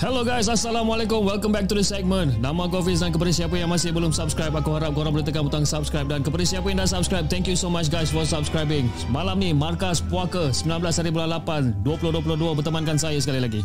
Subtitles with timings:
[0.00, 1.28] Hello guys, Assalamualaikum.
[1.28, 2.40] Welcome back to the segment.
[2.40, 5.44] Nama aku Hafiz dan kepada siapa yang masih belum subscribe, aku harap korang boleh tekan
[5.44, 6.08] butang subscribe.
[6.08, 8.88] Dan kepada siapa yang dah subscribe, thank you so much guys for subscribing.
[9.12, 13.60] Malam ni, Markas Puaka 19 hari bulan 8, 2022 bertemankan saya sekali lagi.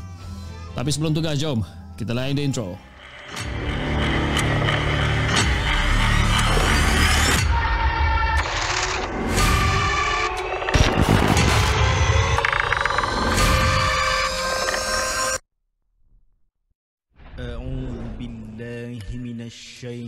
[0.75, 1.63] Tapi sebelum tu guys, jom
[1.95, 2.75] kita lain the intro.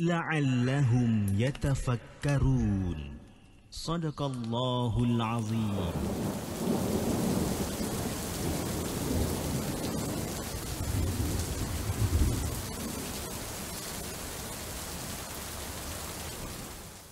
[0.00, 2.96] la'allahum yatafakkarun
[3.68, 5.76] sadaqallahul azim.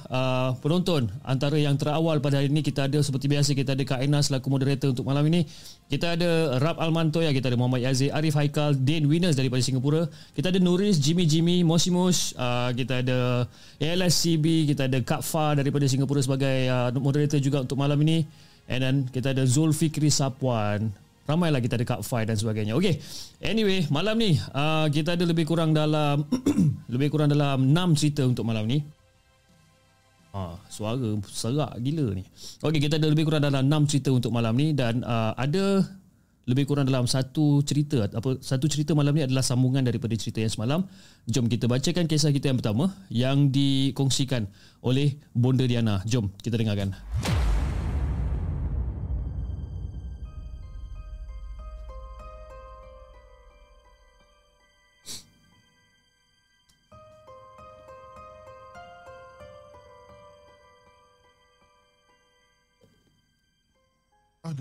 [0.10, 1.14] uh, penonton.
[1.22, 4.50] Antara yang terawal pada hari ini kita ada seperti biasa kita ada Kak Enas selaku
[4.50, 5.46] moderator untuk malam ini.
[5.94, 10.10] Kita ada Rab Almantoya kita ada Muhammad Yazid Arif Haikal Dane Winners daripada Singapura.
[10.34, 13.46] Kita ada Nuris Jimmy Jimmy Mosimus uh, kita ada
[13.78, 18.26] ALSCB kita ada Kak Fa daripada Singapura sebagai uh, moderator juga untuk malam ini.
[18.66, 22.98] And then kita ada Zulfikri Sapuan Ramailah kita ada Kak Fai dan sebagainya Okay
[23.46, 26.26] Anyway Malam ni uh, Kita ada lebih kurang dalam
[26.94, 28.82] Lebih kurang dalam 6 cerita untuk malam ni
[30.32, 32.24] Ah, suara serak gila ni.
[32.64, 35.84] Okey, kita ada lebih kurang dalam 6 cerita untuk malam ni dan uh, ada
[36.48, 40.50] lebih kurang dalam satu cerita apa satu cerita malam ni adalah sambungan daripada cerita yang
[40.50, 40.80] semalam.
[41.28, 44.48] Jom kita bacakan kisah kita yang pertama yang dikongsikan
[44.80, 46.00] oleh Bonda Diana.
[46.08, 46.96] Jom kita dengarkan.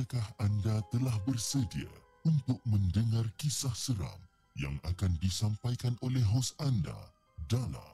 [0.01, 1.93] Adakah anda telah bersedia
[2.25, 4.17] untuk mendengar kisah seram
[4.57, 6.97] yang akan disampaikan oleh hos anda
[7.53, 7.93] dalam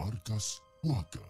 [0.00, 1.20] Markas Puaka?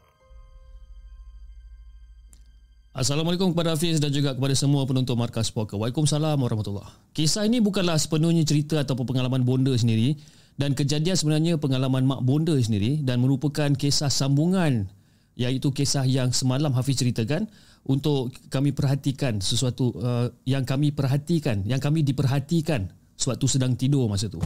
[2.95, 5.75] Assalamualaikum kepada Hafiz dan juga kepada semua penonton Markas Puaka.
[5.75, 10.15] Waalaikumsalam warahmatullahi Kisah ini bukanlah sepenuhnya cerita ataupun pengalaman bonda sendiri
[10.55, 14.87] dan kejadian sebenarnya pengalaman mak bonda sendiri dan merupakan kisah sambungan
[15.37, 17.47] iaitu kisah yang semalam Hafiz ceritakan
[17.87, 24.27] untuk kami perhatikan sesuatu uh, yang kami perhatikan, yang kami diperhatikan sewaktu sedang tidur masa
[24.27, 24.43] tu.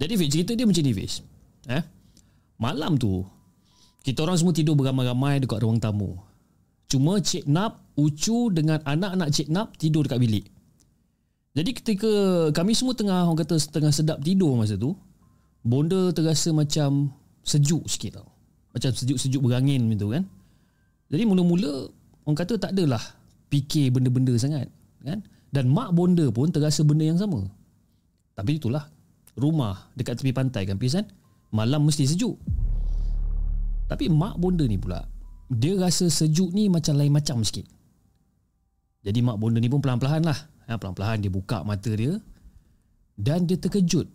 [0.00, 1.20] Jadi Fiz, cerita dia macam ni Fiz.
[1.68, 1.82] Eh?
[2.60, 3.24] Malam tu,
[4.00, 6.16] kita orang semua tidur beramai-ramai dekat ruang tamu.
[6.88, 10.46] Cuma Cik Nap, Ucu dengan anak-anak Cik Nap tidur dekat bilik.
[11.50, 12.12] Jadi ketika
[12.54, 14.94] kami semua tengah orang kata tengah sedap tidur masa tu,
[15.60, 17.12] Bonda terasa macam
[17.44, 18.29] sejuk sikit tau.
[18.70, 20.24] Macam sejuk-sejuk berangin gitu kan.
[21.10, 21.90] Jadi mula-mula
[22.22, 23.02] orang kata tak adalah
[23.50, 24.70] fikir benda-benda sangat
[25.02, 25.22] kan.
[25.50, 27.42] Dan mak bonda pun terasa benda yang sama.
[28.38, 28.86] Tapi itulah
[29.34, 31.06] rumah dekat tepi pantai kan Fiz kan.
[31.50, 32.38] Malam mesti sejuk.
[33.90, 35.02] Tapi mak bonda ni pula,
[35.50, 37.66] dia rasa sejuk ni macam lain macam sikit.
[39.02, 40.38] Jadi mak bonda ni pun pelan-pelan lah.
[40.70, 42.22] Ha, pelan-pelan dia buka mata dia
[43.18, 44.06] dan dia terkejut.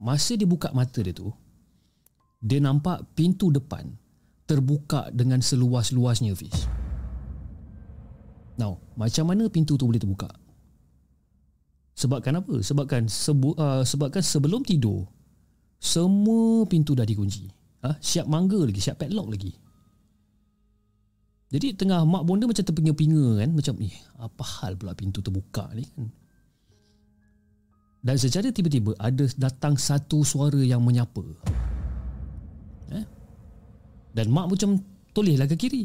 [0.00, 1.28] Masa dia buka mata dia tu,
[2.38, 3.90] dia nampak pintu depan
[4.48, 6.66] terbuka dengan seluas-luasnya Fiz.
[8.58, 10.30] Now, macam mana pintu tu boleh terbuka?
[11.98, 12.62] Sebabkan apa?
[12.62, 15.06] Sebabkan sebu, uh, sebabkan sebelum tidur
[15.78, 17.46] semua pintu dah dikunci.
[17.86, 17.98] Ha?
[17.98, 19.54] Siap mangga lagi, siap padlock lagi.
[21.48, 25.86] Jadi tengah mak bonda macam terpinga-pinga kan, macam eh apa hal pula pintu terbuka ni
[25.86, 26.10] kan.
[27.98, 31.24] Dan secara tiba-tiba ada datang satu suara yang menyapa.
[34.12, 34.80] Dan mak macam
[35.12, 35.84] tolehlah ke kiri.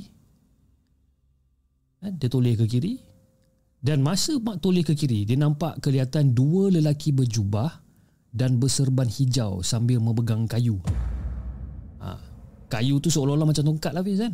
[2.03, 2.13] Eh?
[2.19, 2.99] Dia toleh ke kiri.
[3.83, 7.83] Dan masa mak toleh ke kiri, dia nampak kelihatan dua lelaki berjubah
[8.31, 10.79] dan berserban hijau sambil memegang kayu.
[11.99, 12.15] Ha,
[12.71, 14.33] kayu tu seolah-olah macam tongkat lah Fiz kan.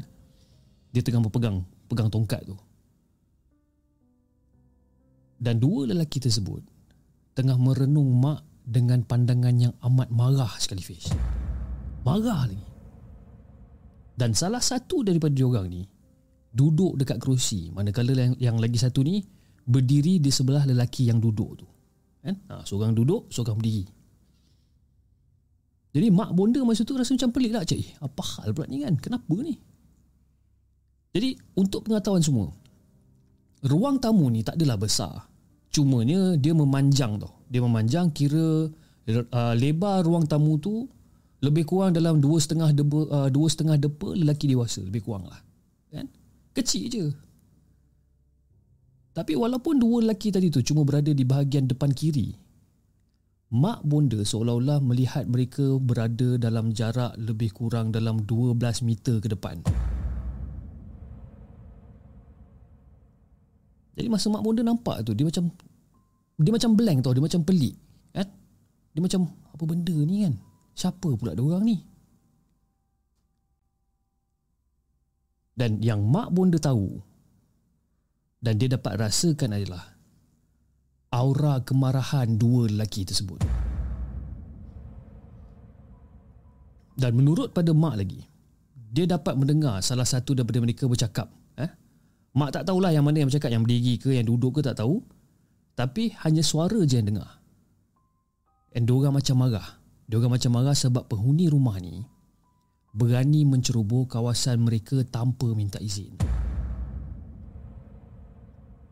[0.93, 2.53] Dia tengah berpegang pegang tongkat tu.
[5.41, 6.61] Dan dua lelaki tersebut
[7.33, 11.09] tengah merenung mak dengan pandangan yang amat marah sekali Fiz.
[12.05, 12.68] Marah lagi.
[14.19, 15.87] Dan salah satu daripada diorang ni
[16.51, 19.23] duduk dekat kerusi manakala yang, yang lagi satu ni
[19.63, 21.67] berdiri di sebelah lelaki yang duduk tu
[22.19, 22.35] kan?
[22.51, 23.87] Ha, seorang duduk seorang berdiri.
[25.95, 28.83] Jadi mak bonda masa tu rasa macam pelik lah cik eh, apa hal pula ni
[28.83, 28.99] kan?
[28.99, 29.55] Kenapa ni?
[31.15, 32.51] Jadi untuk pengetahuan semua
[33.63, 35.31] ruang tamu ni tak adalah besar.
[35.69, 37.45] Cumanya dia memanjang tau.
[37.47, 40.85] Dia memanjang kira uh, lebar ruang tamu tu
[41.39, 45.39] lebih kurang dalam dua setengah depa uh, dua setengah depa lelaki dewasa lebih kurang lah
[45.91, 46.05] kan
[46.51, 47.05] kecil je
[49.19, 52.31] tapi walaupun dua lelaki tadi tu cuma berada di bahagian depan kiri,
[53.51, 58.55] mak bonda seolah-olah melihat mereka berada dalam jarak lebih kurang dalam 12
[58.87, 59.59] meter ke depan.
[63.99, 65.51] Jadi masa mak bonda nampak tu dia macam
[66.39, 67.75] dia macam blank tau, dia macam pelik,
[68.15, 68.27] kan?
[68.95, 70.33] Dia macam apa benda ni kan?
[70.79, 71.77] Siapa pula dia orang ni?
[75.59, 77.03] Dan yang mak bonda tahu
[78.39, 79.99] dan dia dapat rasakan adalah
[81.11, 83.43] aura kemarahan dua lelaki tersebut.
[86.95, 88.23] Dan menurut pada mak lagi,
[88.71, 91.27] dia dapat mendengar salah satu daripada mereka bercakap.
[91.59, 91.67] Eh?
[92.39, 95.03] Mak tak tahulah yang mana yang bercakap, yang berdiri ke, yang duduk ke tak tahu.
[95.75, 97.39] Tapi hanya suara je yang dengar.
[98.71, 99.79] Dan diorang macam marah.
[100.09, 102.01] Diorang macam marah sebab penghuni rumah ni
[102.97, 106.17] berani menceroboh kawasan mereka tanpa minta izin.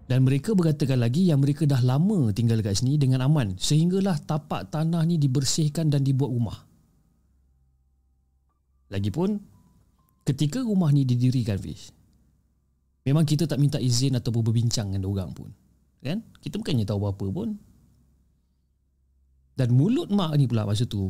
[0.08, 4.72] Dan mereka berkatakan lagi yang mereka dah lama tinggal dekat sini dengan aman sehinggalah tapak
[4.72, 6.60] tanah ni dibersihkan dan dibuat rumah.
[8.88, 9.36] Lagipun
[10.24, 11.92] ketika rumah ni didirikan Fish
[13.04, 15.52] memang kita tak minta izin ataupun berbincang dengan orang pun.
[16.00, 16.24] Kan?
[16.40, 17.60] Kita bukannya tahu apa pun.
[19.58, 21.10] Dan mulut mak ni pula masa tu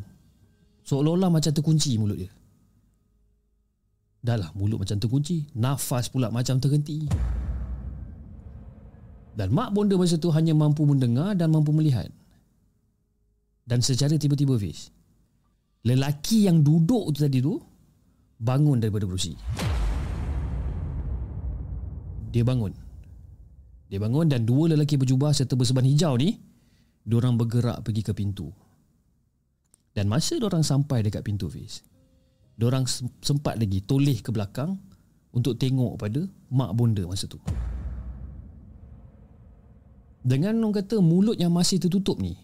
[0.87, 2.31] seolah-olah macam terkunci mulut dia.
[4.23, 7.11] Dah lah mulut macam terkunci, nafas pula macam terhenti.
[9.35, 12.07] Dan mak bonda masa tu hanya mampu mendengar dan mampu melihat.
[13.67, 14.95] Dan secara tiba-tiba Fiz,
[15.83, 17.59] lelaki yang duduk tu tadi tu
[18.39, 19.35] bangun daripada kerusi.
[22.31, 22.71] Dia bangun.
[23.91, 26.39] Dia bangun dan dua lelaki berjubah serta berseban hijau ni,
[27.07, 28.51] diorang bergerak pergi ke pintu.
[29.95, 31.81] Dan masa diorang sampai dekat pintu Fiz,
[32.59, 32.85] diorang
[33.23, 34.77] sempat lagi toleh ke belakang
[35.31, 36.21] untuk tengok pada
[36.51, 37.39] mak bonda masa tu.
[40.27, 42.35] Dengan orang kata mulut yang masih tertutup ni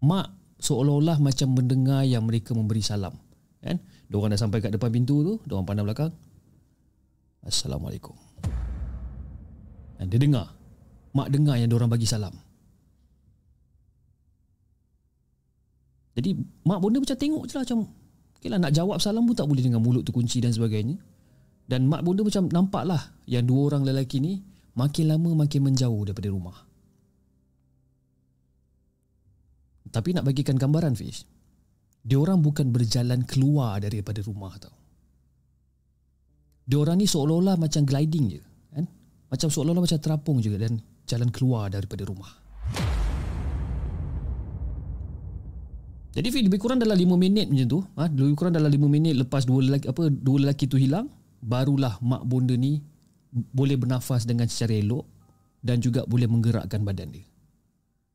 [0.00, 0.32] Mak
[0.64, 3.12] seolah-olah macam mendengar yang mereka memberi salam
[3.60, 3.76] kan?
[4.08, 6.08] Diorang dah sampai kat depan pintu tu Diorang pandang belakang
[7.44, 8.16] Assalamualaikum
[10.00, 10.56] Dan dia dengar
[11.12, 12.32] Mak dengar yang diorang bagi salam
[16.12, 16.36] Jadi
[16.68, 17.78] mak bonda macam tengok je lah Macam
[18.36, 21.00] okay lah, nak jawab salam pun tak boleh dengan mulut tu kunci dan sebagainya.
[21.64, 26.00] Dan mak bonda macam nampak lah Yang dua orang lelaki ni Makin lama makin menjauh
[26.08, 26.56] daripada rumah.
[29.92, 31.28] Tapi nak bagikan gambaran Fish
[32.00, 34.72] Dia orang bukan berjalan keluar daripada rumah tau.
[36.64, 38.40] Dia orang ni seolah-olah macam gliding je
[38.72, 38.84] kan?
[39.28, 42.32] Macam seolah-olah macam terapung je Dan jalan keluar daripada rumah
[46.12, 48.04] Jadi lebih kurang dalam 5 minit macam tu ha?
[48.04, 51.08] Lebih kurang dalam 5 minit lepas dua lelaki, apa, dua lelaki tu hilang
[51.40, 52.84] Barulah mak bonda ni
[53.32, 55.08] Boleh bernafas dengan secara elok
[55.64, 57.24] Dan juga boleh menggerakkan badan dia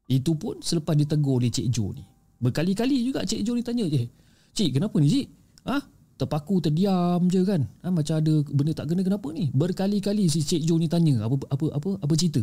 [0.07, 2.03] itu pun selepas ditegur oleh Cik Jo ni.
[2.39, 4.07] Berkali-kali juga Cik Jo ni tanya je.
[4.55, 5.27] Cik kenapa ni cik
[5.67, 5.77] ha?
[6.17, 7.93] Terpaku terdiam je kan ha?
[7.93, 11.65] Macam ada benda tak kena kenapa ni Berkali-kali si Cik Jo ni tanya Apa apa
[11.77, 12.41] apa, apa cerita?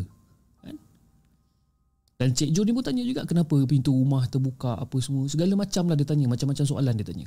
[2.14, 5.26] Dan Cik Jo ni pun tanya juga Kenapa pintu rumah terbuka Apa semua.
[5.26, 7.26] Segala macam lah dia tanya Macam-macam soalan dia tanya.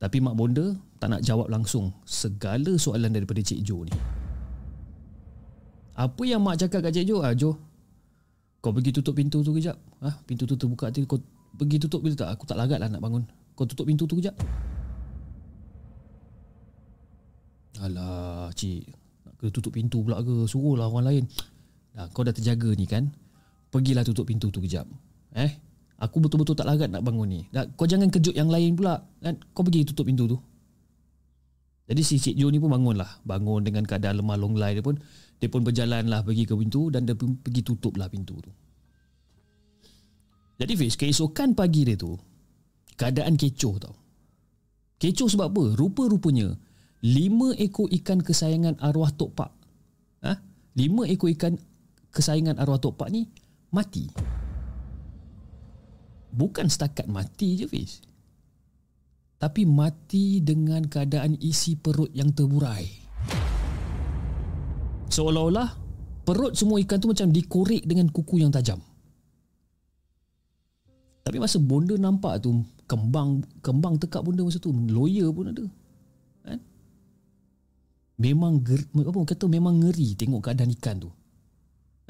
[0.00, 3.94] Tapi Mak Bonda Tak nak jawab langsung Segala soalan daripada Cik Jo ni.
[5.94, 7.22] Apa yang Mak cakap kat Cik Jo?
[7.22, 7.54] Ah, Jo
[8.58, 9.78] Kau pergi tutup pintu tu kejap.
[10.02, 11.22] Ah, Pintu tu terbuka tu Kau
[11.54, 13.22] pergi tutup bila tak Aku tak lagat lah nak bangun.
[13.54, 14.34] Kau tutup pintu tu kejap.
[17.80, 18.82] Alah cik
[19.24, 20.44] Nak kena tutup pintu pula ke?
[20.50, 21.24] Suruhlah orang lain
[21.96, 23.10] dah, Kau dah terjaga ni kan?
[23.70, 24.86] Pergilah tutup pintu tu kejap.
[25.34, 25.50] Eh?
[26.00, 27.40] Aku betul-betul tak larat nak bangun ni.
[27.52, 29.04] Dah, Kau jangan kejut yang lain pula.
[29.22, 29.38] Kan?
[29.52, 30.38] Kau pergi tutup pintu tu.
[31.90, 34.94] Jadi si Cik Jo ni pun bangun lah Bangun dengan keadaan lemah longlai dia pun.
[35.42, 38.52] Dia pun berjalan lah pergi ke pintu Dan dia pun pergi tutup lah pintu tu.
[40.62, 42.14] Jadi Fiz Keesokan pagi dia tu
[42.94, 43.94] Keadaan kecoh tau.
[45.02, 45.64] Kecoh sebab apa?
[45.74, 46.54] Rupa-rupanya
[47.00, 49.50] Lima ekor ikan kesayangan arwah Tok Pak.
[50.20, 50.32] Ha?
[50.76, 51.56] Lima ekor ikan
[52.10, 53.26] kesayangan arwah Tok Pak ni
[53.70, 54.06] Mati.
[56.30, 58.02] Bukan setakat mati je Fiz.
[59.40, 62.86] Tapi mati dengan keadaan isi perut yang terburai.
[65.10, 65.90] Seolah-olah
[66.20, 68.78] Perut semua ikan tu macam dikorek dengan kuku yang tajam.
[71.26, 75.66] Tapi masa bonda nampak tu Kembang kembang tekak bonda masa tu Lawyer pun ada.
[78.20, 81.10] Memang ger, apa kata memang ngeri tengok keadaan ikan tu.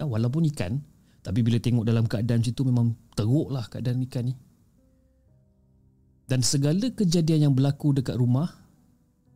[0.01, 0.81] Ya, walaupun ikan
[1.21, 4.35] tapi bila tengok dalam keadaan situ memang teruklah keadaan ikan ni.
[6.25, 8.49] Dan segala kejadian yang berlaku dekat rumah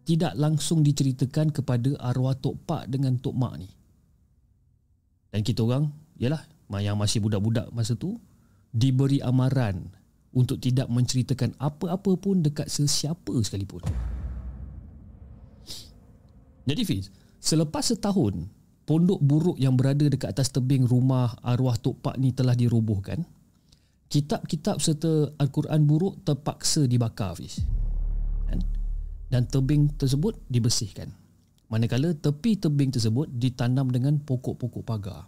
[0.09, 3.69] tidak langsung diceritakan kepada arwah Tok Pak dengan Tok Mak ni.
[5.35, 6.41] Dan kita orang, yalah,
[6.81, 8.17] yang masih budak-budak masa tu
[8.71, 9.91] diberi amaran
[10.35, 13.83] untuk tidak menceritakan apa-apa pun dekat sesiapa sekalipun.
[16.65, 18.49] Jadi Fiz, selepas setahun
[18.85, 23.25] pondok buruk yang berada dekat atas tebing rumah arwah Tok Pak ni telah dirobohkan,
[24.13, 27.65] kitab-kitab serta Al-Quran buruk terpaksa dibakar Fiz.
[28.49, 28.61] Kan?
[29.33, 31.11] Dan tebing tersebut dibersihkan.
[31.73, 35.27] Manakala tepi tebing tersebut ditanam dengan pokok-pokok pagar.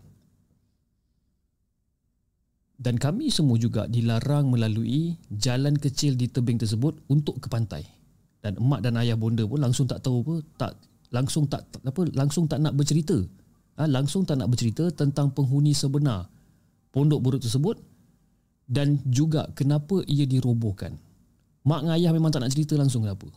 [2.76, 7.88] Dan kami semua juga dilarang melalui jalan kecil di tebing tersebut untuk ke pantai.
[8.44, 10.72] Dan emak dan ayah bonda pun langsung tak tahu apa, tak
[11.08, 13.16] langsung tak apa langsung tak nak bercerita
[13.76, 16.28] ha, langsung tak nak bercerita tentang penghuni sebenar
[16.90, 17.76] pondok buruk tersebut
[18.66, 20.98] dan juga kenapa ia dirobohkan.
[21.66, 23.28] Mak dan ayah memang tak nak cerita langsung kenapa.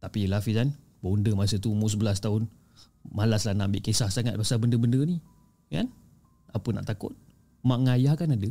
[0.00, 2.42] Tapi lah Fizan bonda masa tu umur 11 tahun
[3.10, 5.18] malaslah nak ambil kisah sangat pasal benda-benda ni
[5.68, 5.90] kan?
[6.54, 7.12] Apa nak takut?
[7.66, 8.50] Mak dan ayah kan ada.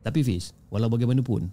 [0.00, 1.52] Tapi Fiz walau bagaimanapun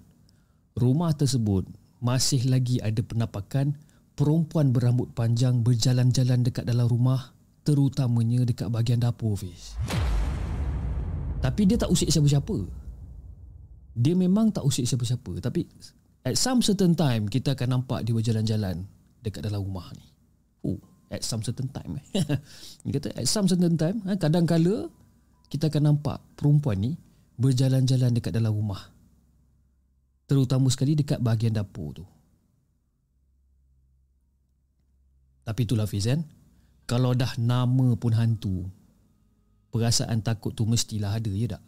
[0.77, 3.73] rumah tersebut masih lagi ada penampakan
[4.17, 9.77] perempuan berambut panjang berjalan-jalan dekat dalam rumah terutamanya dekat bahagian dapur Fiz.
[11.37, 12.57] Tapi dia tak usik siapa-siapa.
[13.93, 15.69] Dia memang tak usik siapa-siapa tapi
[16.25, 18.81] at some certain time kita akan nampak dia berjalan-jalan
[19.21, 20.05] dekat dalam rumah ni.
[20.65, 20.81] Oh,
[21.13, 22.01] at some certain time.
[22.83, 24.89] dia kata at some certain time, ha, kadang-kala
[25.53, 26.97] kita akan nampak perempuan ni
[27.37, 28.97] berjalan-jalan dekat dalam rumah
[30.27, 32.03] terutama sekali dekat bahagian dapur tu.
[35.47, 36.27] Tapi itulah Fizan,
[36.83, 38.67] kalau dah nama pun hantu,
[39.71, 41.63] perasaan takut tu mestilah ada, ya tak?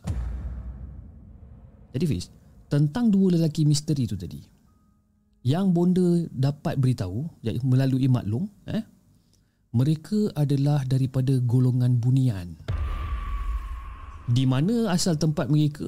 [1.95, 2.27] Jadi Fiz,
[2.67, 4.43] tentang dua lelaki misteri tu tadi,
[5.47, 7.23] yang bonda dapat beritahu
[7.63, 8.83] melalui maklum, eh,
[9.71, 12.59] mereka adalah daripada golongan bunian.
[14.27, 15.87] Di mana asal tempat mereka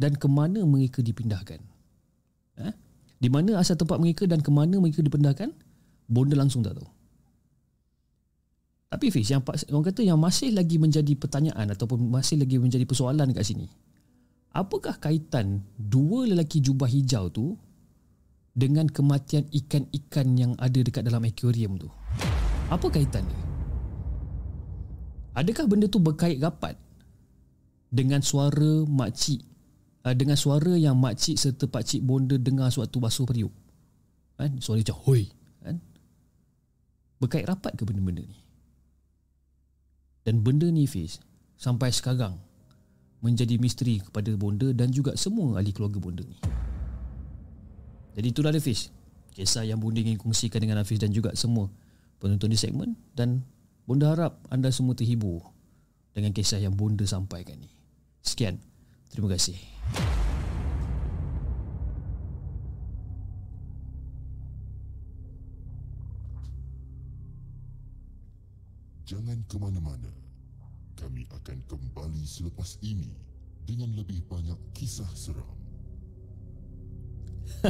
[0.00, 1.60] dan ke mana mereka dipindahkan.
[2.64, 2.74] Eh?
[3.22, 5.54] Di mana asal tempat mereka dan ke mana mereka dipindahkan,
[6.06, 6.88] bonda langsung tak tahu.
[8.92, 13.32] Tapi Fiz, yang orang kata yang masih lagi menjadi pertanyaan ataupun masih lagi menjadi persoalan
[13.32, 13.66] dekat sini,
[14.52, 17.56] apakah kaitan dua lelaki jubah hijau tu
[18.52, 21.88] dengan kematian ikan-ikan yang ada dekat dalam akuarium tu?
[22.68, 23.42] Apa kaitan dia?
[25.40, 26.76] Adakah benda tu berkait rapat
[27.88, 29.40] dengan suara makcik
[30.04, 33.52] uh, dengan suara yang makcik serta pakcik bonda dengar suatu basuh periuk.
[34.36, 34.60] Kan?
[34.60, 35.28] Suara macam hoi.
[37.22, 38.38] Berkait rapat ke benda-benda ni?
[40.26, 41.22] Dan benda ni Fiz
[41.54, 42.34] sampai sekarang
[43.22, 46.38] menjadi misteri kepada bonda dan juga semua ahli keluarga bonda ni.
[48.18, 48.90] Jadi itulah Fiz.
[49.32, 51.72] Kisah yang bonda ingin kongsikan dengan Hafiz dan juga semua
[52.20, 53.40] penonton di segmen dan
[53.88, 55.40] bonda harap anda semua terhibur
[56.12, 57.72] dengan kisah yang bonda sampaikan ni.
[58.20, 58.60] Sekian.
[59.08, 59.71] Terima kasih.
[69.06, 70.10] Jangan ke mana-mana.
[70.94, 73.10] Kami akan kembali selepas ini
[73.66, 75.58] dengan lebih banyak kisah seram.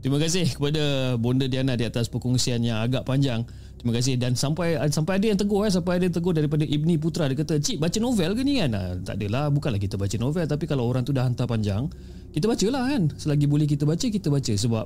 [0.00, 3.44] Terima kasih kepada Bonda Diana di atas perkongsian yang agak panjang.
[3.76, 4.16] Terima kasih.
[4.16, 5.72] Dan sampai sampai ada yang tegur eh.
[5.72, 7.28] Sampai ada yang tegur daripada Ibni Putra.
[7.28, 8.72] Dia kata cik baca novel ke ni kan?
[8.72, 9.52] Ah, tak adalah.
[9.52, 10.44] Bukanlah kita baca novel.
[10.48, 11.88] Tapi kalau orang tu dah hantar panjang
[12.30, 13.02] kita bacalah kan?
[13.18, 14.52] Selagi boleh kita baca kita baca.
[14.52, 14.84] Sebab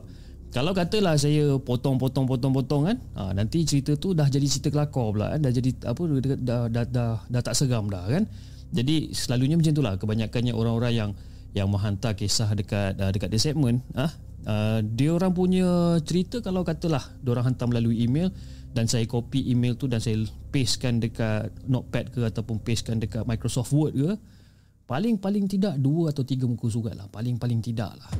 [0.54, 5.34] kalau katalah saya potong-potong potong-potong kan ah, nanti cerita tu dah jadi cerita kelakar pula
[5.34, 8.30] kan dah jadi apa dah dah, dah, dah, dah, dah tak seram dah kan.
[8.70, 11.10] Jadi selalunya macam itulah kebanyakannya orang-orang yang
[11.58, 14.14] yang menghantar kisah dekat uh, dekat the segment ah
[14.46, 18.30] uh, dia orang punya cerita kalau katalah dia orang hantar melalui email
[18.74, 20.22] dan saya copy email tu dan saya
[20.54, 24.10] pastekan dekat notepad ke ataupun pastekan dekat Microsoft Word ke
[24.90, 27.06] paling-paling tidak dua atau tiga muka surat lah.
[27.06, 28.10] Paling-paling tidak lah.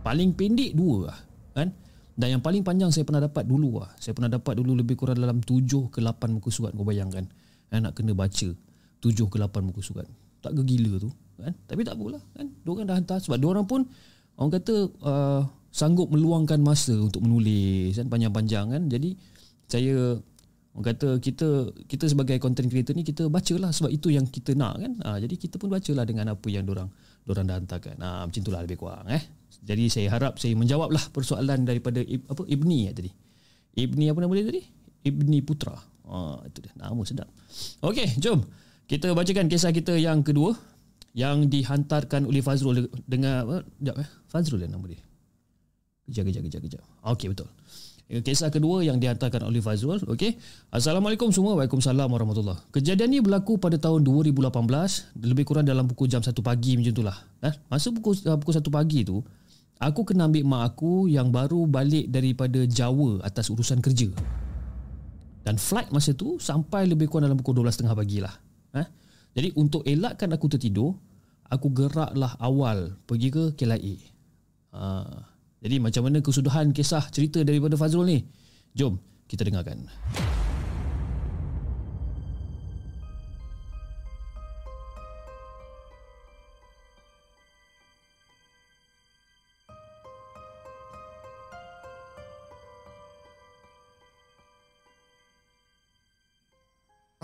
[0.00, 1.27] Paling pendek dua lah
[1.58, 1.74] kan?
[2.18, 3.94] Dan yang paling panjang saya pernah dapat dulu lah.
[4.02, 7.30] Saya pernah dapat dulu lebih kurang dalam tujuh ke lapan muka surat kau bayangkan
[7.70, 7.78] kan?
[7.78, 8.50] Nak kena baca
[8.98, 10.02] tujuh ke lapan muka surat.
[10.42, 11.54] Tak gegila tu kan?
[11.70, 12.50] Tapi tak apalah kan?
[12.66, 13.86] Diorang dah hantar sebab diorang pun
[14.34, 14.74] orang kata
[15.06, 18.10] uh, sanggup meluangkan masa untuk menulis kan?
[18.10, 18.82] Panjang-panjang kan?
[18.90, 19.14] Jadi
[19.70, 20.18] saya
[20.74, 24.74] orang kata kita kita sebagai content creator ni kita bacalah sebab itu yang kita nak
[24.74, 24.92] kan?
[25.06, 26.90] Ha, jadi kita pun bacalah dengan apa yang orang
[27.30, 27.94] orang dah hantarkan.
[28.02, 32.88] Ha, macam itulah lebih kurang eh jadi saya harap saya menjawablah persoalan daripada apa Ibni
[32.88, 33.10] ya tadi
[33.78, 34.62] Ibni apa nama dia tadi
[35.06, 35.76] Ibni Putra
[36.08, 37.28] ha, itu dia nama sedap
[37.82, 38.42] okey jom
[38.88, 40.56] kita bacakan kisah kita yang kedua
[41.16, 43.56] yang dihantarkan oleh Fazrul dengan apa?
[43.66, 44.08] Sekejap eh.
[44.28, 45.00] Fazrul dia nama dia.
[46.08, 46.82] Kejap, kejap, kejap, kejap.
[47.04, 47.48] Okey, betul.
[48.08, 50.00] Kisah kedua yang dihantarkan oleh Fazrul.
[50.08, 50.40] Okey.
[50.72, 51.52] Assalamualaikum semua.
[51.60, 54.48] Waalaikumsalam warahmatullahi Kejadian ini berlaku pada tahun 2018.
[55.20, 57.16] Lebih kurang dalam pukul jam 1 pagi macam itulah.
[57.44, 57.52] Eh?
[57.68, 59.20] Masa pukul, uh, pukul 1 pagi tu,
[59.78, 64.10] aku kena ambil mak aku yang baru balik daripada Jawa atas urusan kerja.
[65.46, 68.34] Dan flight masa tu sampai lebih kurang dalam pukul 12.30 pagi lah.
[68.76, 68.86] Eh?
[69.32, 70.92] Jadi untuk elakkan aku tertidur,
[71.48, 73.96] aku geraklah awal pergi ke KLIA.
[74.76, 74.82] Ha,
[75.64, 78.18] jadi macam mana kesudahan kisah cerita daripada Fazrul ni?
[78.76, 79.88] Jom kita dengarkan.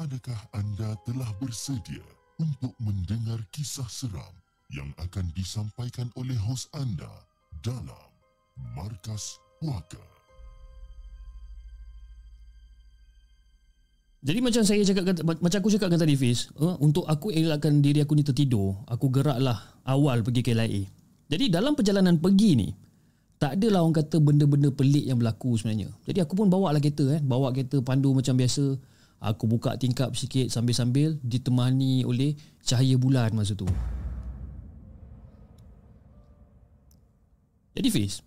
[0.05, 2.05] Adakah anda telah bersedia
[2.37, 4.37] untuk mendengar kisah seram
[4.69, 7.09] yang akan disampaikan oleh hos anda
[7.65, 8.13] dalam
[8.77, 10.05] Markas Puaka.
[14.21, 18.13] Jadi macam saya cakap macam aku cakapkan tadi Fiz, uh, untuk aku elakkan diri aku
[18.13, 19.57] ni tertidur, aku geraklah
[19.89, 20.53] awal pergi ke.
[21.33, 22.69] Jadi dalam perjalanan pergi ni,
[23.41, 25.89] tak adalah orang kata benda-benda pelik yang berlaku sebenarnya.
[26.05, 28.93] Jadi aku pun bawa lah kereta kan, bawa kereta pandu macam biasa.
[29.25, 33.65] Aku buka tingkap sikit sambil-sambil ditemani oleh cahaya bulan masa tu.
[37.75, 38.21] Jadi Fiz,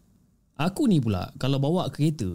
[0.58, 2.26] Aku ni pula kalau bawa kereta,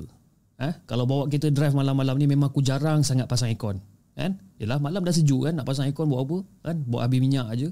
[0.62, 3.82] eh, kalau bawa kereta drive malam-malam ni memang aku jarang sangat pasang aircon.
[4.14, 4.38] Kan?
[4.62, 6.38] Yalah malam dah sejuk kan nak pasang aircon buat apa?
[6.70, 6.76] Kan?
[6.86, 7.68] Buat habis minyak aja.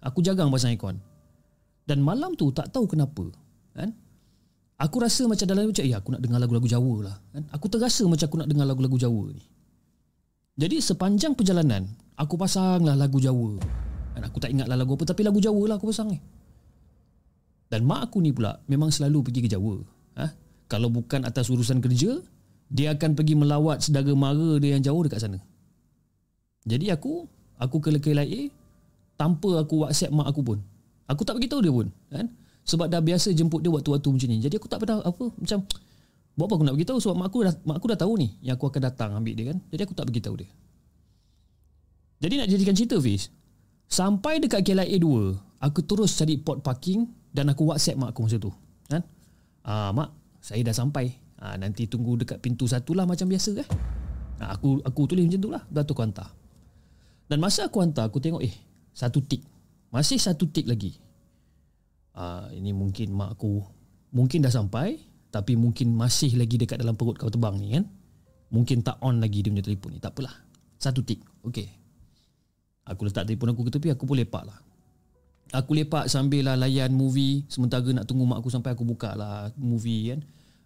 [0.00, 0.96] Aku jarang pasang aircon.
[1.84, 3.28] Dan malam tu tak tahu kenapa,
[3.76, 3.92] kan?
[4.80, 7.16] Aku rasa macam dalam macam ya aku nak dengar lagu-lagu Jawa lah.
[7.36, 7.44] Kan?
[7.52, 9.44] Aku terasa macam aku nak dengar lagu-lagu Jawa ni.
[10.60, 11.88] Jadi sepanjang perjalanan
[12.20, 13.56] aku pasanglah lagu Jawa.
[14.12, 16.20] Dan aku tak ingatlah lagu apa tapi lagu Jawa lah aku pasang ni.
[17.72, 19.80] Dan mak aku ni pula memang selalu pergi ke Jawa.
[20.20, 20.28] Ha?
[20.68, 22.20] Kalau bukan atas urusan kerja,
[22.68, 25.40] dia akan pergi melawat sedara mara dia yang jauh dekat sana.
[26.68, 27.24] Jadi aku,
[27.56, 28.52] aku ke LKLIA
[29.16, 30.58] tanpa aku WhatsApp mak aku pun.
[31.08, 31.88] Aku tak beritahu dia pun.
[32.12, 32.28] Kan?
[32.68, 34.44] Sebab dah biasa jemput dia waktu-waktu macam ni.
[34.44, 35.64] Jadi aku tak pernah apa macam
[36.40, 38.56] buat apa aku nak beritahu sebab mak aku dah mak aku dah tahu ni yang
[38.56, 39.58] aku akan datang ambil dia kan.
[39.68, 40.48] Jadi aku tak beritahu dia.
[42.24, 43.28] Jadi nak jadikan cerita Fiz.
[43.90, 48.40] Sampai dekat KLIA 2, aku terus cari port parking dan aku WhatsApp mak aku masa
[48.40, 48.48] tu.
[48.88, 49.02] Kan?
[49.66, 51.12] Ah, mak, saya dah sampai.
[51.36, 53.68] Ah, nanti tunggu dekat pintu satu lah macam biasa kan?
[54.40, 55.62] Ah, aku aku tulis macam tu lah.
[55.68, 56.32] Dah tu aku hantar.
[57.28, 58.54] Dan masa aku hantar, aku tengok eh,
[58.96, 59.42] satu tik.
[59.92, 60.96] Masih satu tik lagi.
[62.14, 63.64] Ah, ini mungkin mak aku
[64.14, 67.84] mungkin dah sampai tapi mungkin masih lagi dekat dalam perut kau terbang ni kan.
[68.50, 70.02] Mungkin tak on lagi dia punya telefon ni.
[70.02, 70.34] Tak apalah.
[70.74, 71.22] Satu tik.
[71.46, 71.70] Okey.
[72.90, 74.58] Aku letak telefon aku ke tepi, aku pun lepak lah.
[75.54, 79.54] Aku lepak sambil lah layan movie sementara nak tunggu mak aku sampai aku buka lah
[79.54, 80.20] movie kan.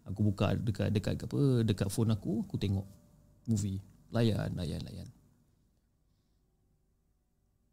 [0.09, 2.85] Aku buka dekat dekat apa dekat phone aku, aku tengok
[3.45, 3.81] movie.
[4.13, 5.09] Layan, layan, layan.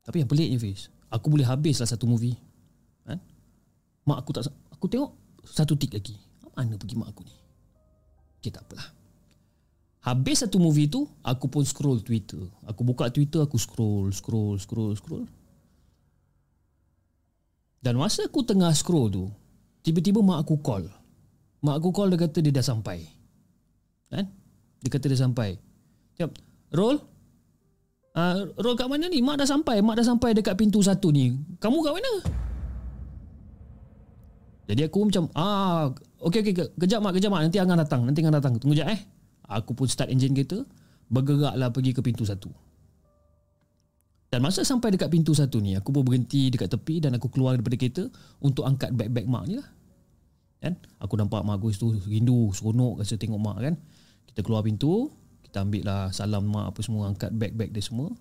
[0.02, 2.36] Tapi yang peliknya Fiz, aku boleh habis lah satu movie.
[4.02, 5.14] Mak aku tak Aku tengok
[5.46, 6.18] Satu tik lagi
[6.56, 7.36] Mana pergi mak aku ni?
[8.42, 8.90] Okay tak apalah.
[10.02, 12.42] Habis satu movie tu Aku pun scroll Twitter.
[12.66, 15.26] Aku buka Twitter Aku scroll Scroll Scroll Scroll.
[17.82, 19.26] Dan masa aku tengah scroll tu
[19.82, 20.86] Tiba-tiba mak aku call.
[21.62, 23.02] Mak aku call dia kata dia dah sampai.
[24.10, 24.30] Kan?
[24.82, 25.58] Dia kata dia sampai.
[26.18, 26.34] Jap
[26.74, 26.98] Roll
[28.18, 29.22] uh, Roll kat mana ni?
[29.22, 31.34] Mak dah sampai Mak dah sampai dekat pintu satu ni.
[31.62, 32.42] Kamu kat mana
[34.70, 35.90] Jadi aku macam Ah
[36.22, 37.42] Okey okey Kejap mak kejap mak.
[37.48, 38.54] Nanti Angan datang Nanti Angan datang.
[38.62, 39.02] Tunggu jap eh.
[39.50, 40.62] Aku pun start enjin kereta
[41.12, 42.48] Bergeraklah pergi ke pintu satu.
[44.32, 47.58] Dan masa sampai dekat pintu satu ni Aku pun berhenti dekat tepi Dan aku keluar
[47.58, 48.04] daripada kereta
[48.40, 49.68] Untuk angkat beg-beg mak ni lah.
[50.62, 50.78] Kan?
[51.02, 53.76] Aku nampak mak aku tu rindu Seronok rasa tengok mak kan?
[54.32, 55.12] Kita keluar pintu
[55.44, 58.14] Kita ambil lah salam mak apa semua Angkat beg-beg dia semua.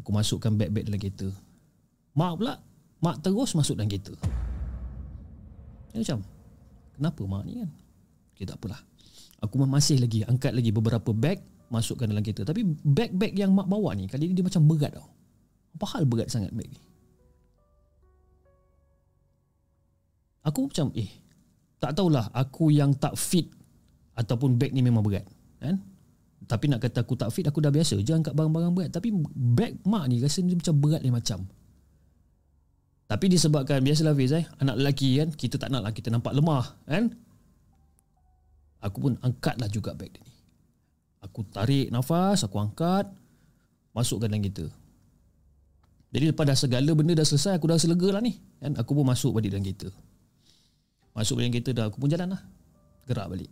[0.00, 1.28] Aku masukkan beg-beg dalam kereta.
[2.16, 2.54] Mak pula
[3.04, 4.16] Mak terus masuk dalam kereta
[5.94, 6.18] Dia macam
[6.98, 7.70] Kenapa mak ni kan
[8.34, 8.82] Okay tak apalah
[9.44, 12.46] Aku masih lagi angkat lagi beberapa beg masukkan dalam kereta.
[12.46, 15.08] Tapi beg-beg yang mak bawa ni kali ni dia macam berat tau.
[15.74, 16.80] Apa hal berat sangat beg ni?
[20.44, 21.08] Aku macam eh
[21.80, 23.48] tak tahulah aku yang tak fit
[24.16, 25.24] ataupun beg ni memang berat
[25.60, 25.80] kan?
[26.44, 29.80] Tapi nak kata aku tak fit aku dah biasa je angkat barang-barang berat tapi beg
[29.88, 31.48] mak ni rasa dia macam berat ni macam.
[33.14, 36.74] Tapi disebabkan biasalah Fiz eh anak lelaki kan kita tak nak lah kita nampak lemah
[36.82, 37.14] kan?
[38.82, 40.34] Aku pun angkatlah juga beg dia ni.
[41.22, 43.06] Aku tarik nafas, aku angkat,
[43.94, 44.66] masukkan dalam kereta.
[46.10, 48.34] Jadi lepas dah segala benda dah selesai, aku dah selega lah ni.
[48.58, 48.74] Kan?
[48.82, 49.94] Aku pun masuk balik dalam kereta.
[51.14, 52.42] Masuk dalam kereta dah, aku pun jalan lah.
[53.06, 53.50] Gerak balik.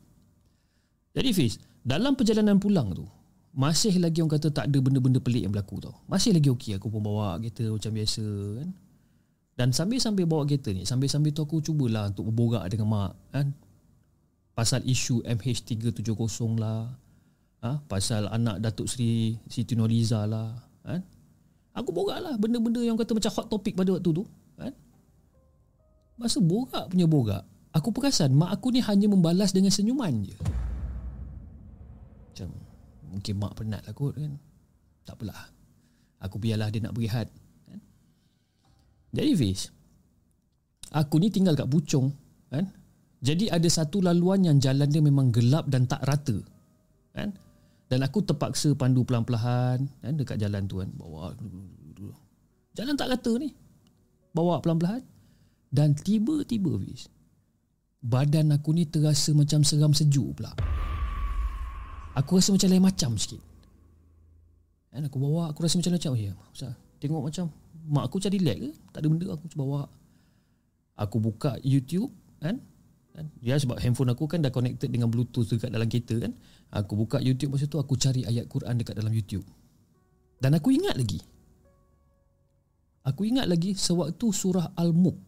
[1.15, 3.07] Jadi Fiz, dalam perjalanan pulang tu,
[3.55, 5.95] masih lagi orang kata tak ada benda-benda pelik yang berlaku tau.
[6.11, 8.27] Masih lagi okey aku pun bawa kereta macam biasa
[8.59, 8.69] kan.
[9.53, 13.53] Dan sambil-sambil bawa kereta ni, sambil-sambil tu aku cubalah untuk berborak dengan mak kan
[14.53, 16.93] pasal isu MH370 lah
[17.65, 17.81] ha?
[17.89, 20.53] pasal anak Datuk Seri Siti Nurhaliza lah
[20.85, 21.01] kan?
[21.73, 24.25] aku borak lah benda-benda yang kata macam hot topic pada waktu tu
[24.61, 24.73] kan?
[26.21, 30.37] masa borak punya borak aku perasan mak aku ni hanya membalas dengan senyuman je
[32.33, 32.49] macam
[33.09, 34.37] mungkin mak penat lah kot kan
[35.09, 35.49] tak apalah
[36.21, 37.33] aku biarlah dia nak berehat?
[39.13, 39.69] Jadi Fiz
[40.93, 42.11] aku ni tinggal kat Puchong
[42.49, 42.73] kan
[43.23, 46.43] jadi ada satu laluan yang jalan dia memang gelap dan tak rata.
[47.15, 47.31] Kan?
[47.87, 50.91] Dan aku terpaksa pandu pelan-pelan kan, dekat jalan tu kan.
[50.99, 51.31] Bawa
[52.75, 53.55] Jalan tak rata ni.
[54.35, 55.07] Bawa pelan-pelan.
[55.71, 57.07] Dan tiba-tiba Fiz,
[58.03, 60.53] badan aku ni terasa macam seram sejuk pula.
[62.19, 63.41] Aku rasa macam lain macam sikit.
[64.93, 66.35] Kan aku bawa aku rasa macam macam ya.
[66.99, 67.49] Tengok macam
[67.89, 68.71] mak aku cari relax ke?
[68.95, 69.89] Tak ada benda aku bawa.
[70.99, 72.61] Aku buka YouTube kan?
[73.13, 73.27] Kan?
[73.45, 76.33] Ya sebab handphone aku kan dah connected dengan bluetooth dekat dalam kereta kan?
[76.73, 79.45] Aku buka YouTube masa tu aku cari ayat Quran dekat dalam YouTube.
[80.41, 81.21] Dan aku ingat lagi.
[83.03, 85.19] Aku ingat lagi sewaktu surah al-mulk.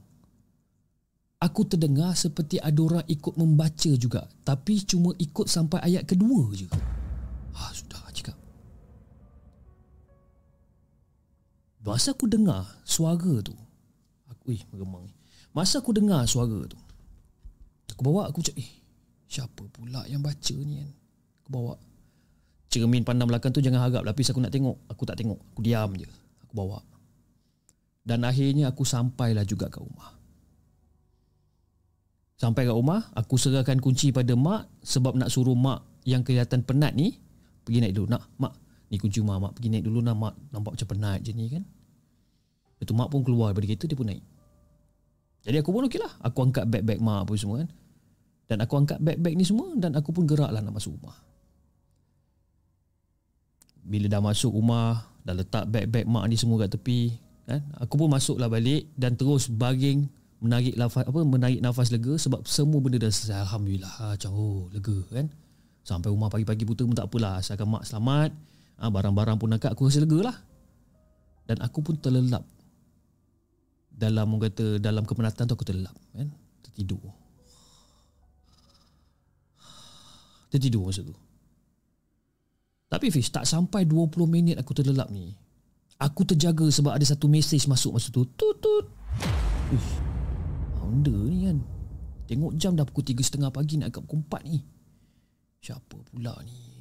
[1.42, 6.64] Aku terdengar seperti ada orang ikut membaca juga tapi cuma ikut sampai ayat kedua je.
[7.52, 7.68] Ah
[11.84, 13.52] masa aku dengar suara tu
[14.32, 15.06] aku ih meremang
[15.52, 16.80] masa aku dengar suara tu
[17.94, 18.70] Aku bawa aku cakap Eh
[19.30, 20.90] Siapa pula yang baca ni kan?
[21.42, 21.74] Aku bawa.
[22.70, 24.78] Cermin pandang belakang tu jangan harap Lapis aku nak tengok.
[24.90, 25.38] Aku tak tengok.
[25.54, 26.06] Aku diam je.
[26.46, 26.82] Aku bawa.
[28.04, 30.12] Dan akhirnya aku sampailah juga ke rumah.
[32.34, 36.90] Sampai kat rumah Aku serahkan kunci pada mak Sebab nak suruh mak Yang kelihatan penat
[36.92, 37.14] ni
[37.62, 38.10] Pergi naik dulu.
[38.10, 38.58] Nak mak
[38.90, 40.34] Ni kunci rumah mak Pergi naik dulu nak mak.
[40.50, 41.62] Nampak macam penat je ni kan
[42.76, 44.22] Lepas tu mak pun keluar daripada kereta Dia pun naik
[45.46, 47.70] Jadi aku pun okey lah Aku angkat beg-beg mak apa semua kan
[48.44, 51.16] dan aku angkat beg-beg ni semua dan aku pun geraklah nak masuk rumah.
[53.84, 57.16] Bila dah masuk rumah, dah letak beg-beg mak ni semua kat tepi,
[57.48, 57.60] kan?
[57.80, 60.08] Aku pun masuklah balik dan terus baring
[60.44, 63.92] menarik nafas apa menarik nafas lega sebab semua benda dah selesai alhamdulillah.
[63.96, 65.26] Ha, macam oh lega kan.
[65.84, 68.32] Sampai rumah pagi-pagi buta pun tak apalah asalkan mak selamat.
[68.80, 70.36] Ha, barang-barang pun nak aku rasa lega lah.
[71.44, 72.44] Dan aku pun terlelap
[73.94, 76.28] dalam orang kata dalam kepenatan tu aku terlelap kan?
[76.66, 77.00] Tertidur.
[80.50, 81.14] Tertidur masa tu.
[82.90, 85.34] Tapi Fish Tak sampai 20 minit aku terlelap ni
[85.98, 88.26] Aku terjaga sebab ada satu mesej masuk masa tu.
[88.34, 88.86] Tut tut.
[89.70, 89.94] Uish
[90.94, 91.58] Benda ni kan.
[92.30, 94.58] Tengok jam dah pukul 3.30 pagi nak agak pukul 4 ni.
[95.58, 96.73] Siapa pula ni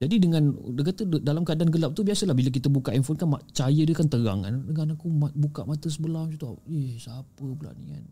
[0.00, 3.84] Jadi dengan dia kata dalam keadaan gelap tu biasalah bila kita buka handphone kan cahaya
[3.84, 4.64] dia kan terang kan.
[4.64, 6.72] Dengan aku buka mata sebelah macam tu.
[6.72, 8.04] Eh siapa pula ni kan.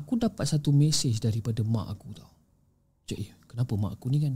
[0.00, 2.32] Aku dapat satu mesej daripada mak aku tau.
[3.08, 4.32] Cik, eh, kenapa mak aku ni kan?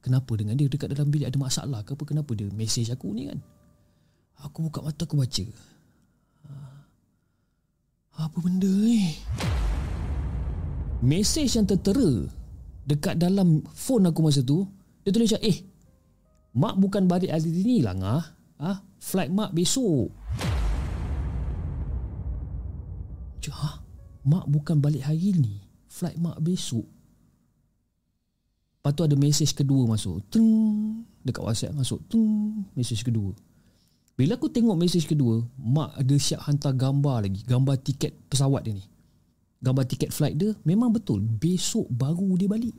[0.00, 2.04] Kenapa dengan dia dekat dalam bilik ada masalah ke apa?
[2.08, 3.44] Kenapa dia mesej aku ni kan?
[4.40, 5.44] Aku buka mata aku baca.
[8.16, 9.20] Apa benda ni?
[11.02, 12.30] Mesej yang tertera
[12.86, 14.62] dekat dalam phone aku masa tu,
[15.02, 15.58] dia tulis macam, eh,
[16.54, 18.24] mak bukan balik hari ni lah, ngah.
[18.62, 18.72] Ha?
[19.02, 20.14] Flight mak besok.
[23.34, 23.70] Macam, ha?
[24.22, 25.58] Mak bukan balik hari ni.
[25.90, 26.86] Flight mak besok.
[28.78, 30.22] Lepas tu ada mesej kedua masuk.
[30.30, 31.98] Tung, dekat WhatsApp masuk.
[32.06, 33.34] Tung, mesej kedua.
[34.14, 38.78] Bila aku tengok mesej kedua, mak ada siap hantar gambar lagi, gambar tiket pesawat dia
[38.78, 38.91] ni.
[39.62, 42.74] Gambar tiket flight dia memang betul, besok baru dia balik.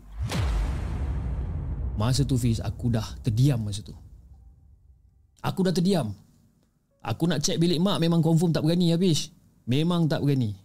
[1.95, 3.95] Masa tu Fiz, aku dah terdiam masa tu.
[5.39, 6.11] Aku dah terdiam.
[7.03, 9.31] Aku nak check bilik mak memang confirm tak berani habis.
[9.63, 10.55] Memang tak berani.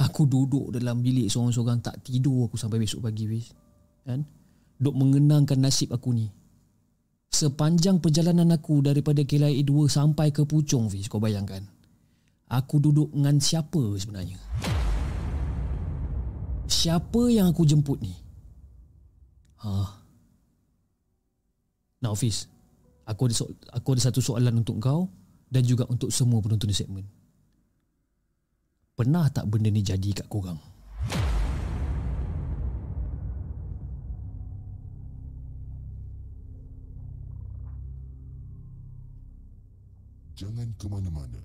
[0.00, 3.54] Aku duduk dalam bilik seorang-seorang tak tidur aku sampai besok pagi Fiz.
[4.02, 4.26] Kan?
[4.80, 6.26] Duk mengenangkan nasib aku ni.
[7.30, 11.62] Sepanjang perjalanan aku daripada KLIA 2 sampai ke Puchong Fiz, kau bayangkan.
[12.50, 14.34] Aku duduk dengan siapa sebenarnya?
[16.70, 18.14] Siapa yang aku jemput ni?
[19.66, 19.98] Ha.
[21.98, 22.46] Now Fiz,
[23.02, 25.10] aku ada, so- aku ada satu soalan untuk kau
[25.50, 27.02] dan juga untuk semua penonton di segmen.
[28.94, 30.62] Pernah tak benda ni jadi kat korang?
[40.38, 41.42] Jangan ke mana-mana.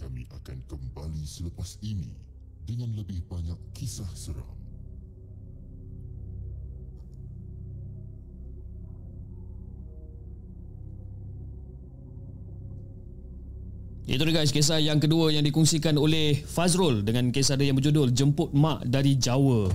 [0.00, 2.29] Kami akan kembali selepas ini
[2.64, 4.60] dengan lebih banyak kisah seram.
[14.10, 18.10] Itu dia guys kisah yang kedua yang dikongsikan oleh Fazrul dengan kisah dia yang berjudul
[18.10, 19.70] Jemput Mak dari Jawa.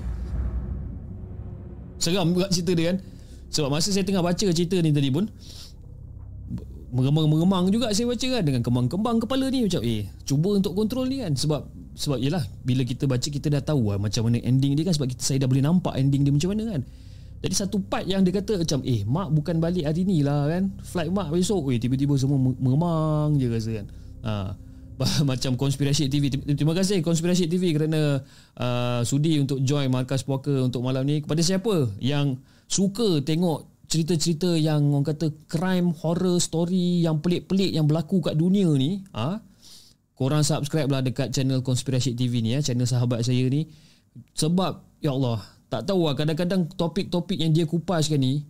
[2.04, 2.98] Seram juga cerita dia kan.
[3.48, 5.32] Sebab masa saya tengah baca cerita ni tadi pun
[6.95, 11.19] meremang-meremang juga saya baca kan dengan kembang-kembang kepala ni macam eh cuba untuk kontrol ni
[11.19, 14.84] kan sebab sebab yalah bila kita baca kita dah tahu lah macam mana ending dia
[14.84, 16.81] kan sebab kita saya dah boleh nampak ending dia macam mana kan.
[17.43, 20.75] Jadi satu part yang dia kata macam eh mak bukan balik hari ni lah kan.
[20.84, 21.71] Flight mak besok.
[21.71, 23.86] Eh tiba-tiba semua meremang je rasa kan.
[24.25, 24.34] Ha,
[25.29, 28.23] macam Konspirasi TV terima kasih Konspirasi TV kerana
[28.58, 34.58] uh, sudi untuk join Markas Puaka untuk malam ni kepada siapa yang suka tengok cerita-cerita
[34.58, 39.38] yang orang kata crime horror story yang pelik-pelik yang berlaku kat dunia ni ha?
[40.15, 43.67] Korang subscribe lah dekat channel Konspirasi TV ni ya channel sahabat saya ni.
[44.36, 48.47] Sebab ya Allah tak tahu lah kadang-kadang topik-topik yang dia kupaskan ni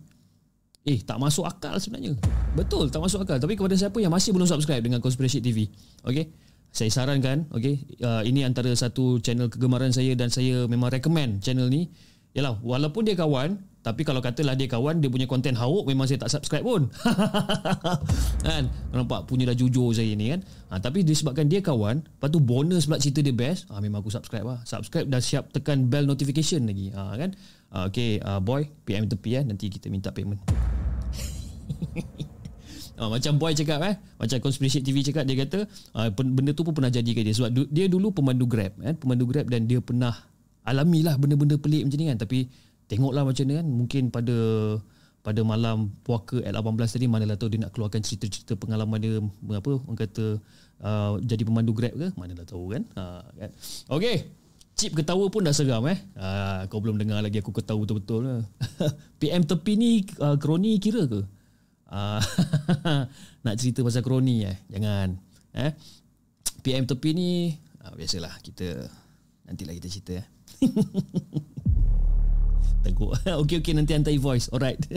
[0.86, 2.14] Eh tak masuk akal sebenarnya.
[2.54, 3.42] Betul tak masuk akal.
[3.42, 5.66] Tapi kepada siapa yang masih belum subscribe Dengan Conspiracy TV
[6.06, 6.30] Okay
[6.70, 11.66] Saya sarankan Okay uh, Ini antara satu channel kegemaran saya Dan saya memang recommend channel
[11.66, 11.90] ni.
[12.38, 16.18] Yalah walaupun dia kawan Tapi kalau katalah dia kawan Dia punya konten hauk Memang saya
[16.18, 16.90] tak subscribe pun.
[18.46, 18.66] Kan?
[18.90, 20.42] Nampak punya dah jujur saya ni kan?
[20.74, 24.10] Ha, Tapi disebabkan dia kawan Lepas tu bonus pula cerita dia best ha, Memang aku
[24.10, 24.58] subscribe lah.
[24.66, 27.30] Subscribe dah siap tekan bell notification lagi ha, kan?
[27.70, 30.42] Ha, Okay uh, boy PM tepi eh Nanti kita minta payment.
[32.98, 33.94] Oh, macam boy cakap eh?
[34.18, 37.34] Macam conspiracy TV cakap dia kata uh, benda tu pun pernah jadi ke dia?
[37.38, 40.14] Sebab du- dia dulu pemandu Grab kan pemandu Grab dan dia pernah
[40.66, 42.18] alamilah benda-benda pelik macam ni kan?
[42.18, 42.38] Tapi
[42.86, 44.36] tengoklah macam ni kan mungkin pada
[45.26, 49.18] pada malam puaka L18 tadi manalah tahu dia nak keluarkan cerita-cerita pengalaman dia
[49.58, 50.38] apa orang kata
[50.86, 53.50] uh, jadi pemandu Grab ke manalah tahu kan ha, kan
[53.90, 54.30] okey
[54.76, 55.96] Cip ketawa pun dah seram eh.
[56.20, 58.44] Ah, kau belum dengar lagi aku ketawa betul-betul lah.
[59.24, 61.24] PM tepi ni uh, kroni kira ke?
[61.88, 62.20] Ah,
[63.48, 64.60] nak cerita pasal kroni eh?
[64.68, 65.16] Jangan.
[65.56, 65.72] Eh?
[66.60, 68.84] PM tepi ni ah, biasalah kita
[69.48, 70.26] nantilah kita cerita eh.
[72.86, 73.18] Takut.
[73.42, 74.46] okey okey nanti hantar voice.
[74.54, 74.78] Alright.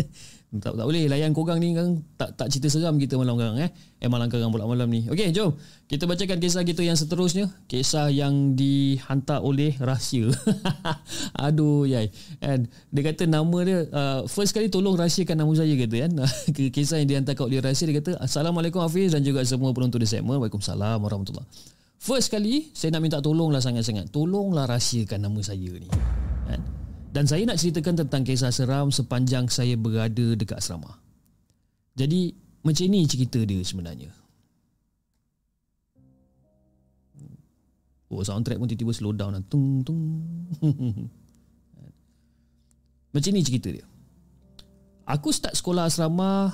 [0.49, 3.69] tak tak boleh layan korang ni kan tak tak cerita seram kita malam sekarang eh.
[4.02, 5.10] Eh malam sekarang pula malam ni.
[5.10, 5.58] Okey jom.
[5.89, 7.49] Kita bacakan kisah kita yang seterusnya.
[7.65, 10.30] Kisah yang dihantar oleh rahsia.
[11.45, 12.13] Aduh yai.
[12.45, 16.12] And dia kata nama dia uh, first kali tolong rahsiakan nama saya kata kan.
[16.54, 20.38] kisah yang dihantar oleh rahsia dia kata Assalamualaikum Hafiz dan juga semua penonton di segmen.
[20.38, 21.49] Waalaikumsalam warahmatullahi.
[21.99, 24.10] First kali saya nak minta tolonglah sangat-sangat.
[24.10, 25.89] Tolonglah rahsiakan nama saya ni.
[26.47, 26.79] Kan?
[27.10, 31.02] Dan saya nak ceritakan tentang kisah seram sepanjang saya berada dekat asrama.
[31.98, 34.13] Jadi macam ni cerita dia sebenarnya.
[38.10, 39.43] Oh soundtrack pun tiba-tiba slow down lah.
[39.45, 40.02] Tung tung.
[43.13, 43.86] Macam ni cerita dia.
[45.10, 46.54] Aku start sekolah asrama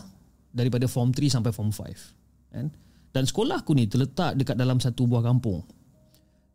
[0.56, 2.56] daripada form 3 sampai form 5.
[2.56, 2.72] Kan?
[3.12, 5.64] Dan sekolah aku ni terletak dekat dalam satu buah kampung.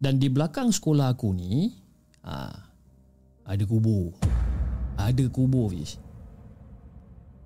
[0.01, 1.69] Dan di belakang sekolah aku ni
[2.25, 2.70] ha,
[3.51, 4.15] ada kubur.
[4.95, 5.99] Ada kubur Fish.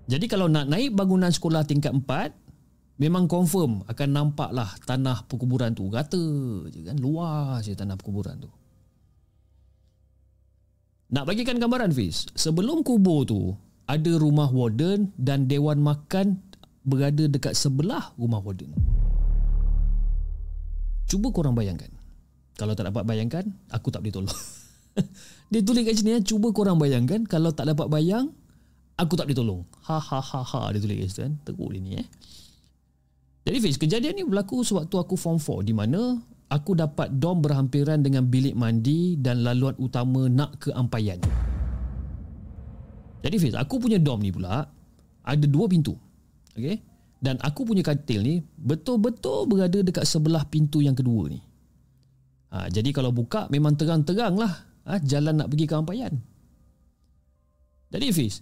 [0.04, 5.72] Jadi kalau nak naik bangunan sekolah tingkat 4 memang confirm akan nampak lah tanah perkuburan
[5.72, 6.20] tu rata
[6.68, 8.52] je kan luas je tanah perkuburan tu.
[11.14, 13.56] Nak bagikan gambaran Fiz, sebelum kubur tu
[13.88, 16.42] ada rumah warden dan dewan makan
[16.84, 18.76] berada dekat sebelah rumah warden.
[21.08, 21.92] Cuba korang bayangkan.
[22.54, 24.34] Kalau tak dapat bayangkan, aku tak boleh tolong.
[25.52, 27.26] dia tulis kat sini, ya, cuba korang bayangkan.
[27.26, 28.30] Kalau tak dapat bayang,
[28.94, 29.62] aku tak boleh tolong.
[29.90, 31.32] Ha ha ha ha, dia tulis kat situ kan.
[31.42, 32.06] Teruk dia ni eh.
[33.44, 36.16] Jadi Fiz, kejadian ni berlaku sewaktu aku form 4 di mana
[36.48, 41.20] aku dapat dom berhampiran dengan bilik mandi dan laluan utama nak ke Ampayan.
[43.20, 44.64] Jadi Fiz, aku punya dom ni pula
[45.24, 45.92] ada dua pintu.
[46.56, 46.80] Okay?
[47.20, 51.40] Dan aku punya katil ni betul-betul berada dekat sebelah pintu yang kedua ni.
[52.52, 54.52] Ha, jadi kalau buka memang terang-terang lah
[54.88, 56.14] ha, jalan nak pergi ke Ampayan.
[57.92, 58.40] Jadi Fiz,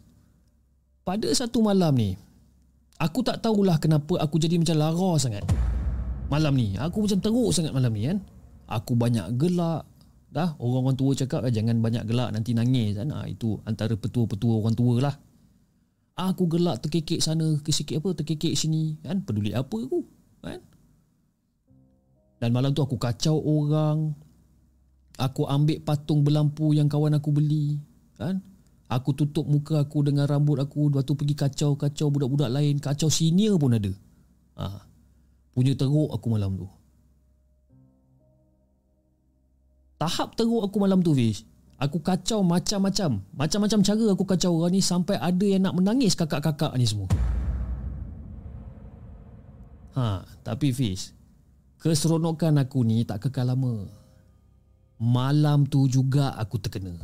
[1.02, 2.16] pada satu malam ni,
[2.98, 5.44] aku tak tahulah kenapa aku jadi macam lara sangat.
[6.32, 8.18] Malam ni, aku macam teruk sangat malam ni kan.
[8.72, 9.84] Aku banyak gelak,
[10.32, 13.12] Dah orang-orang tua cakap eh, jangan banyak gelak nanti nangis kan.
[13.12, 15.14] Ha, itu antara petua-petua orang tua lah.
[16.16, 19.20] Aku gelak terkekek sana, kesikit apa terkekek sini kan.
[19.28, 20.00] Peduli apa aku
[20.40, 20.60] kan.
[22.40, 24.16] Dan malam tu aku kacau orang.
[25.20, 27.76] Aku ambil patung berlampu yang kawan aku beli
[28.16, 28.40] kan.
[28.92, 32.76] Aku tutup muka aku dengan rambut aku Lepas tu pergi kacau-kacau budak-budak lain.
[32.76, 33.92] Kacau senior pun ada.
[34.60, 34.84] Ha.
[35.56, 36.68] Punya teruk aku malam tu.
[39.96, 41.44] Tahap teruk aku malam tu Fish.
[41.80, 43.24] Aku kacau macam-macam.
[43.32, 47.08] Macam-macam cara aku kacau orang ni Sampai ada yang nak menangis kakak-kakak ni semua.
[49.92, 51.12] Ha, tapi Fish
[51.84, 54.01] Keseronokan aku ni tak kekal lama
[55.02, 56.94] Malam tu juga aku terkena.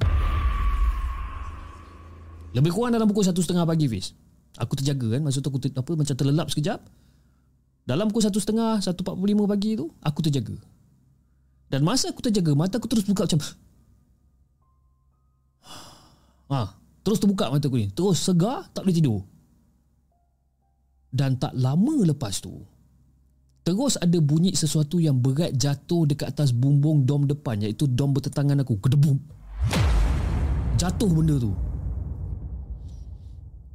[2.55, 4.15] Lebih kurang dalam pukul satu setengah pagi Fish
[4.57, 5.21] Aku terjaga kan?
[5.21, 6.81] Maksud tu aku ter, apa, macam terlelap sekejap.
[7.85, 10.55] Dalam pukul satu setengah Satu empat puluh lima pagi tu Aku terjaga.
[11.69, 13.43] Dan masa aku terjaga Mata aku terus buka macam
[16.55, 16.73] ha,
[17.05, 17.91] Terus terbuka mata aku ni.
[17.91, 19.21] Terus segar Tak boleh tidur.
[21.11, 22.78] Dan tak lama lepas tu
[23.69, 28.65] Terus ada bunyi sesuatu yang berat jatuh dekat atas bumbung dom depan iaitu dom bertetangan
[28.65, 28.81] aku.
[28.81, 29.21] Kedebum.
[30.81, 31.53] Jatuh benda tu.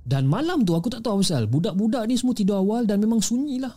[0.02, 3.62] Dan malam tu aku tak tahu apa Budak-budak ni semua tidur awal dan memang sunyi
[3.62, 3.70] lah.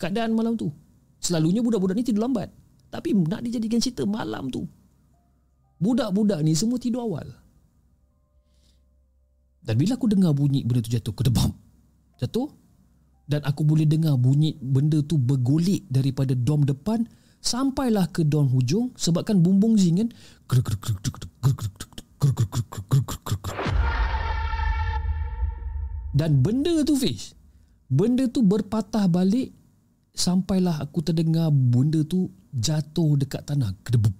[0.00, 0.72] Keadaan malam tu.
[1.20, 2.48] Selalunya budak-budak ni tidur lambat.
[2.88, 4.64] Tapi nak dijadikan cerita malam tu.
[5.84, 7.28] Budak-budak ni semua tidur awal.
[9.60, 11.52] Dan bila aku dengar bunyi benda tu jatuh, kedebam.
[12.16, 12.48] Jatuh.
[13.30, 17.06] Dan aku boleh dengar bunyi benda tu bergolek daripada dom depan
[17.38, 20.10] sampailah ke dom hujung sebabkan bumbung zing kan.
[26.10, 27.38] Dan benda tu Fish,
[27.86, 29.54] benda tu berpatah balik
[30.10, 34.12] sampailah aku terdengar benda tu jatuh dekat tanah kedebub.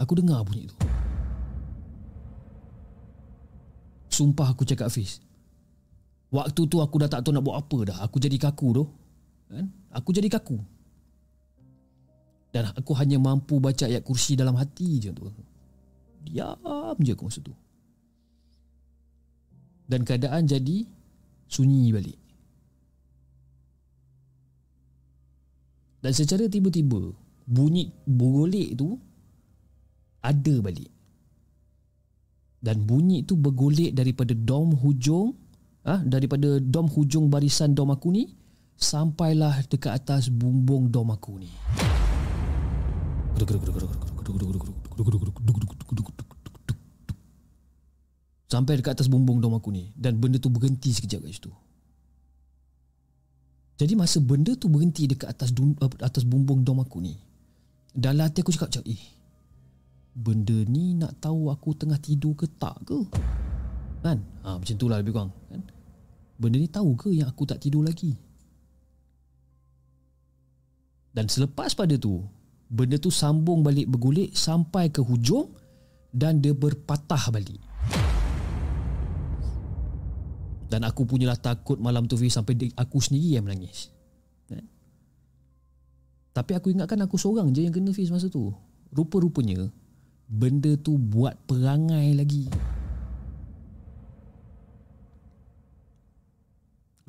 [0.00, 0.76] Aku dengar bunyi tu.
[4.08, 5.20] Sumpah aku cakap Fiz.
[6.30, 7.98] Waktu tu aku dah tak tahu nak buat apa dah.
[8.06, 8.84] Aku jadi kaku tu.
[9.50, 9.66] Kan?
[9.90, 10.62] Aku jadi kaku.
[12.54, 15.26] Dan aku hanya mampu baca ayat kursi dalam hati je tu.
[16.26, 17.54] Diam je aku masa tu.
[19.90, 20.86] Dan keadaan jadi
[21.50, 22.18] sunyi balik.
[26.00, 27.10] Dan secara tiba-tiba
[27.44, 28.94] bunyi bergolek tu
[30.22, 30.90] ada balik.
[32.62, 35.34] Dan bunyi tu bergolek daripada dom hujung
[35.84, 38.24] ha, daripada dom hujung barisan dom aku ni
[38.80, 41.50] sampailah dekat atas bumbung dom aku ni.
[48.50, 51.52] Sampai dekat atas bumbung dom aku ni dan benda tu berhenti sekejap kat situ.
[53.80, 57.16] Jadi masa benda tu berhenti dekat atas dun, atas bumbung dom aku ni.
[57.90, 59.00] Dalam hati aku cakap, eh,
[60.12, 63.08] benda ni nak tahu aku tengah tidur ke tak ke?
[64.00, 64.18] Kan?
[64.44, 65.32] Ha, macam tu lah lebih kurang.
[65.52, 65.62] Kan?
[66.40, 68.16] Benda ni tahu ke yang aku tak tidur lagi?
[71.12, 72.24] Dan selepas pada tu,
[72.70, 75.52] benda tu sambung balik bergulik sampai ke hujung
[76.14, 77.60] dan dia berpatah balik.
[80.70, 83.90] Dan aku punyalah takut malam tu Fiz sampai aku sendiri yang menangis.
[84.46, 84.62] Kan?
[86.30, 88.54] Tapi aku ingatkan aku seorang je yang kena Fiz masa tu.
[88.94, 89.66] Rupa-rupanya
[90.30, 92.46] benda tu buat perangai lagi.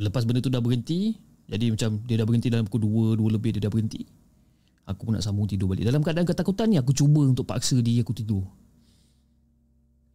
[0.02, 1.14] Lepas benda tu dah berhenti
[1.46, 4.02] Jadi macam dia dah berhenti dalam pukul 2 2 lebih dia dah berhenti.
[4.90, 5.86] Aku pun nak sambung tidur balik.
[5.86, 8.42] Dalam keadaan ketakutan ni Aku cuba untuk paksa diri aku tidur.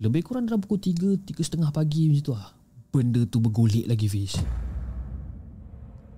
[0.03, 2.51] Lebih kurang dalam pukul 3 3.30 pagi macam tu lah.
[2.91, 4.37] Benda tu bergolek lagi Fiz.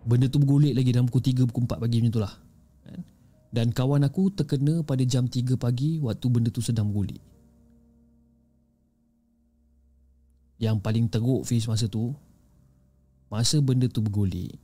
[0.08, 2.34] Benda tu bergolek lagi dalam pukul 3 pukul 4 pagi macam tu lah.
[2.88, 3.00] Kan?
[3.52, 7.20] Dan kawan aku terkena pada jam 3 pagi Waktu benda tu sedang bergolek.
[10.58, 12.16] Yang paling teruk Fiz masa tu
[13.28, 14.56] Masa benda tu bergolek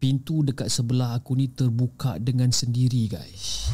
[0.00, 3.68] Pintu dekat sebelah aku ni terbuka dengan sendiri guys.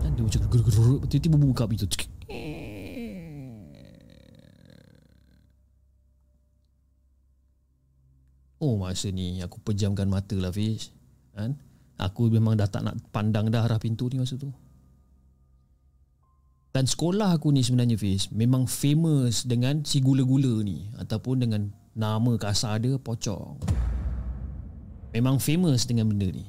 [0.00, 1.84] Dan dia macam gerut-gerut Tiba-tiba buka pintu.
[8.64, 10.88] Oh masa ni aku pejamkan mata lah Fiz.
[11.36, 11.60] Kan?
[12.00, 14.48] Aku memang dah tak nak pandang dah arah pintu ni masa tu.
[16.72, 22.32] Dan sekolah aku ni sebenarnya Fiz Memang famous dengan si gula-gula ni Ataupun dengan Nama
[22.40, 23.60] kasar dia pocong.
[25.12, 26.44] Memang famous dengan benda ni.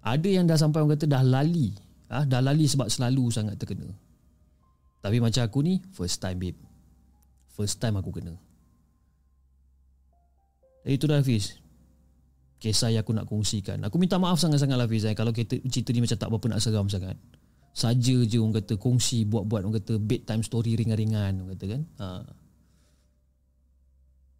[0.00, 1.76] Ada yang dah sampai orang kata dah lali.
[2.08, 3.88] Ah, Dah lali sebab selalu sangat terkena.
[5.02, 6.58] Tapi macam aku ni First time babe.
[7.52, 8.32] First time aku kena.
[10.82, 11.60] Jadi itu dah Hafiz.
[12.56, 13.84] Kisah yang aku nak kongsikan.
[13.84, 16.60] Aku minta maaf sangat-sangat lah Hafiz eh, Kalau kita, cerita ni macam tak berapa nak
[16.64, 17.20] seram sangat.
[17.72, 21.82] Saja je orang kata kongsi Buat-buat orang kata bedtime story ringan-ringan Orang kata kan?
[21.96, 22.41] Haa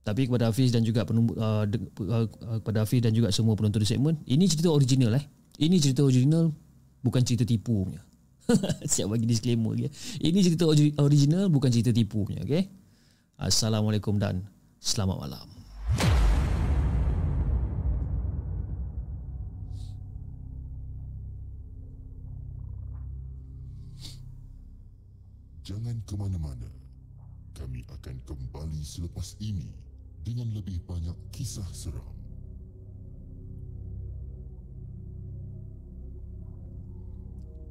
[0.02, 2.26] tapi kepada Hafiz dan juga penumbu, uh, de, uh,
[2.58, 5.24] kepada Hafiz dan juga semua penonton di segmen, ini cerita original eh.
[5.62, 6.50] Ini cerita original
[7.06, 8.02] bukan cerita tipu punya.
[8.90, 9.86] Siap bagi disclaimer ya.
[10.18, 10.66] Ini cerita
[10.98, 12.66] original bukan cerita tipu punya, okey?
[13.38, 14.42] Assalamualaikum dan
[14.82, 15.46] selamat malam.
[25.62, 26.66] Jangan ke mana-mana.
[27.54, 29.91] Kami akan kembali selepas ini
[30.22, 32.12] dengan lebih banyak kisah seram.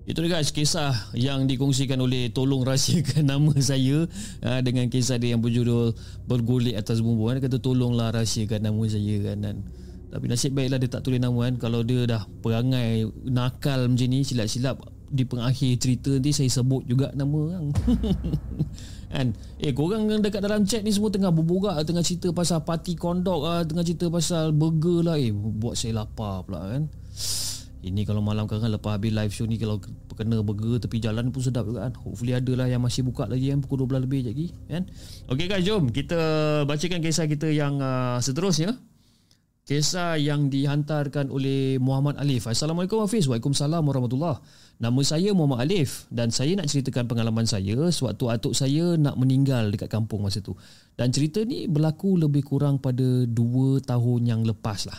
[0.02, 4.10] Itu guys kisah yang dikongsikan oleh tolong rahsiakan nama saya
[4.44, 5.94] uh, dengan kisah dia yang berjudul
[6.26, 9.56] bergolek atas bumbu kan kata tolonglah rahsiakan nama saya kan dan
[10.12, 14.28] tapi nasib baiklah dia tak tulis nama kan kalau dia dah perangai nakal macam ni
[14.28, 17.66] silap-silap di pengakhir cerita nanti saya sebut juga nama kan.
[19.12, 19.28] kan?
[19.60, 23.42] Eh korang yang dekat dalam chat ni semua tengah berborak tengah cerita pasal party kondok
[23.44, 25.16] ah tengah cerita pasal burger lah.
[25.20, 26.88] Eh buat saya lapar pula kan?
[27.82, 29.82] Ini kalau malam kan lepas habis live show ni kalau
[30.14, 31.94] kena burger tepi jalan pun sedap juga kan?
[31.98, 33.60] Hopefully ada lah yang masih buka lagi kan?
[33.60, 34.86] Pukul 12 lebih lagi kan?
[35.28, 36.20] Okey guys jom kita
[36.70, 38.78] bacakan kisah kita yang uh, seterusnya
[39.62, 42.50] Kisah yang dihantarkan oleh Muhammad Alif.
[42.50, 43.30] Assalamualaikum Hafiz.
[43.30, 44.42] Waalaikumsalam warahmatullahi
[44.82, 49.70] Nama saya Muhammad Alif dan saya nak ceritakan pengalaman saya sewaktu atuk saya nak meninggal
[49.70, 50.58] dekat kampung masa tu.
[50.98, 54.98] Dan cerita ni berlaku lebih kurang pada 2 tahun yang lepas lah.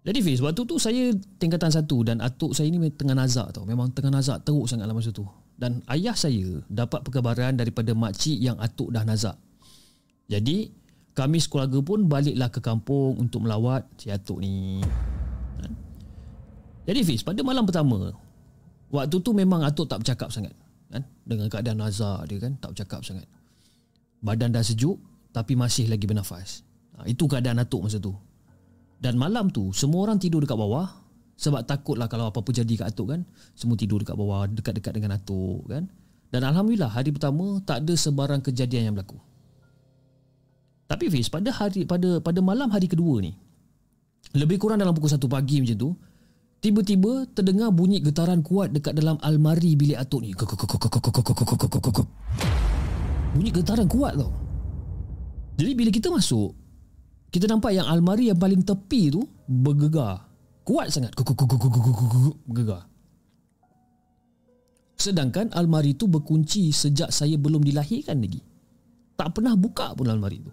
[0.00, 3.68] Jadi Fiz, waktu tu saya tingkatan satu dan atuk saya ni tengah nazak tau.
[3.68, 5.28] Memang tengah nazak teruk sangat lah masa tu
[5.60, 9.36] dan ayah saya dapat perkabaran daripada makcik yang atuk dah nazak.
[10.24, 10.72] Jadi,
[11.12, 14.80] kami sekeluarga pun baliklah ke kampung untuk melawat si atuk ni.
[15.60, 15.72] Kan?
[16.88, 18.08] Jadi Fiz, pada malam pertama,
[18.88, 20.56] waktu tu memang atuk tak bercakap sangat.
[20.88, 21.04] Kan?
[21.28, 23.28] Dengan keadaan nazak dia kan, tak bercakap sangat.
[24.24, 24.96] Badan dah sejuk,
[25.28, 26.64] tapi masih lagi bernafas.
[26.96, 28.16] Ha, itu keadaan atuk masa tu.
[28.96, 30.99] Dan malam tu, semua orang tidur dekat bawah
[31.40, 33.24] sebab takutlah kalau apa-apa jadi kat atuk kan
[33.56, 35.88] Semua tidur dekat bawah Dekat-dekat dengan atuk kan
[36.28, 39.16] Dan Alhamdulillah hari pertama Tak ada sebarang kejadian yang berlaku
[40.84, 43.32] Tapi Fiz pada hari pada pada malam hari kedua ni
[44.36, 45.90] Lebih kurang dalam pukul 1 pagi macam tu
[46.60, 50.36] Tiba-tiba terdengar bunyi getaran kuat dekat dalam almari bilik atuk ni.
[53.32, 54.28] Bunyi getaran kuat tau.
[55.56, 56.52] Jadi bila kita masuk,
[57.32, 60.29] kita nampak yang almari yang paling tepi tu bergegar
[60.62, 61.12] kuat sangat.
[62.50, 62.86] Gegar.
[65.00, 68.44] Sedangkan almari itu berkunci sejak saya belum dilahirkan lagi.
[69.16, 70.52] Tak pernah buka pun almari itu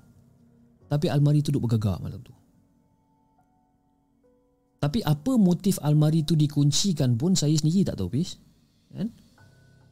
[0.87, 2.31] tapi almari itu duduk bergegar malam tu.
[4.77, 8.39] Tapi apa motif almari itu dikuncikan pun saya sendiri tak tahu pis
[8.95, 9.11] kan?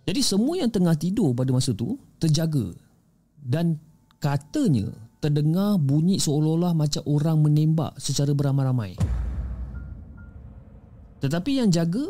[0.05, 2.72] Jadi semua yang tengah tidur pada masa tu terjaga.
[3.36, 3.82] Dan
[4.22, 8.93] katanya terdengar bunyi seolah-olah macam orang menembak secara beramai-ramai.
[11.26, 12.05] Tetapi yang jaga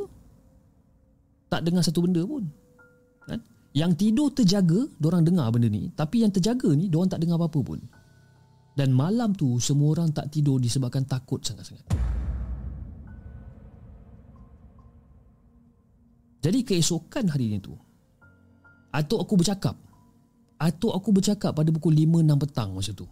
[1.47, 2.43] tak dengar satu benda pun.
[3.23, 3.39] Kan?
[3.71, 5.87] Yang tidur terjaga, orang dengar benda ni.
[5.95, 7.79] Tapi yang terjaga ni, orang tak dengar apa-apa pun.
[8.75, 11.87] Dan malam tu, semua orang tak tidur disebabkan takut sangat-sangat.
[16.43, 17.71] Jadi keesokan hari ni tu,
[18.91, 19.79] Atuk aku bercakap.
[20.59, 23.07] Atuk aku bercakap pada pukul 5 6 petang masa tu.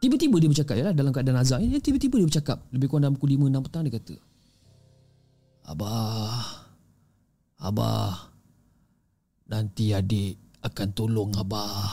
[0.00, 3.36] Tiba-tiba dia bercakap ya dalam keadaan azab ni tiba-tiba dia bercakap lebih kurang dalam pukul
[3.36, 4.14] 5 6 petang dia kata
[5.68, 6.64] Abah
[7.60, 8.32] Abah
[9.48, 11.92] Nanti adik akan tolong abah.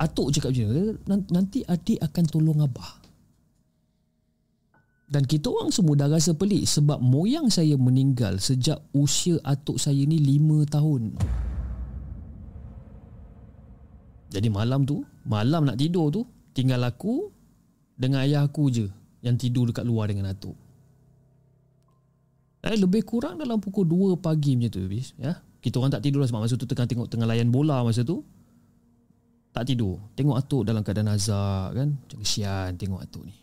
[0.00, 3.04] Atuk cakap macam ni Nanti adik akan tolong abah.
[5.06, 10.02] Dan kita orang semua dah rasa pelik sebab moyang saya meninggal sejak usia atuk saya
[10.02, 11.02] ni 5 tahun.
[14.34, 17.30] Jadi malam tu, malam nak tidur tu, tinggal aku
[17.94, 18.90] dengan ayah aku je
[19.26, 20.54] yang tidur dekat luar dengan atuk.
[22.62, 25.14] Eh, lebih kurang dalam pukul 2 pagi macam tu habis.
[25.18, 25.42] Ya?
[25.58, 28.22] Kita orang tak tidur lah sebab masa tu tengah tengok tengah layan bola masa tu.
[29.50, 29.98] Tak tidur.
[30.14, 31.98] Tengok atuk dalam keadaan azab kan.
[31.98, 33.34] Macam kesian tengok atuk ni.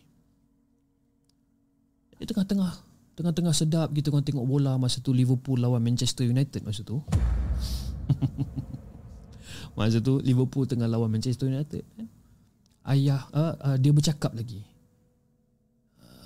[2.20, 2.72] Di tengah-tengah
[3.14, 7.04] Tengah-tengah sedap kita orang tengok bola Masa tu Liverpool lawan Manchester United Masa tu
[9.78, 12.08] Masa tu Liverpool tengah lawan Manchester United kan?
[12.88, 14.66] Ayah uh, uh, Dia bercakap lagi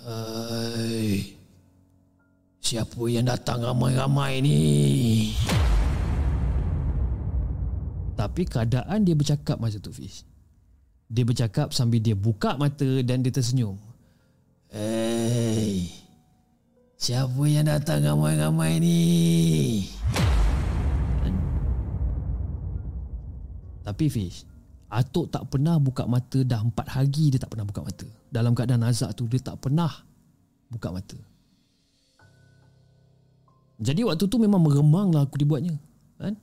[0.07, 1.35] Hai.
[2.63, 4.59] Siapa yang datang ramai-ramai ni?
[8.15, 10.23] Tapi keadaan dia bercakap masa tu Fish
[11.11, 13.75] Dia bercakap sambil dia buka mata dan dia tersenyum.
[14.71, 15.91] Hei
[16.95, 18.99] Siapa yang datang ramai-ramai ni?
[23.83, 24.47] Tapi Fish
[24.87, 28.87] Atuk tak pernah buka mata Dah empat hari dia tak pernah buka mata Dalam keadaan
[28.87, 29.91] azab tu Dia tak pernah
[30.71, 31.19] Buka mata
[33.83, 35.75] Jadi waktu tu memang meremang lah aku dibuatnya
[36.15, 36.39] kan?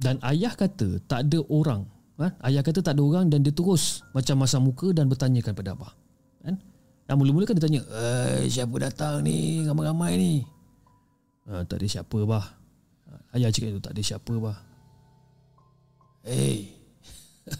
[0.00, 1.84] Dan ayah kata Tak ada orang
[2.16, 2.32] kan?
[2.40, 5.92] Ayah kata tak ada orang Dan dia terus Macam masam muka Dan bertanyakan pada abah
[6.40, 6.56] kan?
[7.04, 10.32] Dan mula-mula kan dia tanya Eh siapa datang ni Ramai-ramai ni
[11.52, 12.48] ha, Tak ada siapa bah
[13.36, 14.69] Ayah cakap itu tak ada siapa bah
[16.24, 16.58] Eh hey.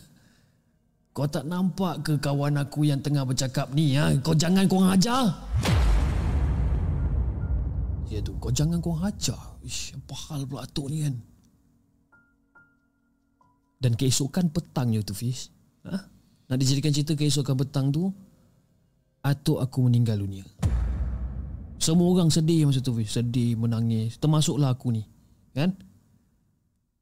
[1.17, 4.13] Kau tak nampak ke kawan aku yang tengah bercakap ni ha?
[4.21, 5.33] Kau jangan kau ajar
[8.11, 11.15] Ya tu kau jangan kau ajar Ish, apa hal pula atuk ni kan
[13.81, 15.49] Dan keesokan petangnya tu Fish
[15.87, 15.97] ha?
[16.51, 18.11] Nak dijadikan cerita keesokan petang tu
[19.23, 20.45] atuk aku meninggal dunia.
[21.81, 25.07] Semua orang sedih masa tu, sedih, menangis, termasuklah aku ni.
[25.57, 25.73] Kan?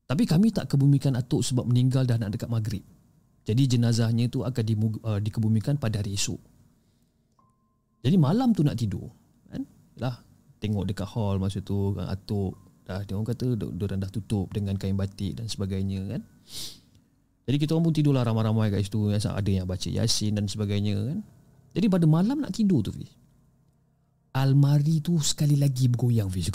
[0.09, 2.81] Tapi kami tak kebumikan atuk sebab meninggal dah nak dekat maghrib.
[3.45, 6.41] Jadi jenazahnya tu akan di, uh, dikebumikan pada hari esok.
[8.01, 9.13] Jadi malam tu nak tidur.
[9.53, 9.69] Kan?
[10.01, 10.17] Lah,
[10.65, 12.57] tengok dekat hall masa tu, kan, atuk
[12.89, 16.25] dah orang kata dia dah tutup dengan kain batik dan sebagainya kan.
[17.45, 19.13] Jadi kita orang pun tidurlah ramai-ramai kat situ.
[19.13, 21.21] Ada yang baca Yasin dan sebagainya kan.
[21.77, 23.13] Jadi pada malam nak tidur tu Fiz
[24.33, 26.49] Almari tu sekali lagi bergoyang Fiz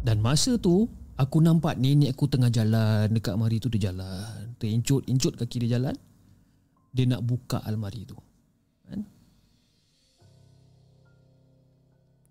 [0.00, 0.88] Dan masa tu
[1.20, 4.56] Aku nampak nenek aku tengah jalan Dekat almari tu dia jalan.
[4.56, 5.92] Terincut-incut kaki dia jalan.
[6.90, 8.16] Dia nak buka almari tu.
[8.88, 9.04] Kan?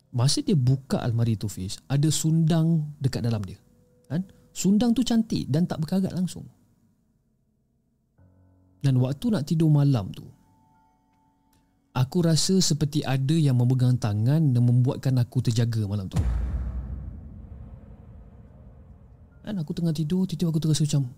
[0.10, 3.62] Masa dia buka almari tu Fiz Ada sundang dekat dalam dia.
[4.10, 4.26] Kan?
[4.50, 6.50] Sundang tu cantik dan tak berkarat langsung.
[8.82, 10.24] Dan waktu nak tidur malam tu
[11.92, 16.16] Aku rasa seperti ada yang memegang tangan Dan membuatkan aku terjaga malam tu
[19.50, 21.10] Dan aku tengah tidur Tiba-tiba aku terasa macam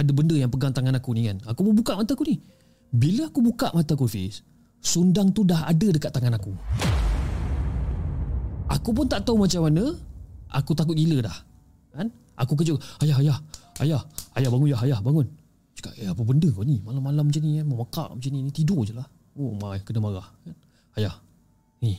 [0.00, 2.40] Ada benda yang pegang tangan aku ni kan Aku mau buka mata aku ni
[2.88, 4.40] Bila aku buka mata aku Fiz
[4.80, 6.56] Sundang tu dah ada dekat tangan aku
[8.72, 9.92] Aku pun tak tahu macam mana
[10.48, 11.36] Aku takut gila dah
[11.92, 12.08] kan?
[12.40, 13.38] Aku kejut Ayah, ayah
[13.84, 14.00] Ayah,
[14.40, 15.28] ayah bangun ya, ayah bangun
[15.76, 16.80] Cakap, eh apa benda kau ni?
[16.84, 17.64] Malam-malam macam ni, eh?
[17.64, 19.08] memekak macam ni, ni tidur je lah.
[19.40, 20.28] Oh, mai kena marah.
[20.44, 20.54] Kan?
[21.00, 21.16] Ayah,
[21.80, 21.96] ni,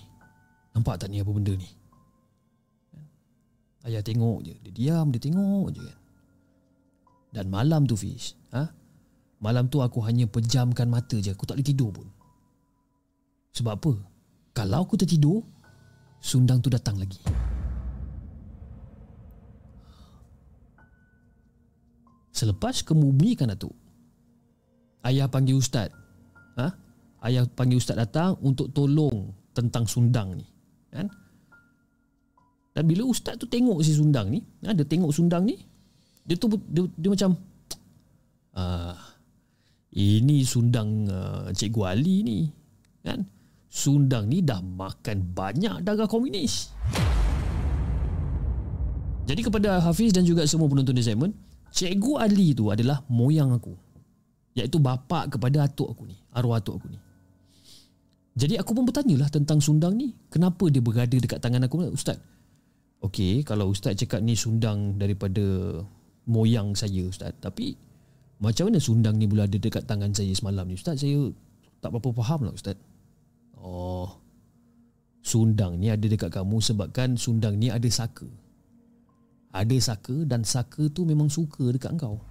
[0.77, 1.65] nampak tak ni apa benda ni?
[3.83, 5.99] Ayah tengok je, dia diam, dia tengok je kan.
[7.33, 8.71] Dan malam tu Fish, ha?
[9.43, 12.07] malam tu aku hanya pejamkan mata je, aku tak boleh tidur pun.
[13.53, 13.93] Sebab apa?
[14.55, 15.43] Kalau aku tertidur,
[16.23, 17.19] sundang tu datang lagi.
[22.33, 23.77] Selepas kemumikan Datuk
[25.05, 25.93] Ayah panggil ustaz
[26.57, 26.73] ha?
[27.21, 30.47] Ayah panggil ustaz datang Untuk tolong Tentang sundang ni
[30.89, 31.05] kan?
[32.73, 34.73] Dan bila ustaz tu tengok si sundang ni ha?
[34.73, 35.57] Dia tengok sundang ni
[36.25, 37.37] Dia tu Dia, dia macam
[38.57, 38.97] ah,
[39.93, 42.39] Ini sundang uh, Cikgu Ali ni
[43.05, 43.21] kan?
[43.69, 46.73] Sundang ni dah makan banyak darah komunis
[49.29, 51.33] Jadi kepada Hafiz dan juga semua penonton di segmen
[51.73, 53.73] Cikgu Ali tu adalah moyang aku.
[54.53, 56.13] Iaitu bapa kepada atuk aku ni.
[56.29, 57.01] Arwah atuk aku ni.
[58.37, 60.13] Jadi aku pun bertanyalah tentang sundang ni.
[60.29, 61.89] Kenapa dia berada dekat tangan aku?
[61.89, 62.21] Ustaz,
[63.03, 65.43] Okey, kalau ustaz cakap ni sundang daripada
[66.23, 67.35] moyang saya ustaz.
[67.43, 67.75] Tapi
[68.39, 71.03] macam mana sundang ni boleh ada dekat tangan saya semalam ni ustaz?
[71.03, 71.27] Saya
[71.83, 72.79] tak apa-apa faham lah ustaz.
[73.59, 74.07] Oh.
[75.19, 78.27] Sundang ni ada dekat kamu sebabkan sundang ni ada saka.
[79.51, 82.23] Ada saka dan saka tu memang suka dekat kau.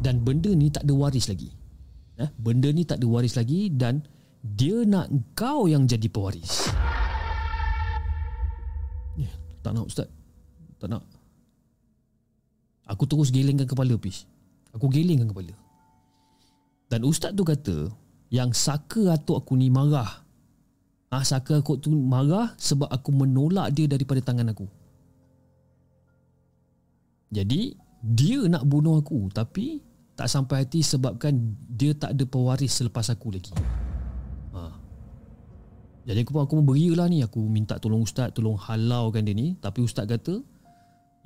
[0.00, 1.50] Dan benda ni tak ada waris lagi.
[2.14, 4.06] Eh, benda ni tak ada waris lagi dan
[4.40, 6.72] dia nak kau yang jadi pewaris.
[9.60, 10.08] Tak nak ustaz.
[10.80, 11.04] Tak nak.
[12.88, 14.26] Aku terus gelengkan kepala Pish.
[14.74, 15.54] Aku gelengkan kepala.
[16.90, 17.86] Dan ustaz tu kata
[18.34, 20.26] Yang saka atuk aku ni marah.
[21.10, 24.66] Ah Saka aku tu marah Sebab aku menolak dia daripada tangan aku.
[27.30, 29.78] Jadi Dia nak bunuh aku Tapi
[30.18, 31.38] Tak sampai hati sebabkan
[31.70, 33.54] Dia tak ada pewaris selepas aku lagi
[36.08, 39.52] jadi aku pun aku pun berialah ni aku minta tolong ustaz tolong halaukan dia ni
[39.60, 40.40] tapi ustaz kata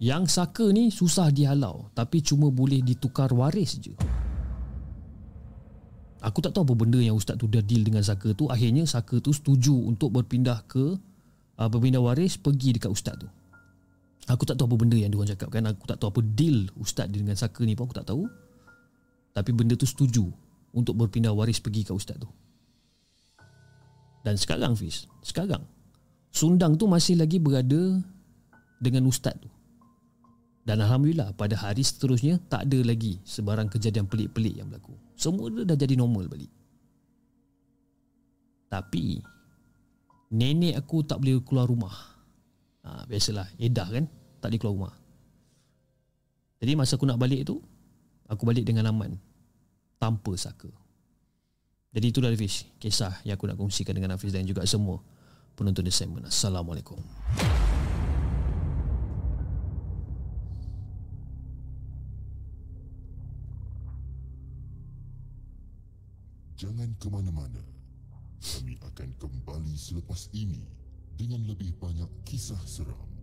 [0.03, 3.95] yang saka ni susah dihalau tapi cuma boleh ditukar waris je.
[6.25, 9.21] Aku tak tahu apa benda yang ustaz tu dah deal dengan saka tu akhirnya saka
[9.21, 10.97] tu setuju untuk berpindah ke
[11.61, 13.29] uh, berpindah waris pergi dekat ustaz tu.
[14.27, 16.67] Aku tak tahu apa benda yang dia orang cakap kan aku tak tahu apa deal
[16.81, 18.25] ustaz dengan saka ni pun aku tak tahu.
[19.37, 20.27] Tapi benda tu setuju
[20.75, 22.27] untuk berpindah waris pergi ke ustaz tu.
[24.25, 25.69] Dan sekarang Fiz Sekarang
[26.33, 28.01] Sundang tu masih lagi berada
[28.81, 29.53] Dengan ustaz tu.
[30.65, 34.97] Dan Alhamdulillah Pada hari seterusnya Tak ada lagi Sebarang kejadian pelik-pelik yang berlaku.
[35.15, 36.51] Semua dah jadi normal balik.
[38.73, 39.21] Tapi
[40.35, 41.95] Nenek aku tak boleh keluar rumah.
[42.83, 44.09] Ha, Biasalah Edah kan
[44.41, 44.95] Tak boleh keluar rumah.
[46.65, 47.61] Jadi masa aku nak balik tu
[48.33, 49.21] Aku balik dengan aman.
[50.01, 50.73] Tanpa saka
[51.95, 52.67] jadi itulah Hafiz.
[52.83, 54.99] Kisah yang aku nak kongsikan dengan Hafiz Dan juga semua
[55.55, 56.99] penonton di segmen Assalamualaikum.
[66.59, 67.63] Jangan ke mana-mana.
[68.43, 70.67] Kami akan kembali selepas ini
[71.15, 73.14] Dengan lebih banyak kisah seram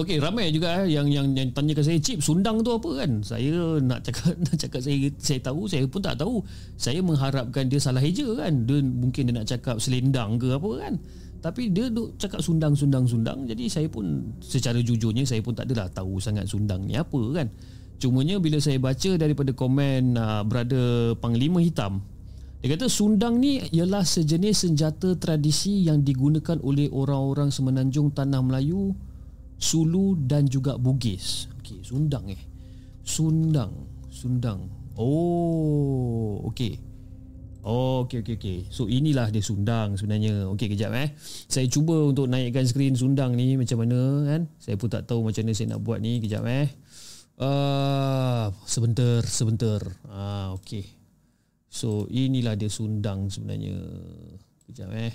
[0.00, 3.20] Okey, ramai juga eh, yang yang yang tanya ke saya, "Cip, sundang tu apa kan?"
[3.20, 6.40] Saya nak cakap nak cakap saya saya tahu, saya pun tak tahu.
[6.80, 8.64] Saya mengharapkan dia salah eja kan.
[8.64, 10.94] Dia mungkin dia nak cakap selendang ke apa kan.
[11.44, 13.44] Tapi dia duk cakap sundang sundang sundang.
[13.44, 17.52] Jadi saya pun secara jujurnya saya pun tak adalah tahu sangat sundang ni apa kan.
[18.00, 22.00] Cumanya bila saya baca daripada komen uh, brother Panglima Hitam
[22.60, 28.92] dia kata sundang ni ialah sejenis senjata tradisi yang digunakan oleh orang-orang semenanjung tanah Melayu
[29.60, 31.52] Sulu dan juga Bugis.
[31.60, 32.40] Okey, Sundang eh.
[33.04, 33.70] Sundang,
[34.08, 34.72] Sundang.
[34.96, 36.80] Oh, okey.
[37.60, 38.58] Oh, okey okey okey.
[38.72, 40.48] So inilah dia Sundang sebenarnya.
[40.56, 41.12] Okey kejap eh.
[41.20, 44.42] Saya cuba untuk naikkan skrin Sundang ni macam mana kan?
[44.56, 46.24] Saya pun tak tahu macam mana saya nak buat ni.
[46.24, 46.72] Kejap eh.
[47.36, 49.80] Uh, sebentar, sebentar.
[50.08, 50.88] Ah, okey.
[51.68, 53.76] So inilah dia Sundang sebenarnya.
[54.64, 55.12] Kejap eh.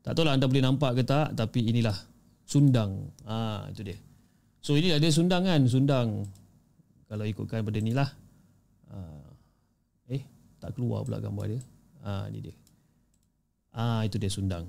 [0.00, 1.96] Tak tahu lah anda boleh nampak ke tak tapi inilah
[2.44, 3.10] Sundang.
[3.24, 3.98] Ah ha, itu dia.
[4.64, 6.28] So ini ada Sundang kan, Sundang.
[7.08, 8.08] Kalau ikutkan pada ni lah.
[8.88, 8.98] Ha.
[10.08, 10.22] Eh,
[10.60, 11.60] tak keluar pula gambar dia.
[12.04, 12.54] Ha, ni dia.
[13.76, 14.64] Ha, itu dia Sundang.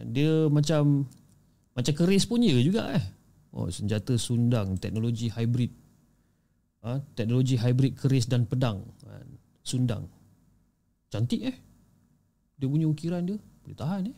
[0.00, 1.08] Dia macam
[1.76, 3.04] macam keris punya juga eh.
[3.50, 5.72] Oh, senjata Sundang, teknologi hybrid.
[6.84, 8.80] Ha, teknologi hybrid keris dan pedang.
[9.08, 9.24] Ha,
[9.64, 10.08] Sundang.
[11.10, 11.56] Cantik eh.
[12.60, 14.16] Dia punya ukiran dia boleh tahan eh.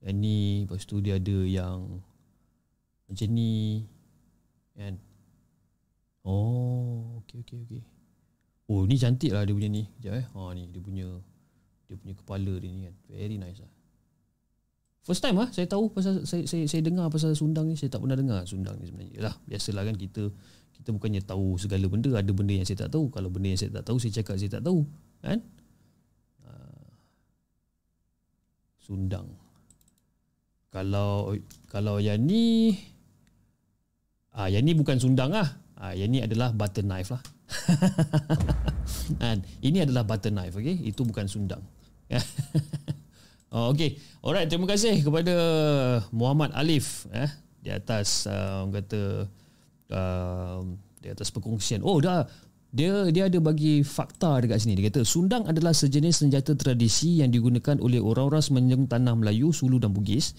[0.00, 2.00] Yang ni Lepas tu dia ada yang
[3.08, 3.84] Macam ni
[4.76, 4.96] Kan
[6.24, 7.82] Oh Okay okay okay
[8.70, 11.08] Oh ni cantik lah dia punya ni Sekejap eh Ha ni dia punya
[11.88, 13.72] Dia punya kepala dia ni kan Very nice lah
[15.00, 18.04] First time lah saya tahu pasal saya, saya saya dengar pasal sundang ni saya tak
[18.04, 19.12] pernah dengar sundang ni sebenarnya.
[19.16, 20.28] Yalah, biasalah kan kita
[20.76, 23.08] kita bukannya tahu segala benda, ada benda yang saya tak tahu.
[23.08, 24.84] Kalau benda yang saya tak tahu saya cakap saya tak tahu,
[25.24, 25.40] kan?
[26.44, 26.88] Uh,
[28.76, 29.28] sundang.
[30.70, 31.34] Kalau
[31.66, 32.78] kalau yang ni
[34.30, 35.50] ah yang ni bukan sundang ah.
[35.74, 37.22] Ah yang ni adalah butter knife lah.
[39.26, 40.86] And ini adalah butter knife okey.
[40.86, 41.66] Itu bukan sundang.
[43.54, 43.98] oh okey.
[44.22, 45.34] Alright, terima kasih kepada
[46.14, 49.02] Muhammad Alif eh di atas uh, orang kata
[49.90, 50.62] uh,
[51.02, 51.82] di atas perkongsian.
[51.82, 52.22] Oh dah
[52.70, 54.78] dia dia ada bagi fakta dekat sini.
[54.78, 59.82] Dia kata sundang adalah sejenis senjata tradisi yang digunakan oleh orang-orang semenanjung tanah Melayu, Sulu
[59.82, 60.38] dan Bugis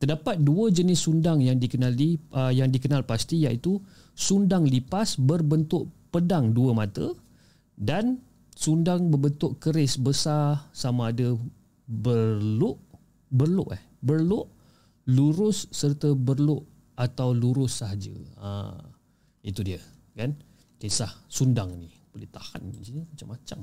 [0.00, 3.76] Terdapat dua jenis sundang yang dikenali uh, yang dikenal pasti iaitu
[4.16, 7.12] sundang lipas berbentuk pedang dua mata
[7.76, 8.16] dan
[8.56, 11.36] sundang berbentuk keris besar sama ada
[11.84, 12.80] berluk
[13.28, 14.48] berluk eh berluk
[15.04, 16.64] lurus serta berluk
[16.96, 18.16] atau lurus sahaja.
[18.40, 18.80] Ha,
[19.44, 19.80] itu dia
[20.16, 20.32] kan
[20.80, 22.72] kisah sundang ni boleh tahan
[23.12, 23.58] macam-macam.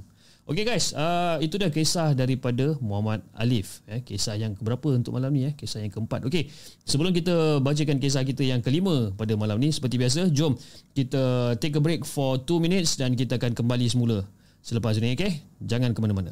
[0.47, 3.83] Okey guys, uh, itu dah kisah daripada Muhammad Alif.
[3.83, 5.43] Eh, kisah yang keberapa untuk malam ni?
[5.43, 5.51] Eh?
[5.51, 6.23] Kisah yang keempat.
[6.23, 6.47] Okey,
[6.87, 10.55] sebelum kita bacakan kisah kita yang kelima pada malam ni, seperti biasa, jom
[10.95, 14.23] kita take a break for 2 minutes dan kita akan kembali semula
[14.63, 15.19] selepas ini.
[15.19, 15.43] Okay?
[15.59, 16.31] Jangan ke mana-mana.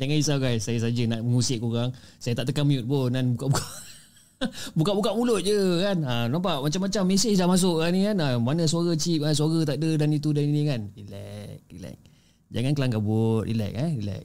[0.00, 0.64] Jangan risau guys.
[0.64, 1.92] Saya saja nak mengusik korang.
[2.16, 3.60] Saya tak tekan mute pun Dan buka-buka.
[4.72, 6.00] Buka-buka mulut je kan?
[6.00, 6.64] Ha, Nampak?
[6.64, 8.16] Macam-macam mesej dah masuk kan, ni kan?
[8.16, 10.88] Ha, Mana suara chip ha, Suara tak ada Dan itu dan ini kan?
[10.96, 11.96] Relax Relax.
[12.48, 13.44] Jangan kelang kabut.
[13.44, 13.90] Relax eh?
[14.00, 14.24] Relax.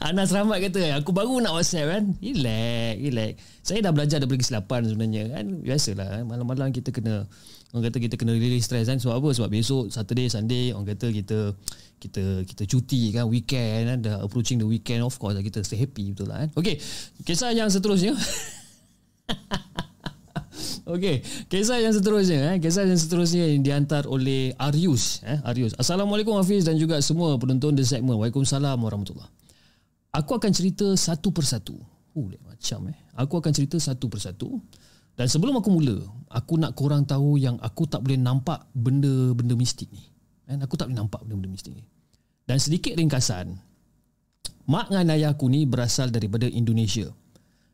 [0.06, 2.16] Anas Rahmat kata Aku baru nak whatsapp kan?
[2.24, 3.32] Relax Relax.
[3.60, 5.60] Saya dah belajar daripada kesilapan sebenarnya kan?
[5.60, 7.28] Biasalah Malam-malam kita kena
[7.76, 8.96] Orang kata kita kena release stress kan.
[8.96, 9.28] Sebab apa?
[9.36, 11.52] Sebab besok Saturday, Sunday Orang kata kita
[12.00, 13.98] kita kita cuti kan weekend kan.
[14.00, 16.56] Dah approaching the weekend of course kita stay happy betul lah kan?
[16.56, 16.80] Okey.
[17.28, 18.16] Kisah yang seterusnya.
[20.96, 21.20] Okey.
[21.52, 22.64] Kisah yang seterusnya eh.
[22.64, 25.36] Kisah yang seterusnya yang dihantar oleh Arius eh.
[25.44, 25.76] Arius.
[25.76, 29.28] Assalamualaikum Hafiz dan juga semua penonton di segmen waalaikumsalam warahmatullahi
[30.16, 31.76] aku akan cerita satu persatu.
[32.16, 32.96] Oh macam eh.
[33.20, 34.56] Aku akan cerita satu persatu
[35.16, 35.96] dan sebelum aku mula,
[36.28, 40.12] aku nak korang tahu yang aku tak boleh nampak benda-benda mistik ni.
[40.44, 41.88] Dan aku tak boleh nampak benda-benda mistik ni.
[42.44, 43.56] Dan sedikit ringkasan,
[44.68, 47.08] mak dan ayah aku ni berasal daripada Indonesia.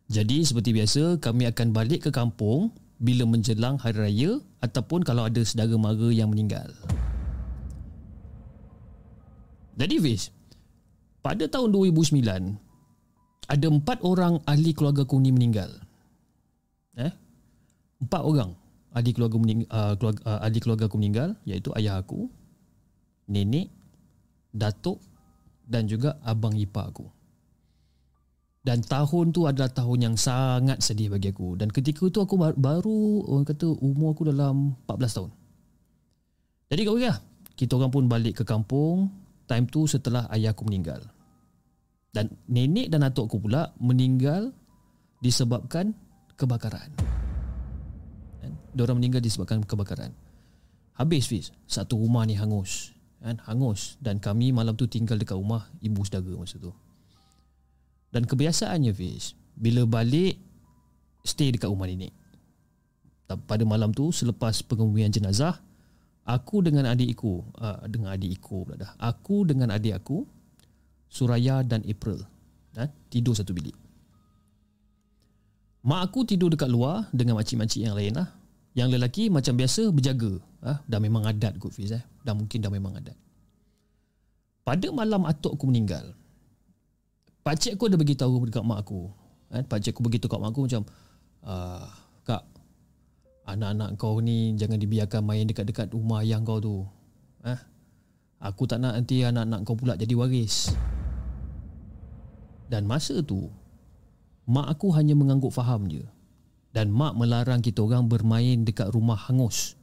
[0.07, 2.70] Jadi seperti biasa, kami akan balik ke kampung
[3.03, 4.30] bila menjelang hari raya
[4.62, 6.70] ataupun kalau ada saudara mara yang meninggal.
[9.74, 10.30] Jadi Fiz,
[11.26, 12.22] pada tahun 2009,
[13.51, 15.74] ada empat orang ahli keluarga aku ni meninggal.
[18.03, 18.50] Empat orang
[18.92, 19.38] ahli keluarga
[19.72, 22.28] uh, ahli keluarga aku meninggal iaitu ayah aku,
[23.30, 23.72] nenek,
[24.53, 25.00] datuk
[25.64, 27.09] dan juga abang ipar aku.
[28.62, 31.59] Dan tahun tu adalah tahun yang sangat sedih bagi aku.
[31.59, 35.30] Dan ketika tu aku baru orang kata umur aku dalam 14 tahun.
[36.70, 37.18] Jadi kau lah.
[37.59, 39.11] Kita orang pun balik ke kampung.
[39.50, 41.03] Time tu setelah ayah aku meninggal.
[42.14, 44.55] Dan nenek dan atuk aku pula meninggal
[45.18, 45.90] disebabkan
[46.38, 47.22] kebakaran.
[48.73, 50.12] Diorang meninggal disebabkan kebakaran.
[50.97, 52.93] Habis Fiz, satu rumah ni hangus.
[53.20, 53.41] Kan?
[53.45, 54.01] Hangus.
[54.01, 56.73] Dan kami malam tu tinggal dekat rumah ibu saudara masa tu.
[58.12, 60.37] Dan kebiasaannya Fiz Bila balik
[61.25, 62.12] Stay dekat rumah nenek
[63.49, 65.57] Pada malam tu Selepas pengemumian jenazah
[66.29, 70.29] Aku dengan adikku uh, Dengan adikku pula dah Aku dengan adik aku
[71.09, 72.20] Suraya dan April
[72.73, 73.75] dan Tidur satu bilik
[75.83, 78.29] Mak aku tidur dekat luar Dengan makcik-makcik yang lain lah
[78.73, 82.01] Yang lelaki macam biasa berjaga uh, Dah memang adat kot Fiz eh.
[82.25, 83.16] Dah mungkin dah memang adat
[84.64, 86.16] Pada malam atuk aku meninggal
[87.43, 89.11] Pakcik aku ada bagi tahu dekat mak aku.
[89.51, 89.66] Kan?
[89.66, 90.83] Pakcik aku beritahu kat mak aku macam,
[91.43, 91.91] uh,
[92.23, 92.43] Kak,
[93.51, 96.87] anak-anak kau ni jangan dibiarkan main dekat-dekat rumah ayah kau tu.
[97.43, 97.59] Eh?
[98.39, 100.70] Aku tak nak nanti anak-anak kau pula jadi waris.
[102.70, 103.51] Dan masa tu,
[104.47, 106.07] mak aku hanya mengangguk faham je.
[106.73, 109.77] Dan mak melarang kita orang bermain dekat rumah hangus.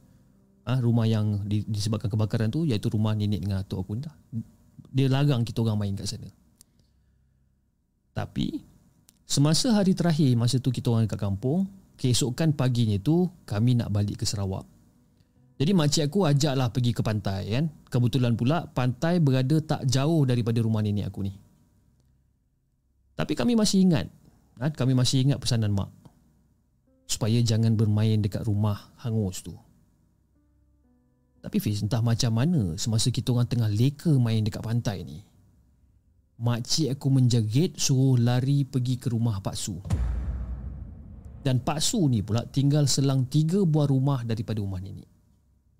[0.68, 0.76] Ha?
[0.78, 4.14] rumah yang disebabkan kebakaran tu iaitu rumah nenek dengan atuk aku lah.
[4.92, 6.28] Dia larang kita orang main kat sana.
[8.14, 8.60] Tapi
[9.24, 11.64] semasa hari terakhir masa tu kita orang dekat kampung,
[11.96, 14.66] keesokan paginya tu kami nak balik ke Sarawak.
[15.60, 17.68] Jadi makcik aku ajaklah pergi ke pantai kan.
[17.92, 21.32] Kebetulan pula pantai berada tak jauh daripada rumah nenek aku ni.
[23.12, 24.08] Tapi kami masih ingat.
[24.56, 24.72] Kan?
[24.72, 25.92] Kami masih ingat pesanan mak.
[27.10, 29.50] Supaya jangan bermain dekat rumah hangus tu.
[31.40, 35.24] Tapi Fiz entah macam mana semasa kita orang tengah leka main dekat pantai ni.
[36.40, 39.76] Makcik aku menjerit suruh lari pergi ke rumah Pak Su.
[41.40, 45.08] Dan Pak Su ni pula tinggal selang tiga buah rumah daripada rumah nenek.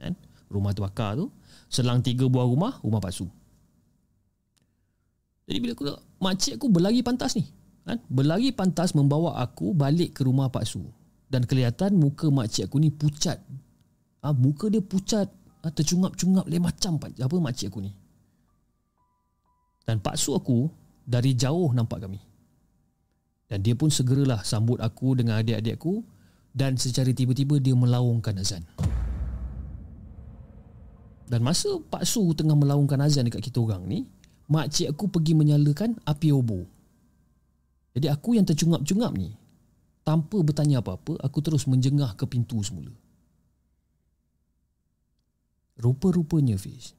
[0.00, 0.16] Kan?
[0.48, 1.28] Rumah terbakar tu,
[1.68, 3.28] selang tiga buah rumah, rumah Pak Su.
[5.48, 7.44] Jadi bila aku tengok, makcik aku berlari pantas ni.
[7.84, 8.00] Kan?
[8.08, 10.84] Berlari pantas membawa aku balik ke rumah Pak Su.
[11.30, 13.38] Dan kelihatan muka makcik aku ni pucat.
[14.20, 15.30] Ha, muka dia pucat,
[15.62, 17.94] ha, tercungap-cungap lain macam apa makcik aku ni.
[19.86, 20.66] Dan Pak Su aku
[21.06, 22.18] dari jauh nampak kami.
[23.50, 26.02] Dan dia pun segeralah sambut aku dengan adik-adikku
[26.54, 28.62] dan secara tiba-tiba dia melaungkan azan.
[31.30, 34.06] Dan masa Pak Su tengah melaungkan azan dekat kita orang ni,
[34.50, 36.66] makcik aku pergi menyalakan api obor.
[37.94, 39.34] Jadi aku yang tercungap-cungap ni,
[40.10, 42.90] tanpa bertanya apa-apa, aku terus menjengah ke pintu semula.
[45.78, 46.98] Rupa-rupanya Fiz,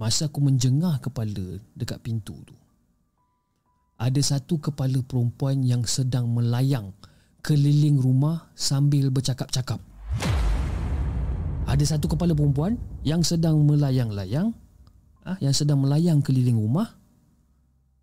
[0.00, 2.56] Masa aku menjengah kepala dekat pintu tu
[4.00, 6.96] Ada satu kepala perempuan yang sedang melayang
[7.44, 9.80] Keliling rumah sambil bercakap-cakap.
[11.68, 14.56] Ada satu kepala perempuan yang sedang melayang-layang
[15.28, 16.96] ah, Yang sedang melayang keliling rumah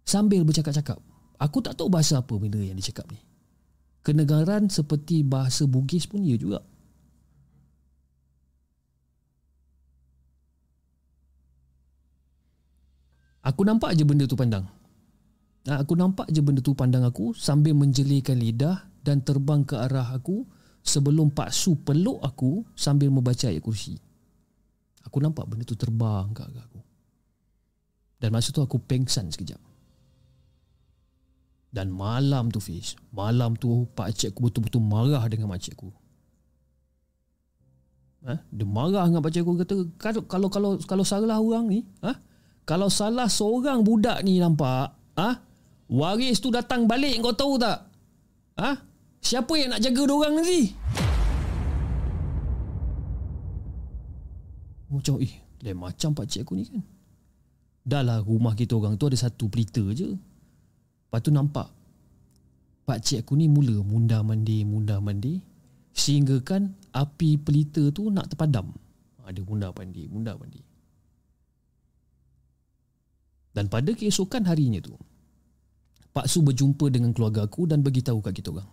[0.05, 1.01] Sambil bercakap-cakap.
[1.41, 3.26] Aku tak tahu bahasa apa benda yang dia cakap ni
[4.07, 6.63] Kenegaran seperti bahasa Bugis pun ia juga
[13.47, 14.67] Aku nampak je benda tu pandang.
[15.71, 20.03] Ha, aku nampak je benda tu pandang aku sambil menjelikan lidah dan terbang ke arah
[20.11, 20.43] aku
[20.83, 23.95] sebelum Pak Su peluk aku sambil membaca ayat kursi.
[25.07, 26.81] Aku nampak benda tu terbang ke arah aku.
[28.19, 29.66] Dan masa tu aku pengsan sekejap.
[31.67, 35.89] Dan malam tu Fiz, malam tu Pak Cik aku betul-betul marah dengan Mak Cik aku.
[38.27, 38.33] Ha?
[38.49, 42.15] Dia marah dengan Pak Cik aku kata kalau kalau kalau kalau salah orang ni, ha?
[42.67, 45.29] Kalau salah seorang budak ni nampak, ha?
[45.87, 47.87] waris tu datang balik kau tahu tak?
[48.59, 48.71] Ha?
[49.23, 50.71] Siapa yang nak jaga orang nanti?
[54.87, 56.83] Macam eh, lain macam pak cik aku ni kan.
[57.87, 60.15] Dah lah rumah kita orang tu ada satu pelita je.
[61.07, 61.67] Lepas tu nampak
[62.87, 65.39] pak cik aku ni mula munda mandi, munda mandi
[65.91, 68.71] sehingga kan api pelita tu nak terpadam.
[69.27, 70.63] Ada munda mandi, munda mandi.
[73.51, 74.93] Dan pada keesokan harinya tu
[76.13, 78.69] Pak Su berjumpa dengan keluarga aku dan beritahu kat kita orang.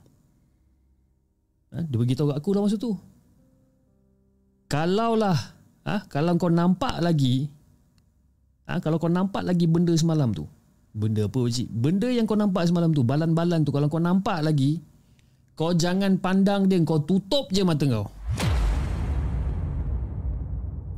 [1.76, 1.84] Ha?
[1.84, 2.92] Dia beritahu kat aku lah masa tu.
[4.68, 5.36] Kalaulah
[5.84, 6.08] ha?
[6.08, 7.52] kalau kau nampak lagi
[8.64, 8.80] ha?
[8.80, 10.48] kalau kau nampak lagi benda semalam tu.
[10.94, 11.68] Benda apa cik?
[11.74, 14.78] Benda yang kau nampak semalam tu, balan-balan tu kalau kau nampak lagi
[15.58, 18.06] kau jangan pandang dia, kau tutup je mata kau.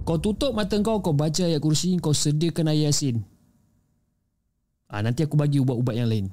[0.07, 3.25] Kau tutup mata kau, kau baca ayat kursi, kau sediakan ayat yasin.
[4.93, 6.31] Ha, nanti aku bagi ubat-ubat yang lain.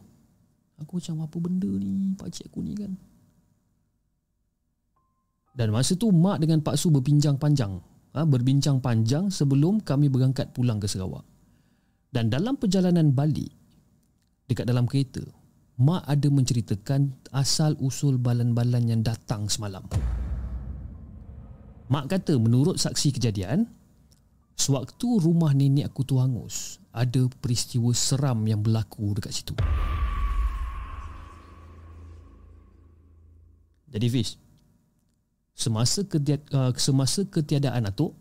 [0.78, 2.92] Aku macam apa benda ni pakcik aku ni kan.
[5.54, 7.82] Dan masa tu mak dengan Pak Su berbincang panjang.
[8.14, 11.33] Ha, berbincang panjang sebelum kami berangkat pulang ke Sarawak.
[12.14, 13.50] Dan dalam perjalanan balik,
[14.46, 15.26] dekat dalam kereta,
[15.82, 19.82] mak ada menceritakan asal usul balan-balan yang datang semalam.
[21.90, 23.66] Mak kata menurut saksi kejadian,
[24.54, 29.58] sewaktu rumah nenek aku tu hangus, ada peristiwa seram yang berlaku dekat situ.
[33.90, 34.38] Jadi Fiz,
[35.58, 38.14] semasa ketiad, uh, semasa ketiadaan atuk,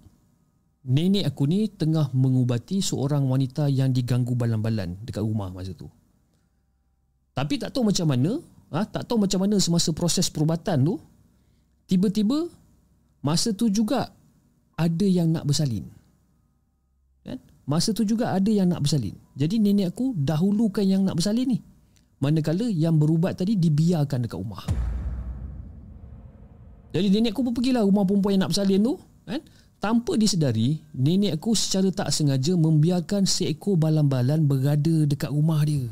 [0.83, 5.87] nenek aku ni tengah mengubati seorang wanita yang diganggu balan-balan dekat rumah masa tu.
[7.33, 8.37] Tapi tak tahu macam mana,
[8.75, 10.95] ha, tak tahu macam mana semasa proses perubatan tu,
[11.89, 12.51] tiba-tiba
[13.25, 14.11] masa tu juga
[14.77, 15.87] ada yang nak bersalin.
[17.23, 17.39] Kan?
[17.65, 19.15] Masa tu juga ada yang nak bersalin.
[19.39, 21.59] Jadi nenek aku dahulukan yang nak bersalin ni.
[22.19, 24.63] Manakala yang berubat tadi dibiarkan dekat rumah.
[26.93, 28.95] Jadi nenek aku pun pergilah rumah perempuan yang nak bersalin tu.
[29.25, 29.41] Kan?
[29.83, 35.91] Tanpa disedari, nenek aku secara tak sengaja membiarkan seekor balan-balan berada dekat rumah dia.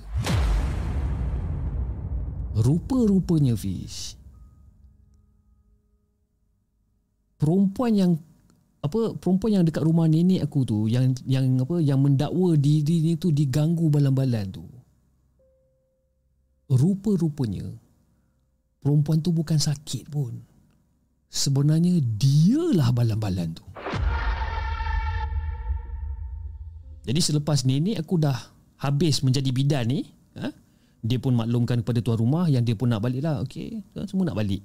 [2.55, 4.15] Rupa-rupanya Fish
[7.35, 8.13] Perempuan yang
[8.81, 13.13] apa perempuan yang dekat rumah nenek aku tu yang yang apa yang mendakwa diri ni
[13.21, 14.65] tu diganggu balan-balan tu
[16.73, 17.69] rupa-rupanya
[18.81, 20.33] perempuan tu bukan sakit pun
[21.29, 23.65] sebenarnya dialah balan-balan tu
[27.11, 28.39] jadi selepas nenek aku dah
[28.87, 30.07] habis menjadi bidan ni
[30.39, 30.47] ha?
[31.03, 33.43] dia pun maklumkan kepada tuan rumah yang dia pun nak balik lah.
[33.43, 34.63] Okey, semua nak balik.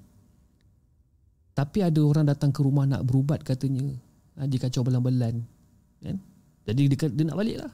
[1.58, 3.88] Tapi ada orang datang ke rumah nak berubat katanya.
[4.38, 5.42] Ha, dia kacau belan-belan.
[6.06, 6.20] Kan?
[6.70, 7.72] Jadi dia, dia nak balik lah.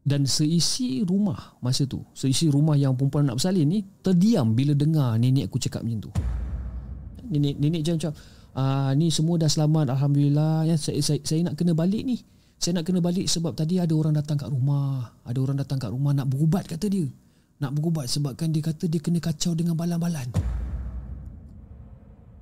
[0.00, 5.20] Dan seisi rumah masa tu, seisi rumah yang perempuan nak bersalin ni, terdiam bila dengar
[5.20, 6.10] nenek aku cakap macam tu.
[7.28, 8.14] Nenek, nenek macam,
[8.56, 10.70] ah, ni semua dah selamat, Alhamdulillah.
[10.70, 12.22] Ya, saya, saya, saya nak kena balik ni
[12.60, 15.16] saya nak kena balik sebab tadi ada orang datang kat rumah.
[15.24, 17.08] Ada orang datang kat rumah nak berubat kata dia.
[17.64, 20.28] Nak berubat sebabkan dia kata dia kena kacau dengan balan-balan.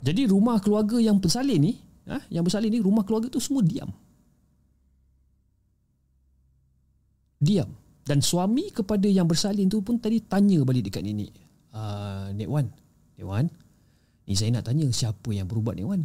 [0.03, 1.73] Jadi rumah keluarga yang bersalin ni,
[2.11, 3.95] ha, yang bersalin ni rumah keluarga tu semua diam.
[7.39, 7.71] Diam.
[8.03, 11.31] Dan suami kepada yang bersalin tu pun tadi tanya balik dekat nenek.
[11.71, 12.67] Uh, Nek Wan,
[13.15, 13.47] Nek Wan,
[14.27, 16.03] ni saya nak tanya siapa yang berubat Nek Wan?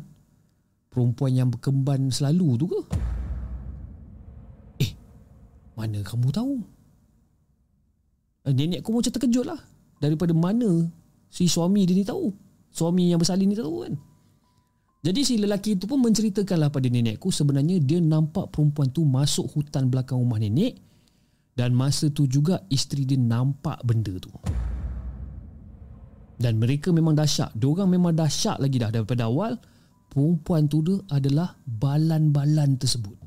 [0.94, 2.82] Perempuan yang berkemban selalu tu ke?
[5.74, 6.56] Mana kamu tahu?
[8.44, 9.60] Eh, nenek aku macam terkejut lah.
[9.98, 10.92] Daripada mana
[11.32, 12.30] si suami dia ni tahu?
[12.74, 13.94] Suami yang bersalin ni tahu kan?
[15.04, 19.92] Jadi si lelaki itu pun menceritakanlah pada nenekku sebenarnya dia nampak perempuan tu masuk hutan
[19.92, 20.80] belakang rumah nenek
[21.60, 24.32] dan masa tu juga isteri dia nampak benda tu.
[26.40, 27.56] Dan mereka memang dahsyat.
[27.56, 29.56] Diorang memang dahsyat lagi dah daripada awal.
[30.12, 33.23] Perempuan tu dia adalah balan-balan tersebut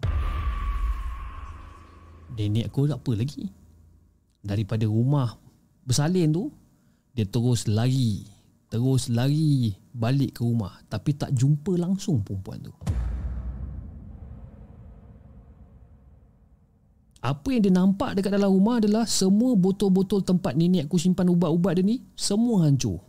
[2.37, 3.49] nenek aku apa lagi.
[4.45, 5.35] Daripada rumah
[5.83, 6.53] bersalin tu
[7.17, 8.29] dia terus lari
[8.69, 10.77] terus lari balik ke rumah.
[10.87, 12.75] Tapi tak jumpa langsung perempuan tu.
[17.27, 21.75] Apa yang dia nampak dekat dalam rumah adalah semua botol-botol tempat nenek aku simpan ubat-ubat
[21.75, 23.03] dia ni semua hancur.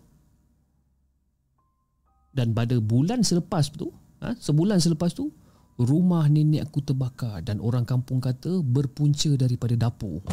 [2.33, 5.29] Dan pada bulan selepas tu ha, sebulan selepas tu
[5.77, 10.25] rumah nenek aku terbakar dan orang kampung kata berpunca daripada dapur.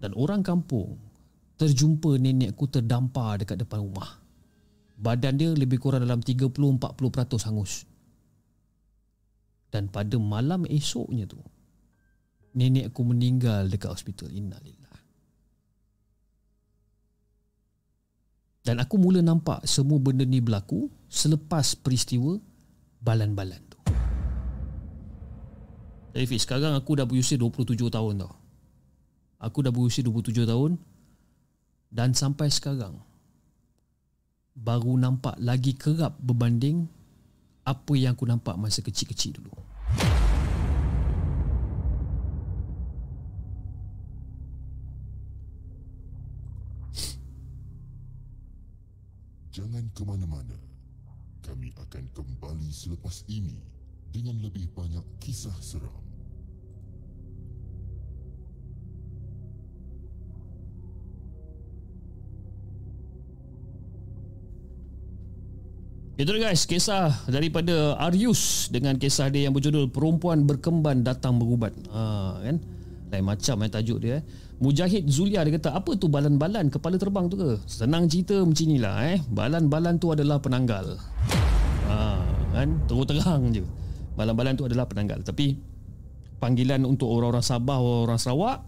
[0.00, 0.98] Dan orang kampung
[1.60, 4.18] terjumpa nenek aku terdampar dekat depan rumah.
[5.00, 7.84] Badan dia lebih kurang dalam 30-40% hangus.
[9.70, 11.38] Dan pada malam esoknya tu,
[12.58, 14.28] nenek aku meninggal dekat hospital.
[14.34, 14.98] Innalillah.
[18.60, 22.38] Dan aku mula nampak semua benda ni berlaku selepas peristiwa
[23.02, 23.78] balan-balan tu.
[26.14, 28.34] Jadi sekarang aku dah berusia 27 tahun tau.
[29.42, 30.78] Aku dah berusia 27 tahun
[31.90, 33.02] dan sampai sekarang
[34.54, 36.86] baru nampak lagi kerap berbanding
[37.66, 39.54] apa yang aku nampak masa kecil-kecil dulu.
[49.50, 50.69] Jangan ke mana-mana.
[51.40, 53.58] Kami akan kembali selepas ini
[54.10, 56.10] dengan lebih banyak kisah seram.
[66.20, 71.72] Itu guys, kisah daripada Arius dengan kisah dia yang berjudul Perempuan Berkemban Datang Berubat.
[71.88, 72.60] Ha, kan?
[73.08, 74.22] Lain macam eh tajuk dia eh.
[74.60, 77.56] Mujahid Zulia dia kata apa tu balan-balan kepala terbang tu ke?
[77.64, 79.18] Senang cerita macam inilah eh.
[79.32, 81.00] Balan-balan tu adalah penanggal.
[81.88, 82.20] Ha,
[82.52, 83.64] kan terus terang je.
[84.20, 85.24] Balan-balan tu adalah penanggal.
[85.24, 85.56] Tapi
[86.36, 88.58] panggilan untuk orang-orang Sabah, orang-orang Sarawak,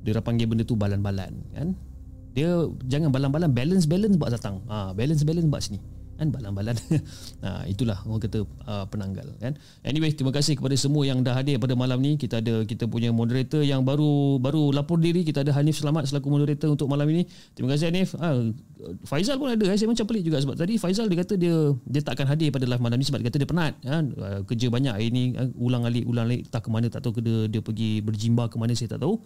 [0.00, 1.76] dia panggil benda tu balan-balan kan.
[2.32, 4.64] Dia jangan balan-balan balance-balance buat datang.
[4.64, 6.76] Ha, balance-balance buat sini kan balan-balan.
[7.44, 9.52] Ha, itulah orang kata uh, penanggal kan?
[9.84, 12.16] Anyway terima kasih kepada semua yang dah hadir pada malam ni.
[12.16, 15.28] Kita ada kita punya moderator yang baru baru lapor diri.
[15.28, 17.28] Kita ada Hanif Selamat selaku moderator untuk malam ini.
[17.52, 18.16] Terima kasih Hanif.
[18.16, 18.48] Ha,
[19.04, 19.60] Faizal pun ada.
[19.76, 21.52] Saya macam pelik juga sebab tadi Faizal dia kata dia
[21.84, 24.04] dia takkan hadir pada live malam ni sebab dia kata dia penat kan?
[24.16, 26.48] Uh, kerja banyak hari ni uh, ulang alik ulang alik.
[26.48, 29.20] Tak ke mana tak tahu ke dia, dia pergi berjimba ke mana saya tak tahu.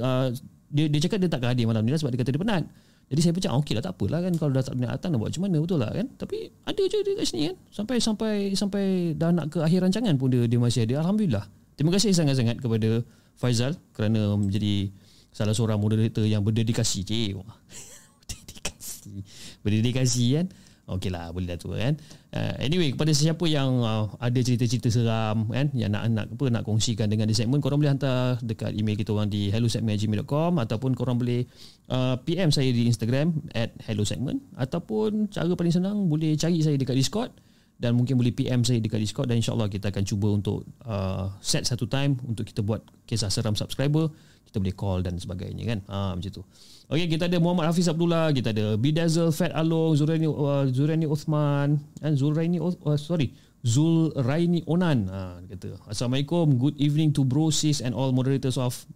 [0.00, 0.32] Uh,
[0.72, 2.64] dia dia cakap dia takkan hadir malam ni lah sebab dia kata dia penat
[3.06, 5.18] jadi saya macam ah, okey lah tak apalah kan kalau dah tak minat datang nak
[5.22, 6.06] buat macam mana betul lah kan.
[6.18, 7.56] Tapi ada je dia kat sini kan.
[7.70, 8.84] Sampai sampai sampai
[9.14, 11.06] dah nak ke akhir rancangan pun dia dia masih ada.
[11.06, 11.46] Alhamdulillah.
[11.78, 13.06] Terima kasih sangat-sangat kepada
[13.38, 14.90] Faizal kerana menjadi
[15.30, 17.06] salah seorang moderator yang berdedikasi.
[17.06, 17.38] Cik.
[18.26, 19.22] berdedikasi.
[19.62, 20.46] Berdedikasi kan.
[20.86, 21.98] Okey lah boleh dah tu kan.
[22.30, 26.62] Uh, anyway kepada sesiapa yang uh, ada cerita-cerita seram kan yang nak nak apa nak
[26.62, 31.18] kongsikan dengan di segmen korang boleh hantar dekat email kita orang di hellosegment@gmail.com ataupun korang
[31.18, 31.42] boleh
[31.90, 33.34] uh, PM saya di Instagram
[33.82, 37.34] @hellosegment ataupun cara paling senang boleh cari saya dekat Discord
[37.76, 41.66] dan mungkin boleh PM saya dekat Discord dan insyaallah kita akan cuba untuk uh, set
[41.66, 42.80] satu time untuk kita buat
[43.10, 44.08] kisah seram subscriber
[44.46, 45.78] kita boleh call dan sebagainya kan?
[45.90, 46.42] Ha, macam tu.
[46.86, 51.82] Okey kita ada Muhammad Hafiz Abdullah kita ada Bidazel Fat Along Zuraini uh, Zuraini Uthman
[51.98, 53.34] dan Zuraini uh, sorry
[53.66, 58.86] Zulraini Onan ha, kata Assalamualaikum good evening to bro sis and all moderators of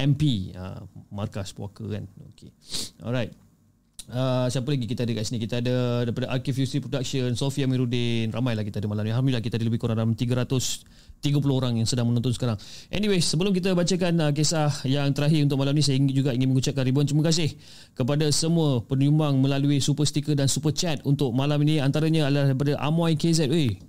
[0.00, 2.08] MP ha, markas puaka kan?
[2.32, 2.48] Okey.
[3.04, 3.43] Alright
[4.04, 8.28] Uh, siapa lagi kita ada kat sini kita ada daripada Archive UC Production Sofia Miruddin
[8.28, 10.44] ramailah kita ada malam ni Alhamdulillah kita ada lebih kurang dalam 300
[11.24, 12.60] 30 orang yang sedang menonton sekarang.
[12.92, 16.84] Anyway, sebelum kita bacakan uh, kisah yang terakhir untuk malam ni, saya juga ingin mengucapkan
[16.84, 17.56] ribuan terima kasih
[17.96, 21.80] kepada semua penyumbang melalui super sticker dan super chat untuk malam ini.
[21.80, 23.48] Antaranya adalah daripada Amoy KZ.
[23.48, 23.80] Weh,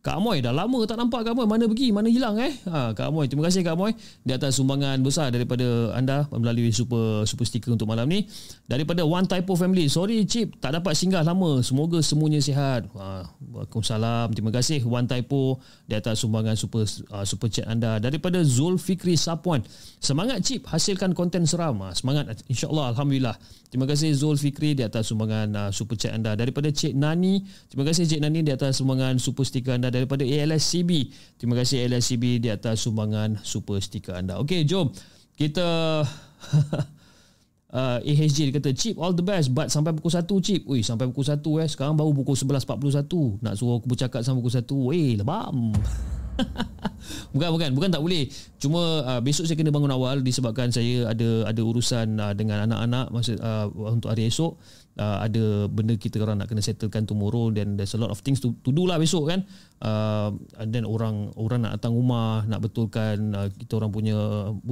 [0.00, 1.44] Kak Amoy dah lama tak nampak Kak Amoy.
[1.44, 2.56] Mana pergi mana hilang eh?
[2.64, 3.92] Ha, Kak Amoy terima kasih Kak Amoy
[4.24, 8.24] di atas sumbangan besar daripada anda melalui super super sticker untuk malam ni.
[8.64, 9.92] Daripada One Typo Family.
[9.92, 11.60] Sorry Chip tak dapat singgah lama.
[11.60, 12.88] Semoga semuanya sihat.
[12.96, 14.32] Ha, Waalaikumsalam.
[14.32, 18.00] Terima kasih One Typo di atas sumbangan super uh, super chat anda.
[18.00, 19.60] Daripada Zulfikri Sapuan.
[20.00, 21.76] Semangat Chip hasilkan konten seram.
[21.84, 23.36] Ha, semangat insyaAllah Alhamdulillah
[23.70, 27.46] Terima kasih Zul Fikri di atas sumbangan uh, super chat anda daripada Cik Nani.
[27.70, 30.90] Terima kasih Cik Nani di atas sumbangan super stiker anda daripada ALSCB.
[31.38, 34.42] Terima kasih ALSCB di atas sumbangan super stiker anda.
[34.42, 34.90] Okey, jom
[35.38, 36.02] kita
[37.78, 40.66] uh, AHJ dia kata Chip all the best but sampai pukul 1 Chip.
[40.66, 41.68] Ui, sampai pukul 1 eh.
[41.70, 43.38] Sekarang baru pukul 11.41.
[43.38, 44.98] Nak suruh aku bercakap sampai pukul 1.
[44.98, 45.70] Eh, lebam.
[47.34, 47.70] bukan bukan.
[47.76, 48.28] Bukan tak boleh.
[48.60, 53.06] Cuma uh, besok saya kena bangun awal disebabkan saya ada ada urusan uh, dengan anak-anak
[53.12, 54.56] masa uh, untuk hari esok
[54.98, 58.42] uh, ada benda kita orang nak kena settlekan tomorrow dan there's a lot of things
[58.42, 59.44] to, to do lah besok kan?
[59.80, 60.34] Uh,
[60.68, 64.16] dan orang orang nak datang rumah nak betulkan uh, kita orang punya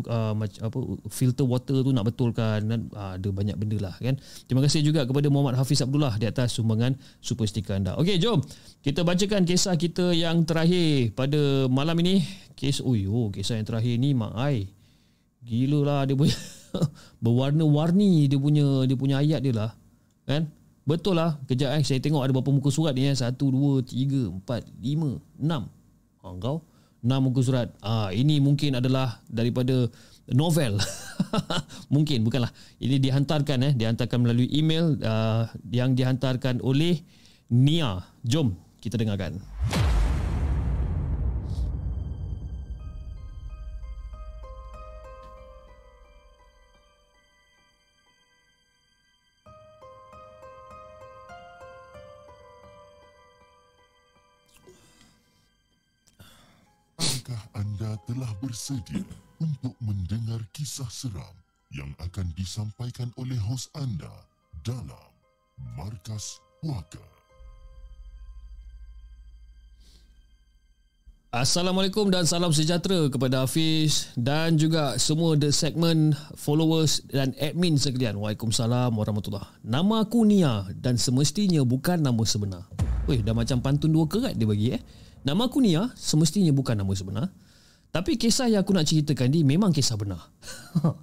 [0.08, 0.78] uh, apa
[1.08, 4.18] filter water tu nak betulkan dan uh, ada banyak benda lah kan?
[4.48, 7.94] Terima kasih juga kepada Muhammad Hafiz Abdullah di atas sumbangan super stiker anda.
[8.00, 8.42] Okey jom.
[8.82, 12.24] Kita bacakan kisah kita yang terakhir pada malam ini.
[12.58, 14.66] Kes oh yo kisah yang terakhir ni mak ai.
[15.46, 16.34] Gila lah dia punya
[17.24, 19.77] berwarna-warni dia punya dia punya ayat dia lah
[20.28, 20.44] kan?
[20.84, 21.40] Betul lah.
[21.48, 21.82] Kejap eh.
[21.84, 23.16] Saya tengok ada berapa muka surat ni eh.
[23.16, 25.72] Satu dua tiga empat lima enam.
[26.20, 26.60] Ha, kau?
[27.00, 27.72] Enam muka surat.
[27.80, 29.88] Ah ini mungkin adalah daripada
[30.28, 30.76] novel.
[31.94, 32.52] Mungkin bukanlah.
[32.80, 33.72] Ini dihantarkan eh.
[33.72, 37.00] Dihantarkan melalui email uh, yang dihantarkan oleh
[37.48, 38.04] Nia.
[38.24, 39.42] Jom kita dengarkan
[58.08, 59.04] telah bersedia
[59.36, 61.36] untuk mendengar kisah seram
[61.76, 64.10] yang akan disampaikan oleh hos anda
[64.64, 65.12] dalam
[65.76, 67.04] Markas Puaka.
[71.28, 78.16] Assalamualaikum dan salam sejahtera kepada Hafiz dan juga semua the segment followers dan admin sekalian.
[78.16, 82.64] Waalaikumsalam warahmatullahi Nama aku Nia dan semestinya bukan nama sebenar.
[83.04, 84.82] Weh, dah macam pantun dua kerat dia bagi eh.
[85.28, 87.28] Nama aku Nia semestinya bukan nama sebenar.
[87.92, 90.32] Tapi kisah yang aku nak ceritakan ni memang kisah benar.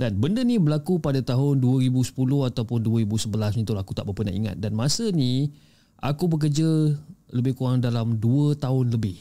[0.00, 2.12] Dan benda ni berlaku pada tahun 2010
[2.52, 4.56] ataupun 2011 ni tu aku tak berapa nak ingat.
[4.60, 5.48] Dan masa ni
[5.96, 6.92] aku bekerja
[7.32, 9.16] lebih kurang dalam 2 tahun lebih.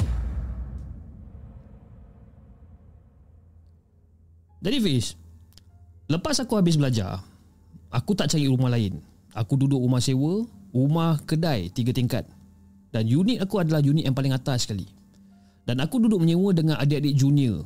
[4.60, 5.15] Jadi Fiz
[6.11, 7.23] Lepas aku habis belajar
[7.95, 8.99] Aku tak cari rumah lain
[9.31, 10.44] Aku duduk rumah sewa
[10.76, 12.27] Rumah kedai tiga tingkat
[12.90, 14.86] Dan unit aku adalah unit yang paling atas sekali.
[15.66, 17.61] Dan aku duduk menyewa dengan adik-adik junior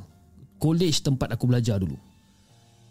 [0.60, 1.96] College tempat aku belajar dulu.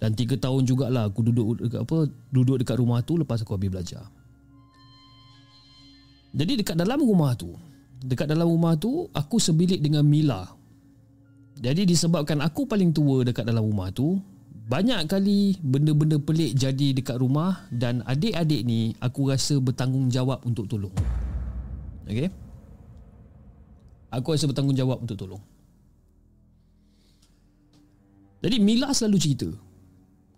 [0.01, 1.97] Dan tiga tahun jugalah aku duduk dekat apa
[2.33, 4.03] Duduk dekat rumah tu lepas aku habis belajar.
[6.33, 7.53] Jadi dekat dalam rumah tu
[8.03, 10.49] Dekat dalam rumah tu Aku sebilik dengan Mila.
[11.61, 14.17] Jadi disebabkan aku paling tua dekat dalam rumah tu
[14.63, 20.95] banyak kali benda-benda pelik jadi dekat rumah dan adik-adik ni aku rasa bertanggungjawab untuk tolong.
[22.07, 22.29] Okey.
[24.13, 25.43] Aku rasa bertanggungjawab untuk tolong.
[28.43, 29.49] Jadi Mila selalu cerita.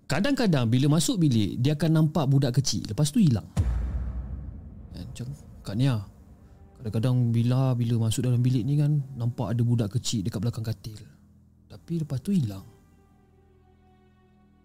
[0.05, 3.49] Kadang-kadang bila masuk bilik dia akan nampak budak kecil lepas tu hilang.
[4.93, 5.27] Eh, macam
[5.65, 5.97] Kak Nia.
[6.77, 11.01] Kadang-kadang bila bila masuk dalam bilik ni kan nampak ada budak kecil dekat belakang katil.
[11.65, 12.61] Tapi lepas tu hilang.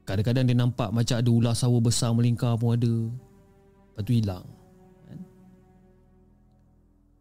[0.05, 2.93] Kadang-kadang dia nampak macam ada ular sawa besar melingkar pun ada.
[2.93, 4.45] Lepas tu hilang.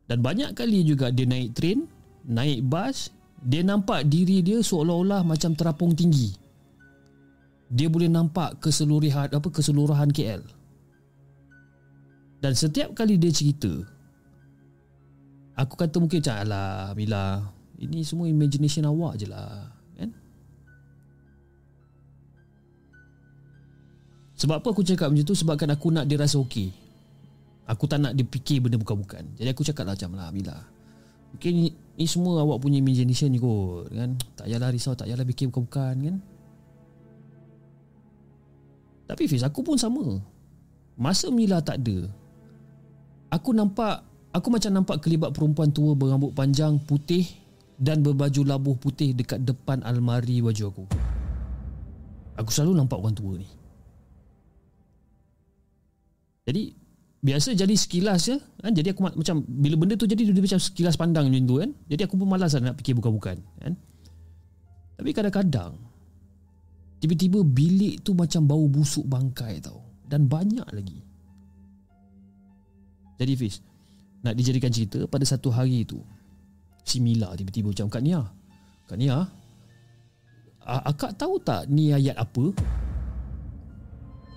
[0.10, 0.18] Kan?
[0.18, 1.86] Dan banyak kali juga dia naik train,
[2.26, 3.14] naik bas,
[3.46, 6.34] dia nampak diri dia seolah-olah macam terapung tinggi.
[7.70, 10.42] Dia boleh nampak keseluruhan apa keseluruhan KL.
[12.42, 13.70] Dan setiap kali dia cerita,
[15.54, 17.46] aku kata mungkin macam alah Mila,
[17.78, 19.78] ini semua imagination awak je lah.
[24.40, 26.72] Sebab apa aku cakap macam tu Sebabkan aku nak dia rasa okey
[27.70, 29.38] Aku tak nak dia fikir benda bukan-bukan.
[29.38, 30.58] Jadi aku cakap lah macam lah Bila
[31.30, 34.18] Mungkin ni, ni semua awak punya imagination ni kot kan?
[34.34, 36.16] Tak payahlah risau Tak payahlah fikir bukan-bukan kan?
[39.10, 40.18] Tapi Fiz aku pun sama.
[40.98, 42.10] Masa Mila tak ada
[43.30, 44.02] Aku nampak
[44.34, 47.30] Aku macam nampak kelibat perempuan tua berambut panjang putih
[47.78, 50.86] Dan berbaju labuh putih dekat depan almari baju aku.
[52.40, 53.48] Aku selalu nampak orang tua ni.
[56.48, 56.72] Jadi
[57.20, 58.72] biasa jadi sekilas je kan?
[58.72, 61.70] Jadi aku macam bila benda tu jadi dia macam sekilas pandang macam tu kan?
[61.92, 63.74] Jadi aku pun malas lah nak fikir bukan-bukan kan?
[65.00, 65.80] Tapi kadang-kadang
[67.00, 69.84] tiba-tiba bilik tu macam bau busuk bangkai tau.
[70.10, 71.00] Dan banyak lagi.
[73.20, 73.62] Jadi Fiz
[74.24, 76.00] nak dijadikan cerita pada satu hari tu
[76.84, 78.24] si Mila tiba-tiba macam Kak Nia
[78.88, 79.28] Kak Nia
[80.66, 82.54] akak tahu tak ni ayat apa?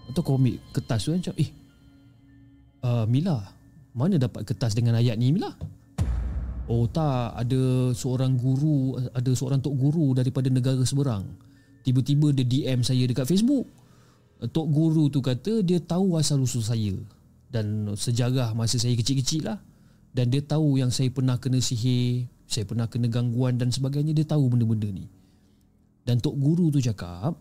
[0.09, 0.39] Atau kau
[0.73, 1.51] kertas tu kan macam eh
[2.83, 5.53] uh, Mila mana dapat kertas dengan ayat ni Mila?
[6.71, 11.29] Oh tak ada seorang guru ada seorang tok guru daripada negara seberang.
[11.85, 13.69] Tiba-tiba dia DM saya dekat Facebook.
[14.51, 16.95] Tok guru tu kata dia tahu asal usul saya
[17.53, 19.59] dan sejarah masa saya kecil-kecil lah.
[20.13, 24.17] Dan dia tahu yang saya pernah kena sihir saya pernah kena gangguan dan sebagainya.
[24.17, 25.05] Dia tahu benda-benda ni.
[26.09, 27.37] Dan tok guru tu cakap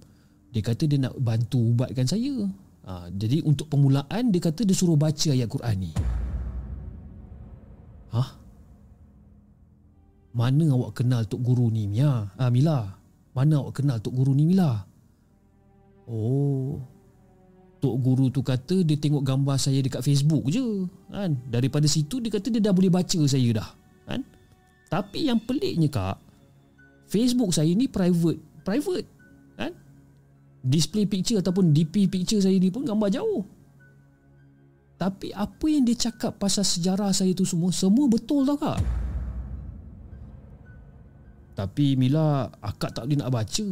[0.51, 2.51] dia kata dia nak bantu ubatkan saya
[2.82, 5.91] Ha, jadi untuk permulaan dia kata dia suruh baca ayat Quran ni.
[8.10, 8.30] Hah?
[10.32, 12.32] Mana awak kenal tok guru ni Mia?
[12.40, 12.98] Ah Mila.
[13.38, 14.82] Mana awak kenal tok guru ni Mila?
[16.10, 16.82] Oh.
[17.82, 21.34] Tok guru tu kata dia tengok gambar saya dekat Facebook je, kan?
[21.49, 23.70] Daripada situ dia kata dia dah boleh baca saya dah,
[24.06, 24.22] kan?
[24.86, 26.22] Tapi yang peliknya kak,
[27.10, 29.20] Facebook saya ni private, private
[30.62, 33.42] display picture ataupun DP picture saya ni pun gambar jauh.
[35.02, 38.78] Tapi apa yang dia cakap pasal sejarah saya tu semua, semua betul tau kak.
[41.58, 43.70] Tapi Mila, akak tak boleh nak baca.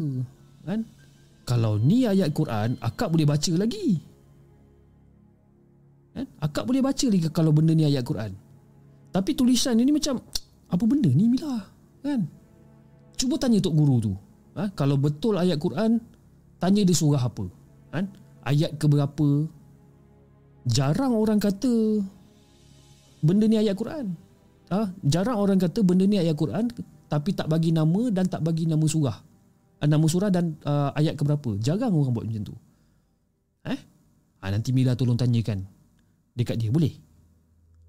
[0.65, 0.81] Kan?
[1.45, 4.01] Kalau ni ayat Quran, akak boleh baca lagi.
[6.17, 6.25] Kan?
[6.41, 8.33] Akak boleh baca lagi kalau benda ni ayat Quran.
[9.13, 10.17] Tapi tulisan ni macam,
[10.69, 11.61] apa benda ni Mila?
[12.01, 12.25] Kan?
[13.17, 14.13] Cuba tanya Tok Guru tu.
[14.57, 14.73] Ha?
[14.73, 16.01] Kalau betul ayat Quran,
[16.59, 17.47] Tanya dia surah apa.
[17.89, 18.05] Kan?
[18.43, 19.47] Ayat ke berapa
[20.69, 22.03] Jarang orang kata
[23.19, 24.15] Benda ni ayat Quran.
[24.69, 24.93] Ha?
[25.01, 26.69] Jarang orang kata benda ni ayat Quran
[27.09, 29.17] Tapi tak bagi nama dan tak bagi nama surah.
[29.79, 32.55] Ha, Nama surah dan uh, ayat ke berapa Jarang orang buat macam tu.
[33.65, 33.79] Eh?
[34.39, 35.65] Ha, nanti Mila tolong tanyakan
[36.37, 36.69] Dekat dia.
[36.69, 36.93] Boleh?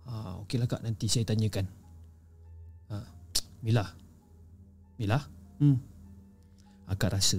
[0.08, 0.82] Ha, Okey lah kak.
[0.82, 1.66] Nanti saya tanyakan.
[2.90, 2.96] Ha,
[3.62, 3.84] Mila.
[4.98, 5.18] Mila?
[5.62, 5.78] Hmm.
[6.90, 7.38] Akak rasa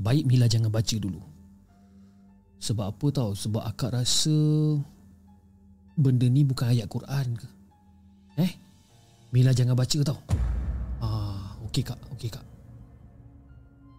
[0.00, 1.20] Baik Mila jangan baca dulu.
[2.62, 4.38] Sebab apa tahu Sebab akak rasa
[5.98, 7.48] Benda ni bukan ayat Quran ke?
[8.38, 8.52] Eh?
[9.34, 10.18] Mila jangan baca tau?
[11.02, 12.44] Ah, Okey kak Okey kak.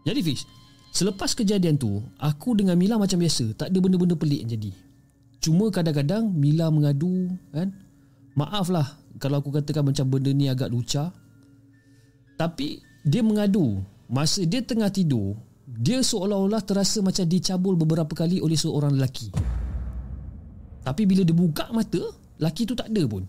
[0.07, 0.48] Jadi Fiz
[0.95, 4.72] Selepas kejadian tu Aku dengan Mila macam biasa Tak ada benda-benda pelik yang jadi.
[5.44, 7.68] Cuma kadang-kadang Mila mengadu kan?
[8.40, 8.88] Maaf lah
[9.20, 11.11] Kalau aku katakan macam benda ni agak lucah.
[12.40, 13.84] Tapi Dia mengadu.
[14.07, 15.36] Masa dia tengah tidur
[15.73, 19.33] dia seolah-olah terasa macam dicabul beberapa kali oleh seorang lelaki.
[20.83, 22.01] Tapi bila dia buka mata,
[22.37, 23.25] lelaki tu tak ada pun.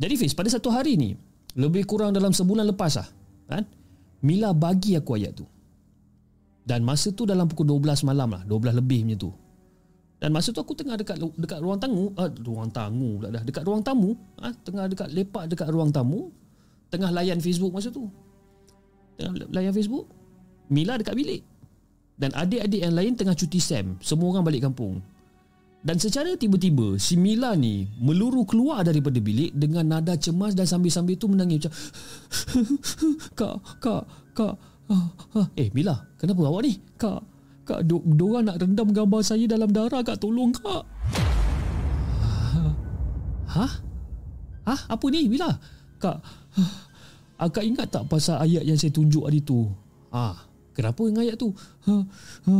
[0.00, 1.12] Jadi Fiz, pada satu hari ni,
[1.58, 3.08] lebih kurang dalam sebulan lepas lah,
[3.50, 3.62] kan?
[4.24, 5.46] Mila bagi aku ayat tu.
[6.62, 9.30] Dan masa tu dalam pukul 12 malam lah, 12 lebih macam tu.
[10.22, 13.66] Dan masa tu aku tengah dekat dekat ruang tamu, uh, ruang tamu pula dah, dekat
[13.66, 16.30] ruang tamu, uh, tengah dekat lepak dekat ruang tamu,
[16.94, 18.06] tengah layan Facebook masa tu.
[19.18, 20.06] Tengah layan Facebook,
[20.72, 21.44] Mila dekat bilik.
[22.16, 25.04] Dan adik-adik yang lain tengah cuti SEM, semua orang balik kampung.
[25.82, 31.18] Dan secara tiba-tiba si Mila ni meluru keluar daripada bilik dengan nada cemas dan sambil-sambil
[31.18, 31.72] tu menangis macam
[33.38, 34.54] Kak, kak, kak.
[34.86, 35.10] Ah,
[35.42, 35.46] ah.
[35.58, 36.78] Eh Mila, kenapa awak ni?
[36.94, 37.20] Kak,
[37.66, 40.86] kak, do, diorang nak rendam gambar saya dalam darah kak, tolong kak.
[43.58, 43.72] Hah?
[44.62, 44.80] Hah?
[44.86, 45.50] Apa ni Mila?
[45.98, 46.22] Kak,
[47.42, 49.66] akak ingat tak pasal ayat yang saya tunjuk hari tu?
[50.14, 50.38] Ah,
[50.72, 51.52] Kenapa dengan ayat tu?
[51.88, 51.96] Ha,
[52.48, 52.56] ha,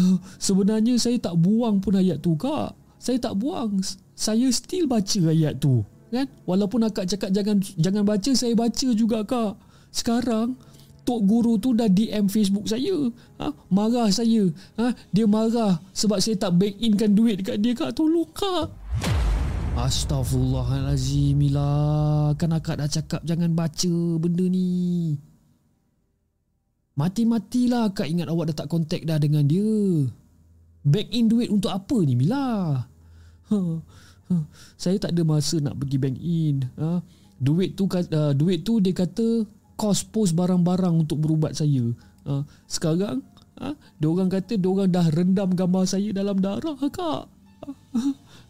[0.00, 0.06] ha.
[0.40, 2.72] Sebenarnya saya tak buang pun ayat tu kak.
[2.96, 3.80] Saya tak buang.
[4.16, 5.84] Saya still baca ayat tu.
[6.12, 6.28] Kan?
[6.44, 9.56] Walaupun akak cakap jangan jangan baca, saya baca juga kak.
[9.92, 10.56] Sekarang,
[11.02, 12.94] Tok Guru tu dah DM Facebook saya.
[13.42, 13.50] Ha?
[13.72, 14.46] Marah saya.
[14.78, 14.94] Ha?
[15.10, 17.90] Dia marah sebab saya tak back inkan duit dekat dia kak.
[17.96, 18.70] Tolong kak.
[19.72, 25.16] Astaghfirullahalazim Mila Kan akak dah cakap jangan baca benda ni
[26.92, 30.04] Mati-matilah akak ingat awak dah tak kontak dah dengan dia.
[30.84, 32.84] Back in duit untuk apa ni Mila?
[33.52, 33.58] Ha,
[34.28, 34.34] ha,
[34.76, 36.68] saya tak ada masa nak pergi bank in.
[36.76, 37.00] Ha,
[37.40, 39.46] duit tu uh, duit tu dia kata
[39.78, 41.90] kos pos barang-barang untuk berubat saya.
[42.70, 43.24] Sekarang
[43.98, 47.30] dia orang kata dia orang dah rendam gambar saya dalam darah kak.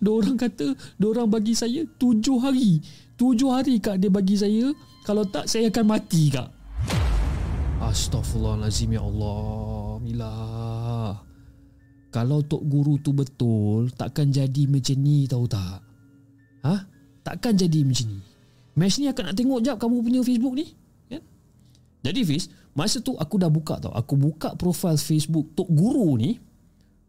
[0.03, 2.81] Dia orang kata dia orang bagi saya tujuh hari.
[3.17, 4.73] Tujuh hari kak dia bagi saya.
[5.05, 6.62] Kalau tak saya akan mati kak.
[7.83, 9.99] Astaghfirullahalazim ya Allah.
[9.99, 10.35] Mila.
[12.13, 15.81] Kalau tok guru tu betul, takkan jadi macam ni tahu tak?
[16.63, 16.75] Ha?
[17.25, 18.21] Takkan jadi macam ni.
[18.79, 20.67] Mesh ni akan nak tengok jap kamu punya Facebook ni.
[21.09, 21.21] Ya?
[22.05, 23.93] Jadi Fiz, masa tu aku dah buka tau.
[23.97, 26.37] Aku buka profil Facebook tok guru ni.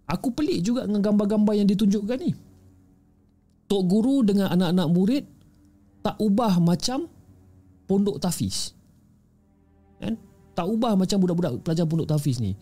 [0.08, 2.32] Aku pelik juga dengan gambar-gambar yang ditunjukkan ni.
[3.68, 5.24] Tok guru dengan anak-anak murid
[6.04, 7.08] tak ubah macam
[7.88, 8.76] pondok tafiz.
[10.53, 12.53] Tak ubah macam budak-budak pelajar pondok tafiz ni.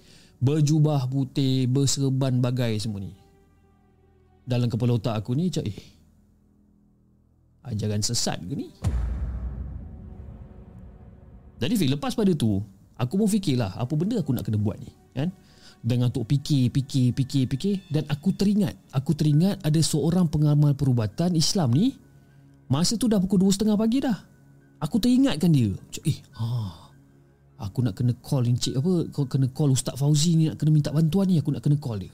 [0.42, 3.14] Berjubah putih berserban bagai semua ni.
[4.48, 5.80] Dalam kepala otak aku ni cak eh
[7.62, 8.74] ajaran sesat ke ni?
[11.62, 12.58] Jadi Fik, lepas pada tu
[12.98, 15.30] aku pun fikirlah apa benda aku nak kena buat ni kan?
[15.82, 21.38] Dengan tok fikir fikir fikir fikir dan aku teringat aku teringat ada seorang pengamal perubatan
[21.38, 21.94] Islam ni
[22.66, 24.18] masa tu dah pukul 2.30 pagi dah.
[24.82, 25.70] Aku teringatkan dia.
[25.94, 26.81] Cak eh ah
[27.62, 30.90] Aku nak kena call encik apa Kau kena call Ustaz Fauzi ni Nak kena minta
[30.90, 32.14] bantuan ni Aku nak kena call dia.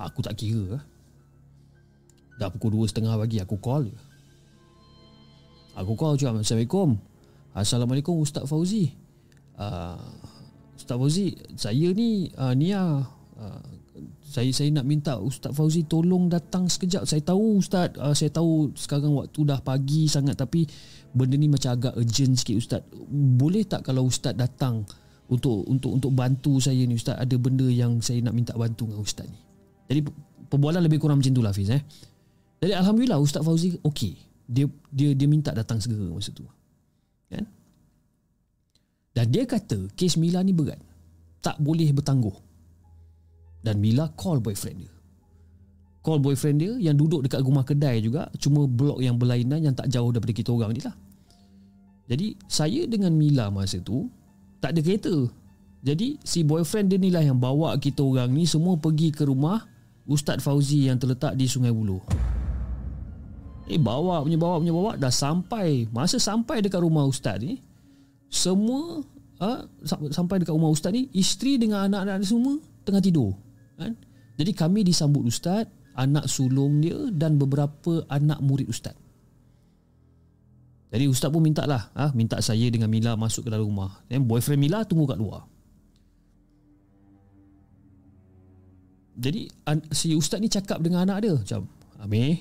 [0.00, 0.80] Aku tak kira
[2.40, 3.98] Dah pukul 2.30 pagi Aku call dia.
[5.76, 6.98] Aku call cakap Assalamualaikum.
[7.52, 8.90] Assalamualaikum Ustaz Fauzi.
[9.58, 10.00] Uh,
[10.74, 13.17] Ustaz Fauzi Saya ni uh, Nia
[14.38, 17.02] saya saya nak minta Ustaz Fauzi tolong datang sekejap.
[17.10, 20.62] Saya tahu Ustaz, uh, saya tahu sekarang waktu dah pagi sangat tapi
[21.10, 22.82] benda ni macam agak urgent sikit ustaz.
[23.10, 24.86] Boleh tak kalau ustaz datang
[25.26, 29.02] untuk untuk untuk bantu saya ni ustaz ada benda yang saya nak minta bantu dengan
[29.02, 29.40] ustaz ni.
[29.90, 30.00] Jadi
[30.46, 31.82] perbualan lebih kurang macam itulah Fiz eh.
[32.62, 34.14] Jadi alhamdulillah ustaz Fauzi okey.
[34.46, 36.46] Dia dia dia minta datang segera masa tu.
[37.26, 37.42] Kan?
[39.18, 40.78] Dan dia kata kes Mila ni berat.
[41.42, 42.47] Tak boleh bertangguh.
[43.62, 44.92] Dan Mila call boyfriend dia.
[45.98, 49.90] Call boyfriend dia yang duduk dekat rumah kedai juga cuma blok yang berlainan yang tak
[49.90, 50.94] jauh daripada kita orang ni lah.
[52.08, 54.08] Jadi saya dengan Mila masa tu
[54.62, 55.14] tak ada kereta.
[55.82, 59.62] Jadi si boyfriend dia ni lah yang bawa kita orang ni semua pergi ke rumah
[60.08, 62.00] Ustaz Fauzi yang terletak di Sungai Buloh.
[63.68, 65.84] Eh bawa punya bawa punya bawa dah sampai.
[65.92, 67.60] Masa sampai dekat rumah ustaz ni
[68.32, 69.04] semua
[69.40, 69.64] ha,
[70.12, 73.36] sampai dekat rumah ustaz ni isteri dengan anak-anak semua tengah tidur
[73.78, 73.94] kan.
[74.38, 78.94] Jadi kami disambut ustaz, anak sulung dia dan beberapa anak murid ustaz.
[80.88, 84.24] Jadi ustaz pun minta lah ha, Minta saya dengan Mila masuk ke dalam rumah Dan
[84.24, 85.44] boyfriend Mila tunggu kat luar
[89.18, 89.50] Jadi
[89.92, 91.68] si ustaz ni cakap dengan anak dia Macam
[92.00, 92.40] Amir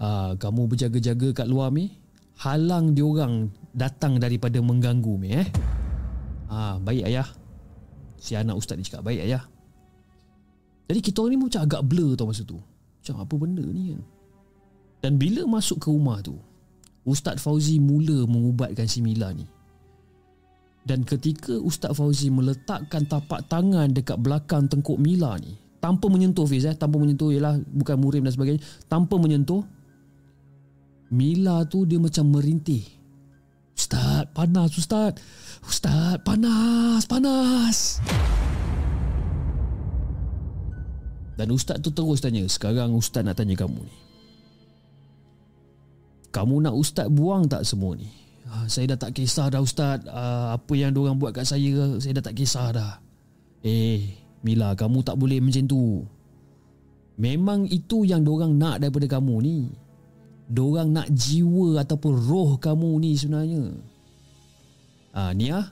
[0.00, 1.92] uh, Kamu berjaga-jaga kat luar Amir
[2.40, 5.48] Halang diorang datang daripada mengganggu Amir eh?
[6.48, 7.28] uh, Baik ayah
[8.16, 9.44] Si anak ustaz ni cakap Baik ayah
[10.90, 12.58] Jadi kita orang ni macam agak blur tau masa tu
[13.00, 14.02] Macam apa benda ni kan
[15.02, 16.34] Dan bila masuk ke rumah tu
[17.02, 19.42] Ustaz Fauzi mula mengubatkan si Mila ni.
[20.82, 26.66] Dan ketika Ustaz Fauzi meletakkan tapak tangan dekat belakang tengkuk Mila ni, tanpa menyentuh Fiz
[26.66, 29.62] eh, tanpa menyentuh ialah bukan murim dan sebagainya, tanpa menyentuh
[31.12, 32.82] Mila tu dia macam merintih.
[33.74, 35.18] Ustaz, panas Ustaz.
[35.66, 38.00] Ustaz, panas, panas.
[41.36, 43.96] Dan Ustaz tu terus tanya, sekarang Ustaz nak tanya kamu ni.
[46.32, 48.08] Kamu nak Ustaz buang tak semua ni?
[48.48, 52.20] Ah, saya dah tak kisah dah Ustaz uh, Apa yang diorang buat kat saya Saya
[52.20, 52.92] dah tak kisah dah.
[53.64, 56.02] Eh Mila kamu tak boleh macam tu.
[57.14, 59.58] Memang itu yang diorang nak daripada kamu ni.
[60.50, 63.64] Diorang nak jiwa ataupun roh kamu ni sebenarnya.
[65.14, 65.70] Ah Ni ah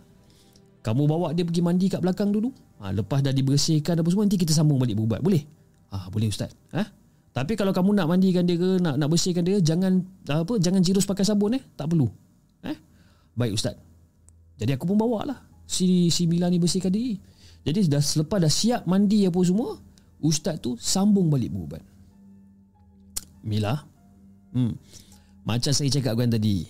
[0.87, 4.41] Kamu bawa dia pergi mandi kat belakang dulu ha, Lepas dah dibersihkan apa semua Nanti
[4.41, 5.45] kita sambung balik berubat Boleh?
[5.93, 6.83] Ah Boleh Ustaz ha?
[7.31, 11.07] Tapi kalau kamu nak mandikan dia ke Nak, nak bersihkan dia Jangan apa Jangan jirus
[11.07, 12.11] pakai sabun eh Tak perlu
[12.65, 12.77] Eh?
[13.37, 13.77] Baik Ustaz.
[14.61, 15.39] Jadi aku pun bawa lah
[15.71, 17.17] si, si Mila ni bersihkan diri.
[17.63, 19.79] Jadi dah selepas dah siap mandi apa semua,
[20.21, 21.81] Ustaz tu sambung balik berubat.
[23.41, 23.73] Mila,
[24.53, 24.73] hmm,
[25.49, 26.69] macam saya cakap kan tadi,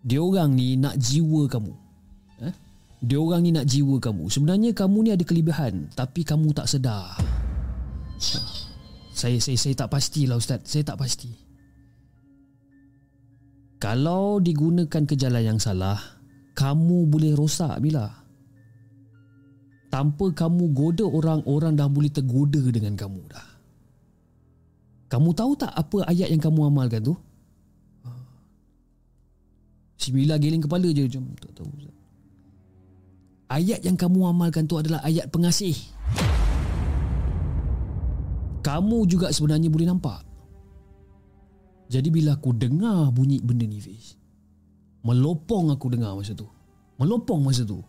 [0.00, 1.74] dia orang ni nak jiwa kamu.
[3.02, 4.30] Dia orang ni nak jiwa kamu.
[4.30, 7.18] Sebenarnya kamu ni ada kelebihan, tapi kamu tak sedar.
[9.10, 10.62] Saya saya saya tak pastilah Ustaz.
[10.70, 11.34] Saya tak pasti.
[13.82, 15.98] Kalau digunakan ke jalan yang salah,
[16.54, 18.06] kamu boleh rosak bila.
[19.90, 23.48] Tanpa kamu goda orang, orang dah boleh tergoda dengan kamu dah.
[25.10, 27.18] Kamu tahu tak apa ayat yang kamu amalkan tu?
[29.98, 31.68] Si Mila kepala je macam tak tahu.
[33.52, 35.76] Ayat yang kamu amalkan tu adalah ayat pengasih.
[38.64, 40.24] Kamu juga sebenarnya boleh nampak.
[41.92, 44.16] Jadi bila aku dengar bunyi benda ni Fiz
[45.04, 46.48] Melopong aku dengar masa tu.
[46.96, 47.84] Melopong masa tu.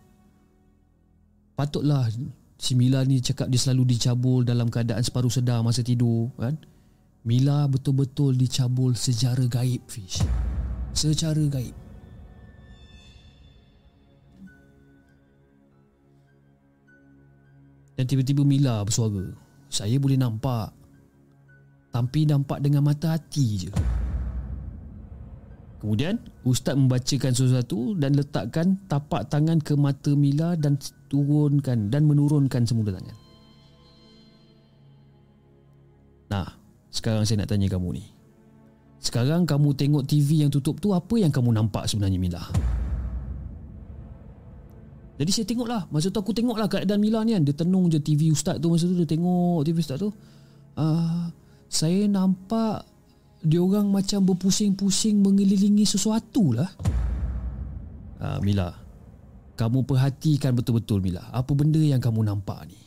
[1.56, 2.12] Patutlah
[2.60, 6.60] si Mila ni cakap dia selalu dicabul dalam keadaan separuh sedar masa tidur kan?
[7.24, 10.20] Mila betul-betul dicabul secara gaib Fiz.
[10.92, 11.83] Secara gaib
[17.94, 19.30] Dan tiba-tiba Mila bersuara
[19.70, 20.74] Saya boleh nampak
[21.94, 23.70] tapi nampak dengan mata hati je.
[25.78, 30.74] Kemudian ustaz membacakan sesuatu dan letakkan tapak tangan ke mata Mila dan
[31.06, 33.14] turunkan dan menurunkan semula tangan.
[36.34, 36.50] Nah,
[36.90, 38.04] sekarang saya nak tanya kamu ni.
[38.98, 42.42] Sekarang kamu tengok TV yang tutup tu apa yang kamu nampak sebenarnya Mila?
[45.14, 48.34] Jadi saya tengoklah Masa tu aku tengoklah keadaan Mila ni kan Dia tenung je TV
[48.34, 50.10] ustaz tu Masa tu dia tengok TV ustaz tu
[50.74, 51.30] uh,
[51.70, 52.86] saya nampak
[53.44, 56.70] dia orang macam berpusing-pusing mengelilingi sesuatu lah.
[58.24, 58.72] Ha, Mila,
[59.52, 61.28] kamu perhatikan betul-betul Mila.
[61.28, 62.80] Apa benda yang kamu nampak ni?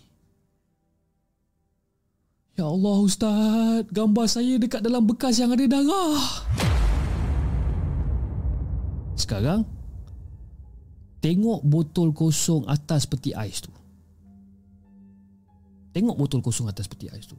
[2.58, 6.26] Ya Allah Ustaz, gambar saya dekat dalam bekas yang ada darah.
[9.14, 9.62] Sekarang,
[11.28, 13.68] tengok botol kosong atas peti ais tu.
[15.92, 17.36] Tengok botol kosong atas peti ais tu.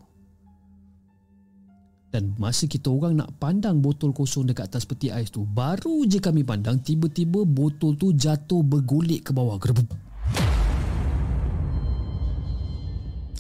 [2.12, 6.16] Dan masa kita orang nak pandang botol kosong dekat atas peti ais tu Baru je
[6.16, 9.92] kami pandang Tiba-tiba botol tu jatuh bergolek ke bawah Gerbuk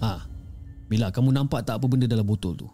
[0.04, 0.20] Ha,
[0.84, 2.68] Bila kamu nampak tak apa benda dalam botol tu?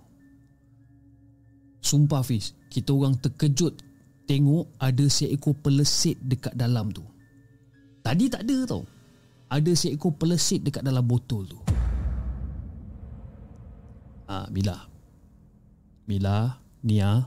[1.79, 3.79] Sumpah Fiz Kita orang terkejut
[4.27, 7.07] Tengok ada seekor pelesit dekat dalam tu
[8.05, 8.85] Tadi tak ada tau.
[9.49, 11.59] Ada seekor pelesit dekat dalam botol tu.
[14.29, 14.77] Ah, ha, Bila
[16.05, 17.25] Mila, Nia.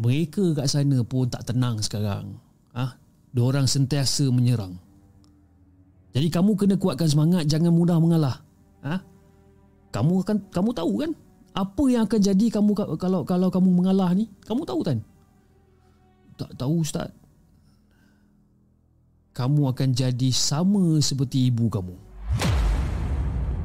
[0.00, 2.40] Mereka kat sana pun tak tenang sekarang.
[2.72, 3.36] Ah, ha?
[3.36, 4.80] orang sentiasa menyerang.
[6.16, 8.40] Jadi kamu kena kuatkan semangat Jangan mudah mengalah.
[8.86, 9.02] Ha?
[9.92, 11.12] Kamu akan kamu tahu kan?
[11.54, 14.26] Apa yang akan jadi kamu kalau kalau kamu mengalah ni?
[14.48, 14.98] Kamu tahu kan?
[16.34, 17.14] Tak tahu Ustaz
[19.34, 22.14] Kamu akan jadi sama seperti ibu kamu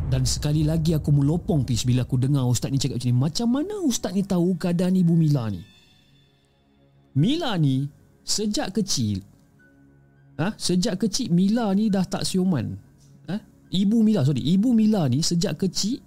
[0.10, 3.14] dan sekali lagi aku melopong pis bila aku dengar ustaz ni cakap macam ni.
[3.14, 5.62] Macam mana ustaz ni tahu keadaan ibu Mila ni?
[7.14, 7.86] Mila ni
[8.26, 9.22] sejak kecil
[10.41, 10.58] ha?
[10.58, 12.74] sejak kecil Mila ni dah tak siuman.
[13.30, 13.38] Ha?
[13.70, 14.41] Ibu Mila, sorry.
[14.41, 16.02] Ibu Mila ni sejak kecil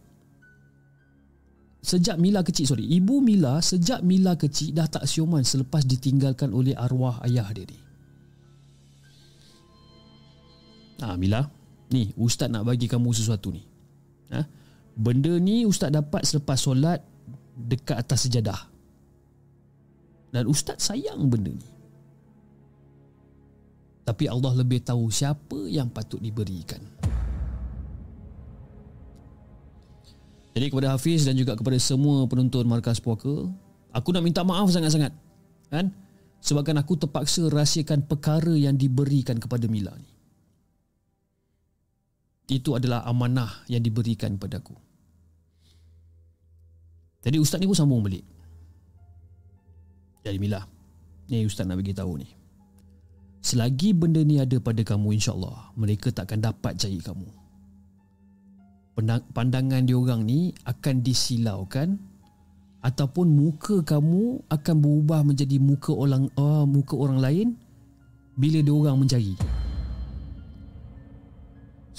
[1.82, 2.86] Sejak Mila kecil, sorry.
[2.86, 7.78] Ibu Mila sejak Mila kecil dah tak siuman selepas ditinggalkan oleh arwah ayah dia ni.
[11.02, 11.50] Ah, Mila,
[11.90, 13.66] ni ustaz nak bagi kamu sesuatu ni.
[14.30, 14.46] Ha?
[14.94, 17.02] Benda ni ustaz dapat selepas solat
[17.58, 18.70] dekat atas sejadah.
[20.30, 21.68] Dan ustaz sayang benda ni.
[24.02, 26.80] Tapi Allah lebih tahu siapa yang patut diberikan.
[30.52, 33.48] Jadi kepada Hafiz dan juga kepada semua penonton Markas Puaka,
[33.90, 35.10] aku nak minta maaf sangat-sangat.
[35.72, 35.88] Kan?
[36.44, 40.11] Sebabkan aku terpaksa rahsiakan perkara yang diberikan kepada Mila ni.
[42.50, 44.74] Itu adalah amanah yang diberikan kepada aku.
[47.22, 48.26] Jadi ustaz ni pun sambung balik.
[50.26, 50.62] Jadi Mila,
[51.30, 52.28] ni ustaz nak bagi tahu ni.
[53.42, 57.42] Selagi benda ni ada pada kamu insya-Allah, mereka tak akan dapat cari kamu
[59.32, 61.96] pandangan dia orang ni akan disilaukan
[62.84, 67.48] ataupun muka kamu akan berubah menjadi muka orang uh, muka orang lain
[68.36, 69.34] bila dia orang mencari.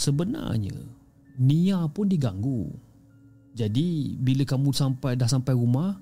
[0.03, 0.75] Sebenarnya
[1.39, 2.67] Nia pun diganggu.
[3.55, 5.97] Jadi bila kamu sampai dah sampai rumah,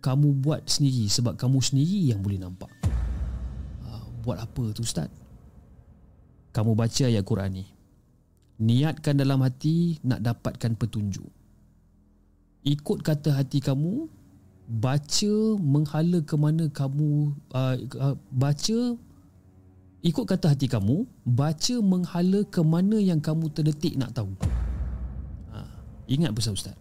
[0.00, 2.72] kamu buat sendiri sebab kamu sendiri yang boleh nampak.
[3.84, 5.10] Uh, buat apa tu ustaz?
[6.56, 7.64] Kamu baca ayat Quran ni.
[8.56, 11.28] Niatkan dalam hati nak dapatkan petunjuk.
[12.64, 14.08] Ikut kata hati kamu,
[14.66, 18.78] baca menghala ke mana kamu uh, uh, baca
[20.06, 24.30] ikut kata hati kamu, baca menghala ke mana yang kamu terdetik nak tahu.
[25.50, 25.58] Ha,
[26.06, 26.78] ingat pesan ustaz.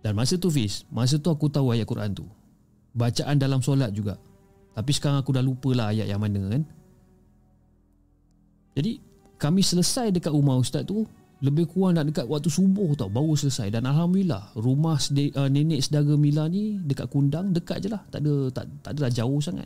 [0.00, 2.24] Dan masa tu Fiz, masa tu aku tahu ayat Quran tu.
[2.96, 4.16] Bacaan dalam solat juga.
[4.72, 6.62] Tapi sekarang aku dah lupa lah ayat yang mana kan.
[8.80, 8.96] Jadi
[9.36, 11.04] kami selesai dekat rumah ustaz tu
[11.40, 15.80] lebih kurang nak dekat waktu subuh tau baru selesai dan alhamdulillah rumah sedi, uh, nenek
[15.80, 19.64] saudara Mila ni dekat Kundang dekat je lah tak ada tak, tak adalah jauh sangat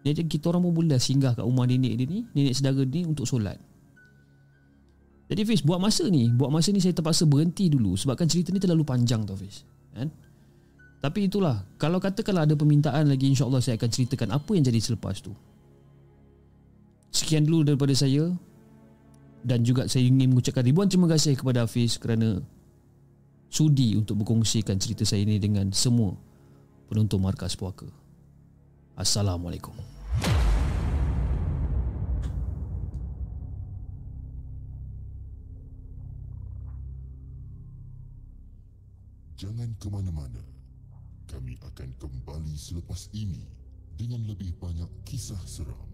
[0.00, 3.28] jadi kita orang pun boleh singgah kat rumah nenek dia ni nenek saudara ni untuk
[3.28, 3.60] solat.
[5.30, 8.58] Jadi Fiz buat masa ni buat masa ni saya terpaksa berhenti dulu sebabkan cerita ni
[8.58, 9.62] terlalu panjang tau Fiz
[9.92, 10.08] kan?
[11.00, 15.20] Tapi itulah kalau katakanlah ada permintaan lagi insyaAllah saya akan ceritakan apa yang jadi selepas
[15.20, 15.32] tu.
[17.12, 18.32] Sekian dulu daripada saya
[19.44, 22.40] dan juga saya ingin mengucapkan ribuan terima kasih kepada Hafiz kerana
[23.52, 26.16] sudi untuk berkongsikan cerita saya ini dengan semua
[26.88, 27.88] penonton Markas Puaka.
[29.00, 29.72] Assalamualaikum.
[39.40, 40.44] Jangan ke mana-mana.
[41.32, 43.40] Kami akan kembali selepas ini
[43.96, 45.88] dengan lebih banyak kisah seram.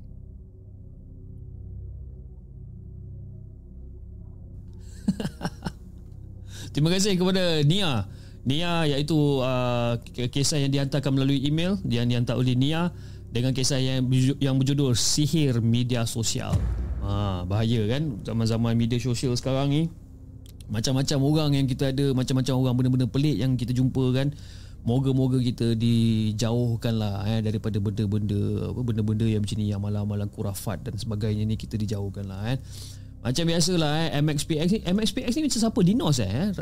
[6.75, 8.11] Terima kasih kepada Nia.
[8.47, 9.99] Nia iaitu uh,
[10.31, 12.95] kisah yang dihantarkan melalui email yang dihantar oleh Nia
[13.35, 14.07] dengan kisah yang
[14.39, 16.55] yang berjudul Sihir Media Sosial.
[17.07, 19.83] Ha, bahaya kan zaman-zaman media sosial sekarang ni.
[20.67, 24.35] Macam-macam orang yang kita ada, macam-macam orang benda-benda pelik yang kita jumpa kan.
[24.87, 30.87] Moga-moga kita dijauhkan lah eh, daripada benda-benda apa benda-benda yang macam ni yang malam-malam kurafat
[30.87, 32.59] dan sebagainya ni kita dijauhkan lah eh.
[33.25, 35.81] Macam biasalah eh MXPX ni MXPX ni macam siapa?
[35.83, 36.53] Dinos eh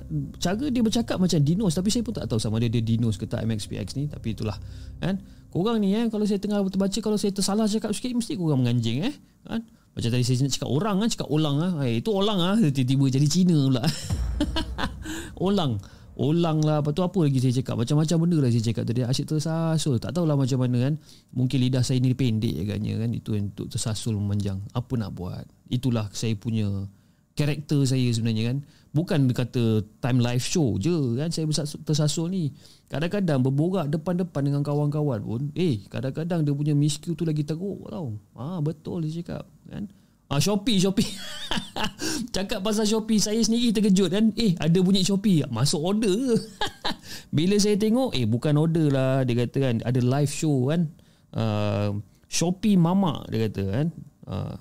[0.40, 3.28] cara dia bercakap macam Dinos tapi saya pun tak tahu sama dia dia Dinos ke
[3.28, 4.56] tak MXPX ni tapi itulah
[5.02, 5.20] kan?
[5.52, 9.04] Korang ni eh kalau saya tengah terbaca kalau saya tersalah cakap sikit mesti korang menganjing
[9.04, 9.14] eh
[9.44, 9.60] kan?
[9.94, 13.26] Macam tadi saya cakap orang kan cakap ulang ah eh, itu ulang ah tiba-tiba jadi
[13.30, 13.84] Cina pula.
[15.46, 15.82] Ulang
[16.14, 16.78] Ulang lah.
[16.78, 17.74] Lepas tu apa lagi saya cakap?
[17.74, 19.00] Macam-macam benda lah saya cakap tadi.
[19.02, 19.98] Asyik tersasul.
[19.98, 20.94] Tak tahulah macam mana kan.
[21.34, 23.10] Mungkin lidah saya ni pendek agaknya kan.
[23.10, 24.62] Itu untuk tersasul memanjang.
[24.70, 25.44] Apa nak buat?
[25.66, 26.86] Itulah saya punya
[27.34, 28.56] Karakter saya sebenarnya kan.
[28.94, 31.50] Bukan kata Time live show je kan Saya
[31.82, 32.54] tersasul ni.
[32.86, 38.14] Kadang-kadang berborak depan-depan Dengan kawan-kawan pun Eh kadang-kadang dia punya misku tu lagi teruk tau.
[38.38, 39.90] Ah Betul dia cakap kan
[40.34, 41.06] Ah Shopee Shopee.
[42.34, 44.34] Cakap pasal Shopee saya sendiri terkejut kan.
[44.34, 45.46] Eh ada bunyi Shopee.
[45.46, 46.34] Masuk order
[47.36, 50.90] Bila saya tengok eh bukan order lah dia kata kan ada live show kan.
[51.30, 53.86] Uh, Shopee Mama dia kata kan.
[54.26, 54.58] Uh,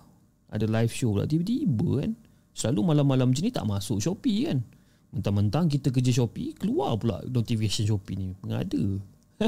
[0.53, 2.11] ada live show lah tiba-tiba kan.
[2.53, 4.61] Selalu malam-malam macam ni tak masuk Shopee kan.
[5.09, 8.37] Mentang-mentang kita kerja Shopee keluar pula notification Shopee ni.
[8.45, 9.01] Mengada.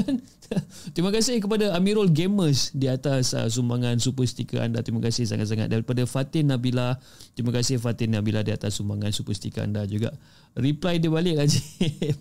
[0.94, 4.80] Terima kasih kepada Amirul Gamers di atas uh, sumbangan super sticker anda.
[4.82, 6.96] Terima kasih sangat-sangat daripada Fatin Nabila.
[7.34, 10.14] Terima kasih Fatin Nabila di atas sumbangan super sticker anda juga.
[10.56, 12.16] Reply dia balik lah Cik.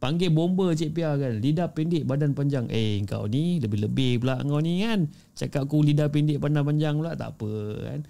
[0.00, 1.40] Panggil bomba Cik Pia kan.
[1.40, 2.66] Lidah pendek badan panjang.
[2.72, 5.08] Eh kau ni lebih-lebih pula kau ni kan.
[5.36, 7.52] Cakap aku lidah pendek badan panjang pula tak apa
[7.84, 8.00] kan.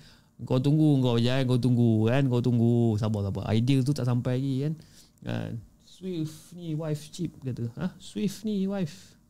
[0.47, 2.23] Kau tunggu kau jangan kau tunggu kan.
[2.31, 3.45] Kau tunggu sabar sabar.
[3.51, 4.75] Idea tu tak sampai lagi kan.
[5.21, 5.53] Kan.
[6.01, 7.69] Swift ni wife chip kata.
[7.77, 7.93] Ha?
[8.01, 9.21] Swift ni wife.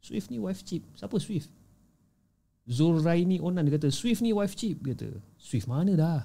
[0.00, 0.80] Swift ni wife chip.
[0.96, 1.52] Siapa Swift?
[2.64, 5.20] Zulraini Onan dia kata Swift ni wife chip kata.
[5.36, 6.24] Swift mana dah?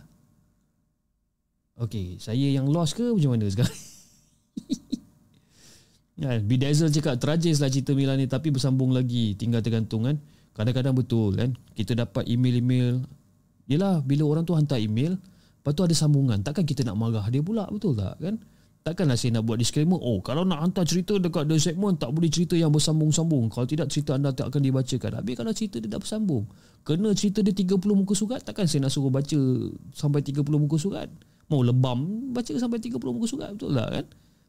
[1.76, 3.76] Okay, saya yang lost ke macam mana sekarang?
[6.24, 10.16] ya, Bidazzle cakap tragis lah cerita Mila ni tapi bersambung lagi tinggal tergantung kan.
[10.56, 13.04] Kadang-kadang betul kan Kita dapat email-email
[13.68, 17.44] Yelah bila orang tu hantar email Lepas tu ada sambungan Takkan kita nak marah dia
[17.44, 18.40] pula Betul tak kan
[18.86, 19.98] Takkanlah saya nak buat disclaimer?
[19.98, 23.50] Oh kalau nak hantar cerita dekat The Segment Tak boleh cerita yang bersambung-sambung.
[23.50, 25.26] Kalau tidak cerita anda tak akan dibacakan.
[25.26, 26.46] Habis kalau cerita dia tak bersambung
[26.86, 29.42] Kena cerita dia 30 muka surat Takkan saya nak suruh baca
[29.90, 31.10] Sampai 30 muka surat?
[31.50, 34.06] Mau lebam Baca sampai 30 muka surat Betul tak kan?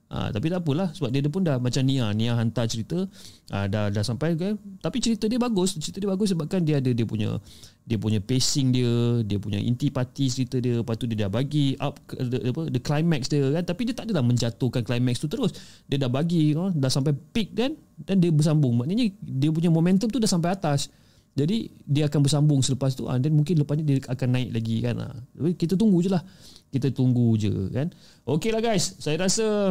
[0.07, 3.11] Ha, tapi tak apalah sebab dia pun dah macam Nia Nia hantar cerita.
[3.51, 4.55] Ha, dah dah sampai kan?
[4.79, 5.75] Tapi cerita dia bagus.
[5.83, 7.43] Cerita dia bagus sebab kan dia ada dia punya
[7.87, 8.91] dia punya pacing dia
[9.23, 12.83] dia punya inti parti cerita dia lepas tu dia dah bagi up the, apa the
[12.83, 13.63] climax dia kan.
[13.63, 15.55] Tapi dia tak adalah menjatuhkan climax tu terus.
[15.87, 18.75] Dia dah bagi you know, dah sampai peak kan dan dia bersambung.
[18.75, 20.91] Maknanya dia punya momentum tu dah sampai atas.
[21.39, 23.07] Jadi dia akan bersambung selepas tu.
[23.07, 24.95] Dan mungkin lepas ni dia akan naik lagi kan.
[24.99, 25.07] Ha.
[25.55, 26.27] kita tunggu je lah.
[26.75, 27.95] Kita tunggu je kan.
[28.27, 29.71] Okey lah guys saya rasa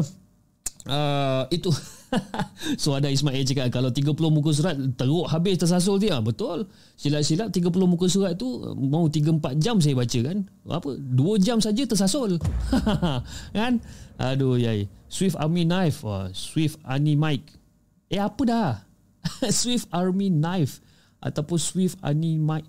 [0.89, 1.69] uh, itu.
[2.79, 6.15] So ada Ismail cakap kalau 30 muka surat teruk habis tersasul dia.
[6.23, 6.63] Betul.
[6.95, 8.47] Silap-silap 30 muka surat tu
[8.79, 10.37] mau 3-4 jam saya baca kan?
[10.63, 10.95] Apa?
[10.95, 12.39] 2 jam saja tersasul.
[13.57, 13.83] Kan?
[14.15, 14.87] Aduh yai.
[15.11, 16.07] Swift Army Knife.
[16.07, 17.43] Wah, Swift Army Mic
[18.09, 18.69] eh apa dah?
[19.51, 20.79] Swift Army Knife
[21.19, 22.63] ataupun Swift Army Mic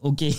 [0.00, 0.32] okay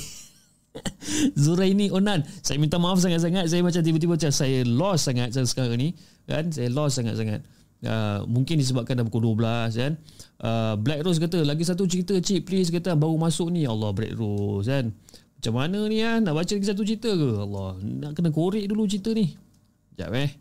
[1.38, 2.26] Zuraini Onan.
[2.42, 3.46] Saya minta maaf sangat-sangat.
[3.46, 5.94] Saya macam tiba-tiba macam Saya lost sangat sekarang ni
[6.28, 6.50] kan?
[6.52, 7.44] Saya lost sangat-sangat.
[7.84, 9.94] Uh, mungkin disebabkan dah pukul 12 kan?
[10.40, 13.68] Uh, Black Rose kata lagi satu cerita cik please kata baru masuk ni.
[13.68, 14.96] Allah Black Rose kan?
[15.36, 17.30] Macam mana ni kan nak baca lagi satu cerita ke?
[17.44, 19.36] Allah nak kena korek dulu cerita ni.
[19.92, 20.32] Sekejap eh.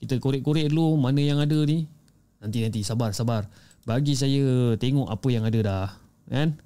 [0.00, 1.84] Kita korek-korek dulu mana yang ada ni.
[2.40, 3.44] Nanti-nanti sabar sabar.
[3.84, 5.88] Bagi saya tengok apa yang ada dah
[6.32, 6.56] kan?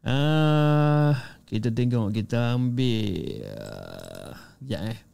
[0.00, 1.12] Uh,
[1.44, 3.44] kita tengok kita ambil.
[3.44, 4.32] Uh,
[4.64, 5.05] sekejap eh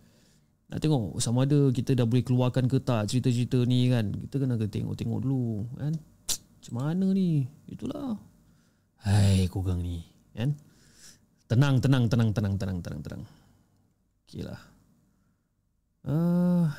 [0.73, 4.09] nak tengok sama ada kita dah boleh keluarkan ke tak cerita-cerita ni kan.
[4.09, 5.93] Kita kena kena tengok-tengok dulu kan.
[6.57, 7.44] Macam mana ni?
[7.69, 8.16] Itulah.
[9.05, 10.01] Hai kurang ni
[10.32, 10.57] kan.
[11.44, 13.23] Tenang, tenang, tenang, tenang, tenang, tenang, tenang.
[14.24, 14.57] Okey lah.
[16.09, 16.73] Uh,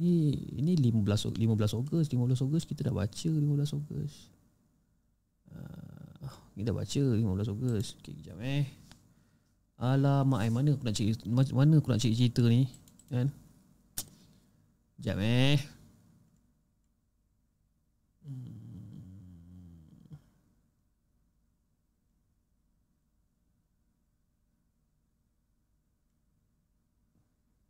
[0.00, 1.36] ni ini 15 15
[1.84, 2.16] Ogos, 15
[2.48, 4.14] Ogos kita dah baca 15 Ogos.
[5.52, 7.86] Uh, kita dah baca 15 Ogos.
[8.00, 8.79] Okey, kejap eh.
[9.80, 11.16] Alamak, eh, mana aku nak cari
[11.56, 12.68] mana aku nak cari cerita ni?
[13.08, 13.32] Kan?
[15.00, 15.56] Jap eh.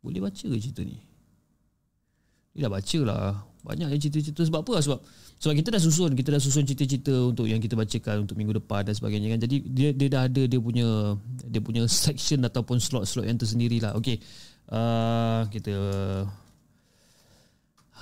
[0.03, 0.99] Boleh baca ke cerita ni?
[2.51, 4.75] Dia dah baca lah Banyak cerita-cerita Sebab apa?
[4.83, 4.99] Sebab
[5.41, 8.85] sebab kita dah susun Kita dah susun cerita-cerita Untuk yang kita bacakan Untuk minggu depan
[8.85, 9.41] dan sebagainya kan.
[9.41, 11.17] Jadi dia, dia dah ada Dia punya
[11.49, 13.97] Dia punya section Ataupun slot-slot yang tersendiri lah.
[13.97, 14.21] Okay
[14.69, 15.73] uh, Kita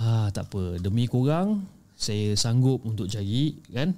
[0.03, 0.83] ha, Tak apa.
[0.83, 1.63] Demi korang
[1.95, 3.95] Saya sanggup untuk cari Kan?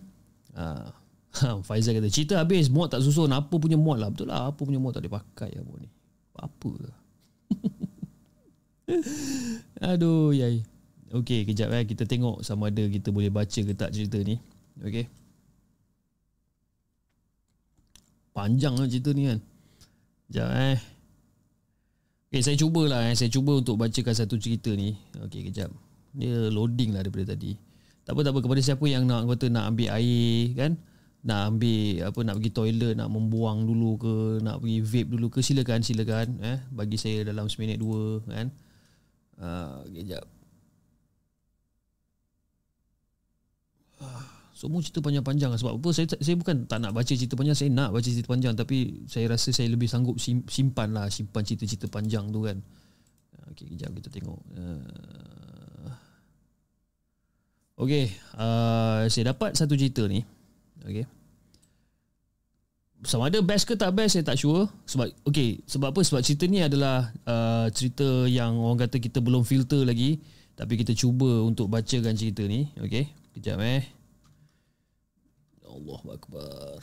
[0.54, 0.86] Uh,
[1.66, 3.34] Faizal kata Cerita habis Mod tak susun.
[3.34, 4.14] Apa punya mod lah?
[4.14, 5.90] Betul lah Apa punya mod tak boleh pakai Apa ni?
[6.38, 6.72] Apa
[9.98, 10.62] Aduh yai
[11.12, 14.40] Okey, kejap eh kita tengok sama ada kita boleh baca ke tak cerita ni.
[14.80, 15.12] Okey.
[18.32, 19.40] Panjang lah cerita ni kan.
[20.32, 20.78] Kejap eh.
[22.32, 23.16] Okey, saya cubalah eh.
[23.20, 24.96] Saya cuba untuk bacakan satu cerita ni.
[25.20, 25.68] Okey, kejap.
[26.16, 27.60] Dia loading lah daripada tadi.
[28.08, 28.40] Tak apa, tak apa.
[28.40, 30.80] Kepada siapa yang nak kata nak ambil air kan.
[31.28, 35.40] Nak ambil apa nak pergi toilet, nak membuang dulu ke, nak pergi vape dulu ke,
[35.44, 36.40] silakan, silakan.
[36.40, 38.48] Eh, bagi saya dalam seminit dua kan.
[39.36, 40.24] Uh, kejap.
[44.52, 45.58] Semua cerita panjang-panjang.
[45.58, 45.90] Sebab apa?
[45.90, 47.58] Saya saya bukan tak nak baca cerita panjang.
[47.58, 48.54] Saya nak baca cerita panjang.
[48.54, 52.62] Tapi saya rasa saya lebih sanggup simpan lah simpan cerita-cerita panjang tu kan.
[53.52, 54.40] Okey kejap kita tengok.
[54.54, 55.90] Uh,
[57.82, 60.22] Okey, uh, saya dapat satu cerita ni.
[60.86, 61.10] Okey.
[63.02, 64.70] Sama ada best ke tak best saya tak sure.
[64.86, 66.06] Sebab okey sebab apa?
[66.06, 70.22] Sebab cerita ni adalah uh, cerita yang orang kata kita belum filter lagi.
[70.54, 73.84] Tapi kita cuba untuk bacakan cerita ni okey kejap eh
[75.72, 76.80] Allah Akbar.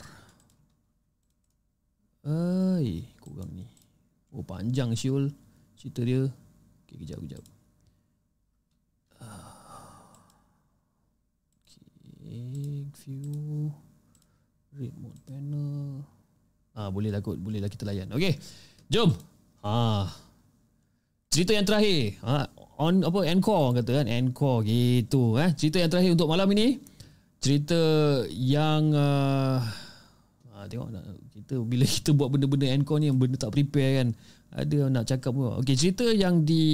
[2.25, 3.69] Ai, kurang ni.
[4.33, 5.31] Oh, panjang Syul
[5.77, 6.27] cerita dia.
[6.83, 7.43] Okey, kejap, kejap.
[12.19, 13.71] Okay, view.
[14.75, 16.03] Remote panel.
[16.75, 17.39] Ah, boleh lah kot.
[17.39, 18.11] Boleh lah kita layan.
[18.11, 18.35] Okey,
[18.91, 19.15] jom.
[19.63, 20.11] Ah,
[21.29, 22.17] cerita yang terakhir.
[22.25, 22.49] Ah,
[22.81, 24.05] on apa encore kata kan?
[24.09, 25.53] Encore gitu eh.
[25.53, 26.81] Cerita yang terakhir untuk malam ini.
[27.39, 27.79] Cerita
[28.35, 29.63] yang uh,
[30.51, 34.07] uh, tengok nak kita bila kita buat benda-benda encore ni yang benda tak prepare kan?
[34.49, 35.61] Ada nak cakap pun.
[35.61, 36.65] Okey cerita yang di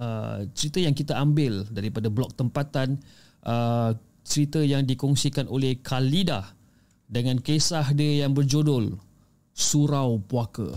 [0.00, 2.98] uh, cerita yang kita ambil daripada blog tempatan
[3.44, 3.92] uh,
[4.24, 6.56] cerita yang dikongsikan oleh Khalida
[7.06, 8.96] dengan kisah dia yang berjudul
[9.52, 10.74] Surau Puaka.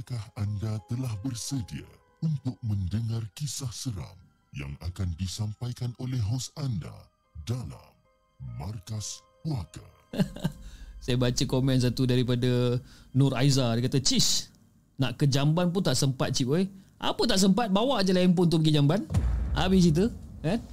[0.00, 1.84] Adakah anda telah bersedia
[2.24, 4.16] untuk mendengar kisah seram
[4.56, 6.88] yang akan disampaikan oleh hos anda
[7.44, 7.92] dalam
[8.56, 9.84] Markas Puaka?
[11.04, 12.80] Saya baca komen satu daripada
[13.12, 13.76] Nur Aiza.
[13.76, 14.48] Dia kata, Cis,
[14.96, 16.64] nak ke jamban pun tak sempat cik weh.
[16.96, 19.04] Apa tak sempat, bawa je lah handphone tu pergi jamban.
[19.52, 20.08] Habis cerita.
[20.40, 20.64] Kan?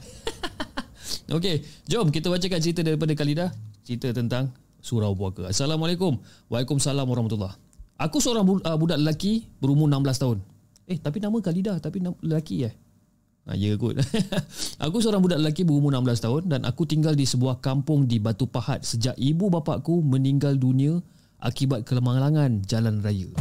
[1.36, 3.52] Okey, jom kita bacakan cerita daripada Khalida.
[3.84, 5.52] Cerita tentang Surau Puaka.
[5.52, 6.16] Assalamualaikum.
[6.48, 7.67] Waalaikumsalam warahmatullahi
[7.98, 10.38] Aku seorang bu- uh, budak lelaki berumur 16 tahun.
[10.86, 12.74] Eh, tapi nama Khalida, tapi nama lelaki eh?
[13.50, 13.98] Ha, ya kot.
[14.86, 18.46] aku seorang budak lelaki berumur 16 tahun dan aku tinggal di sebuah kampung di Batu
[18.46, 21.02] Pahat sejak ibu bapakku meninggal dunia
[21.42, 23.32] akibat kelemahangan jalan raya.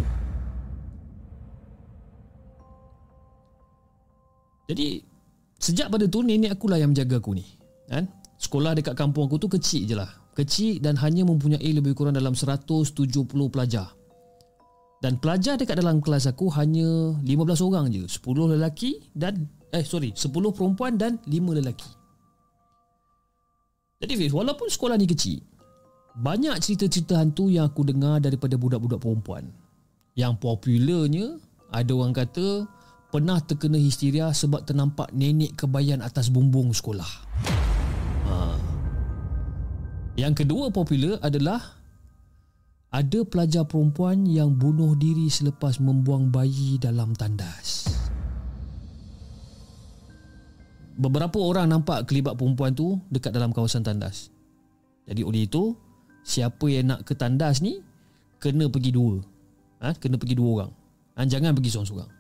[4.67, 4.99] Jadi,
[5.61, 7.47] sejak pada tu nenek akulah yang menjaga aku ni.
[7.87, 8.11] Kan?
[8.41, 10.11] Sekolah dekat kampung aku tu kecil je lah.
[10.35, 12.95] Kecil dan hanya mempunyai lebih kurang dalam 170
[13.51, 13.95] pelajar.
[15.07, 18.11] Dan pelajar dekat dalam kelas aku hanya 15 orang je.
[18.11, 21.31] 10 lelaki dan eh sorry, 10 perempuan dan 5
[21.63, 21.87] lelaki.
[24.03, 25.39] Jadi Fiz, walaupun sekolah ni kecil,
[26.19, 29.47] banyak cerita-cerita hantu yang aku dengar daripada budak-budak perempuan.
[30.19, 31.39] Yang popularnya
[31.71, 32.67] ada orang kata
[33.15, 37.11] pernah terkena histeria sebab ternampak nenek kebayan atas bumbung sekolah.
[38.27, 38.59] Ha.
[40.19, 41.76] Yang kedua popular adalah
[42.97, 47.93] ada pelajar perempuan yang bunuh diri selepas membuang bayi dalam tandas.
[50.97, 54.33] Beberapa orang nampak kelibat perempuan tu dekat dalam kawasan tandas.
[55.05, 55.77] Jadi oleh itu,
[56.25, 57.85] siapa yang nak ke tandas ni
[58.41, 59.21] kena pergi dua.
[59.85, 59.93] Ha?
[60.01, 60.71] kena pergi dua orang.
[61.21, 61.29] Ha?
[61.29, 62.11] jangan pergi seorang-seorang.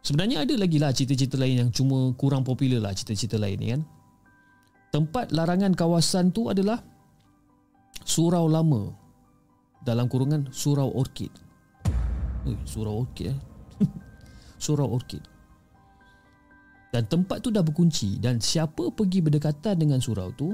[0.00, 3.82] Sebenarnya ada lagi lah cerita-cerita lain yang cuma kurang popular lah cerita-cerita lain ni kan.
[4.88, 6.80] Tempat larangan kawasan tu adalah
[8.08, 9.01] Surau Lama
[9.82, 11.30] dalam kurungan Surau Orchid.
[12.46, 13.38] Ui, Surau Orchid eh.
[14.62, 15.22] Surau Orchid.
[16.92, 20.52] Dan tempat tu dah berkunci dan siapa pergi berdekatan dengan surau tu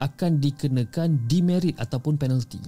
[0.00, 2.62] akan dikenakan demerit ataupun penalty.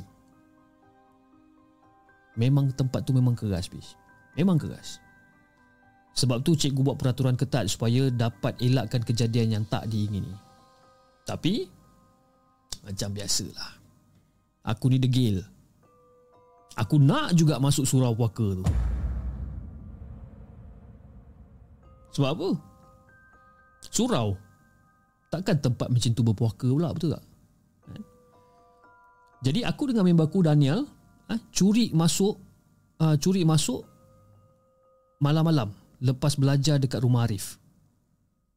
[2.37, 3.97] Memang tempat tu memang keras, bis.
[4.37, 5.01] Memang keras.
[6.13, 10.31] Sebab tu cikgu buat peraturan ketat supaya dapat elakkan kejadian yang tak diingini.
[11.25, 11.65] Tapi
[12.85, 13.71] macam biasalah.
[14.67, 15.41] Aku ni degil.
[16.81, 18.65] Aku nak juga masuk surau puaka tu.
[22.15, 22.49] Sebab apa?
[23.91, 24.37] Surau
[25.31, 27.25] Takkan tempat macam tu berpuaka pula Betul tak?
[27.87, 28.03] Kan?
[29.47, 30.85] Jadi aku dengan member aku Daniel
[31.31, 32.35] ha, Curi masuk
[33.01, 33.87] uh, Curi masuk
[35.23, 35.71] Malam-malam
[36.03, 37.61] Lepas belajar dekat rumah Arif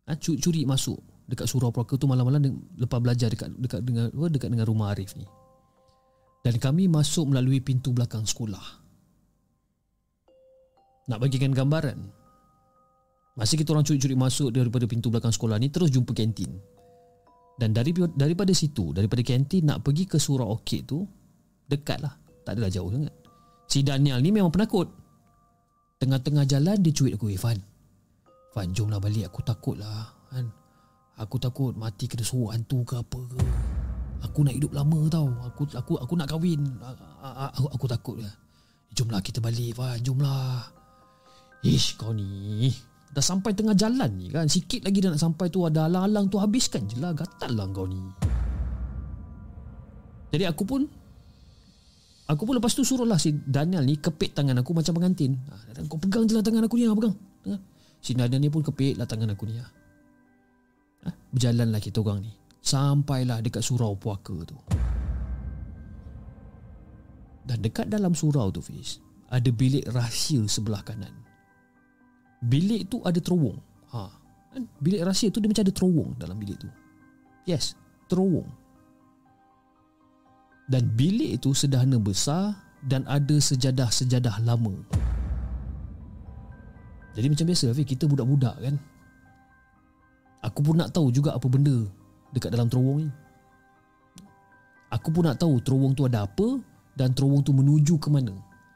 [0.09, 0.97] ha, curi masuk
[1.27, 2.41] Dekat surau puaka tu malam-malam
[2.75, 5.27] Lepas belajar dekat dekat dengan dekat dengan rumah Arif ni
[6.44, 8.68] Dan kami masuk melalui pintu belakang sekolah
[11.07, 12.24] Nak bagikan gambaran
[13.34, 16.53] Masa kita orang curi-curi masuk daripada pintu belakang sekolah ni terus jumpa kantin.
[17.57, 21.02] Dan dari daripada situ, daripada kantin nak pergi ke surau orchid tu
[21.65, 22.14] dekat lah.
[22.45, 23.14] Tak adalah jauh sangat.
[23.65, 24.86] Si Daniel ni memang penakut.
[25.98, 27.57] Tengah-tengah jalan dia cuit aku, Ivan.
[28.53, 29.32] Ivan, jomlah balik.
[29.32, 30.14] Aku takut lah.
[30.30, 30.52] Kan?
[31.18, 33.40] Aku takut mati kena suruh hantu ke apa ke.
[34.23, 35.27] Aku nak hidup lama tau.
[35.51, 36.63] Aku aku aku nak kahwin.
[37.53, 38.31] Aku, aku takut lah.
[38.95, 39.99] Jomlah kita balik, Ivan.
[39.99, 40.63] Jomlah.
[41.63, 42.71] Ish, kau ni.
[43.13, 46.41] Dah sampai tengah jalan ni kan Sikit lagi dah nak sampai tu Ada alang-alang tu
[46.41, 48.01] habiskan je lah Gatal lah kau ni
[50.33, 50.81] Jadi aku pun
[52.25, 55.85] Aku pun lepas tu suruh lah si Daniel ni Kepit tangan aku macam pengantin ha,
[55.85, 57.13] Kau pegang je lah tangan aku ni ha, Pegang
[58.01, 59.67] Si Daniel ni pun kepit lah tangan aku ni ha.
[61.05, 62.33] Ha, Berjalan lah kita orang ni
[62.64, 64.56] Sampailah dekat surau puaka tu
[67.44, 71.23] Dan dekat dalam surau tu Fiz Ada bilik rahsia sebelah kanan
[72.44, 73.60] bilik tu ada terowong.
[73.95, 74.02] Ha.
[74.53, 74.64] Kan?
[74.84, 76.69] Bilik rahsia tu dia macam ada terowong dalam bilik tu.
[77.48, 77.76] Yes,
[78.11, 78.48] terowong.
[80.68, 84.76] Dan bilik itu sederhana besar dan ada sejadah-sejadah lama.
[87.14, 88.76] Jadi macam biasa Hafiz, kita budak-budak kan.
[90.44, 91.88] Aku pun nak tahu juga apa benda
[92.34, 93.10] dekat dalam terowong ni.
[94.89, 96.57] Aku pun nak tahu terowong tu ada apa
[96.93, 98.34] dan terowong tu menuju ke mana.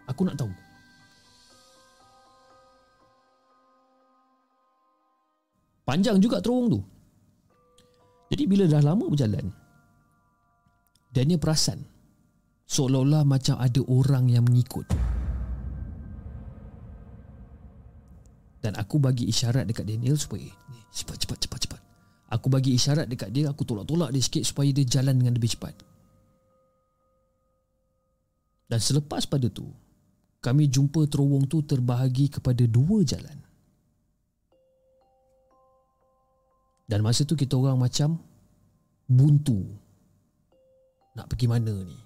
[0.09, 0.49] Aku nak tahu.
[5.88, 6.79] Panjang juga terowong tu.
[8.27, 9.47] Jadi bila dah lama berjalan,
[11.15, 11.79] Daniel perasan
[12.67, 14.84] seolah-olah macam ada orang yang mengikut.
[18.59, 20.43] Dan aku bagi isyarat dekat Daniel supaya
[20.91, 21.46] cepat cepat cepat cepat.
[22.27, 25.71] Aku bagi isyarat dekat dia, aku tolak-tolak dia sikit supaya dia jalan dengan lebih cepat.
[28.67, 29.63] Dan selepas pada tu,
[30.43, 33.39] kami jumpa terowong tu terbahagi kepada dua jalan.
[36.87, 38.19] Dan masa tu kita orang macam
[39.07, 39.63] buntu.
[41.15, 41.99] Nak pergi mana ni?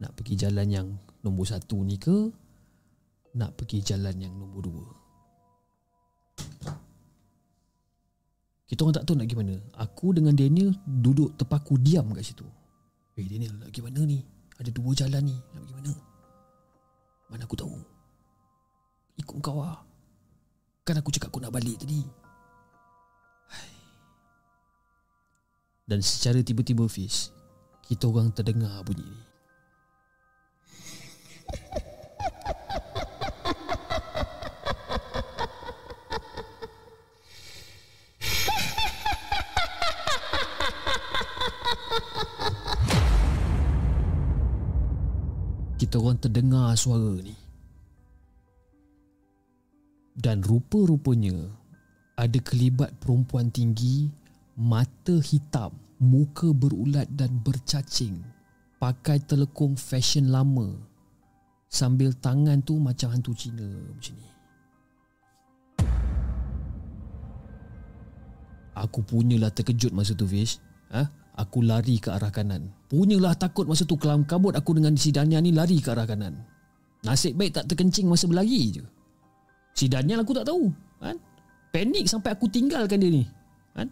[0.00, 0.88] Nak pergi jalan yang
[1.24, 2.32] nombor satu ni ke?
[3.36, 4.99] Nak pergi jalan yang nombor dua?
[8.70, 9.58] Kita orang tak tahu nak pergi mana.
[9.82, 12.46] Aku dengan Daniel duduk terpaku diam kat situ.
[13.18, 14.22] Eh Daniel, nak pergi mana ni?
[14.62, 15.34] Ada dua jalan ni.
[15.34, 15.92] Nak pergi mana?
[17.34, 17.74] Mana aku tahu?
[19.18, 19.82] Ikut kau lah.
[20.86, 22.06] Kan aku cakap aku nak balik tadi.
[25.90, 27.34] Dan secara tiba-tiba Fiz,
[27.90, 29.22] kita orang terdengar bunyi ni.
[45.90, 47.34] Kita orang terdengar suara ni.
[50.14, 51.50] Dan rupa-rupanya
[52.14, 54.06] ada kelibat perempuan tinggi,
[54.54, 58.22] mata hitam, muka berulat dan bercacing,
[58.78, 60.78] pakai telekung fashion lama
[61.66, 64.30] sambil tangan tu macam hantu Cina macam ni.
[68.78, 70.62] Aku punyalah terkejut masa tu Fish.
[70.94, 71.10] Ha?
[71.40, 72.68] Aku lari ke arah kanan.
[72.92, 76.36] Punyalah takut masa tu kelam kabut aku dengan si Daniel ni lari ke arah kanan.
[77.00, 78.84] Nasib baik tak terkencing masa berlari je.
[79.72, 80.68] Si Daniel aku tak tahu.
[81.00, 81.16] Kan?
[81.72, 83.24] Panik sampai aku tinggalkan dia ni.
[83.72, 83.88] Kan?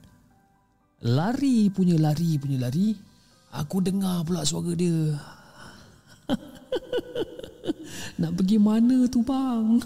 [1.09, 2.93] Lari punya lari punya lari.
[3.57, 5.17] Aku dengar pula suara dia.
[8.21, 9.81] Nak pergi mana tu bang?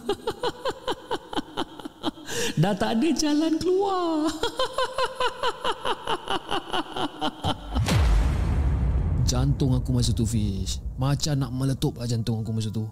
[2.63, 4.27] Dah tak ada jalan keluar.
[9.43, 12.87] jantung aku masa tu Fish Macam nak meletup lah jantung aku masa tu.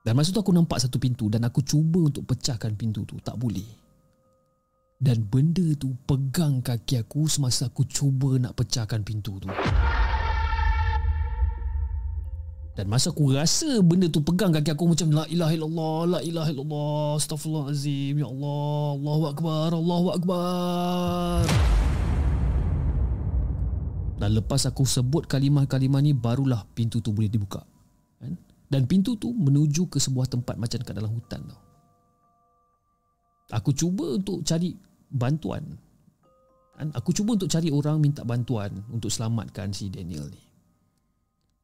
[0.00, 3.20] Dan masa tu aku nampak satu pintu Dan aku cuba untuk pecahkan pintu tu.
[3.20, 3.68] Tak boleh.
[4.96, 9.48] Dan benda tu pegang kaki aku Semasa aku cuba nak pecahkan pintu tu.
[12.80, 16.48] Dan masa aku rasa benda tu pegang kaki aku macam La ilaha illallah, La ilaha
[16.48, 21.44] illallah, Astaghfirullahaladzim, Ya Allah, Allahu Akbar, Allahu Akbar.
[24.20, 27.64] Dan lepas aku sebut kalimah-kalimah ni barulah pintu tu boleh dibuka.
[28.20, 28.36] Kan?
[28.68, 31.60] Dan pintu tu menuju ke sebuah tempat macam kat dalam hutan tau.
[33.56, 34.76] Aku cuba untuk cari
[35.08, 35.64] bantuan.
[36.76, 36.92] Kan?
[36.92, 40.42] Aku cuba untuk cari orang minta bantuan untuk selamatkan si Daniel ni.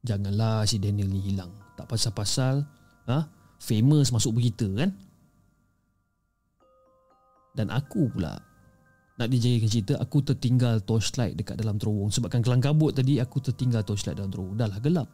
[0.01, 1.53] Janganlah si Daniel ni hilang.
[1.77, 2.65] Tak pasal-pasal
[3.05, 3.21] ha?
[3.61, 4.97] famous masuk berita kan?
[7.53, 8.46] Dan aku pula
[9.17, 12.13] nak dijayakan cerita aku tertinggal torchlight dekat dalam terowong.
[12.13, 14.53] Sebabkan kelang kabut tadi aku tertinggal torchlight dalam terowong.
[14.53, 15.09] Dah lah gelap.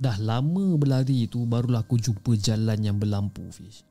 [0.00, 3.84] Dah lama berlari tu barulah aku jumpa jalan yang berlampu fish.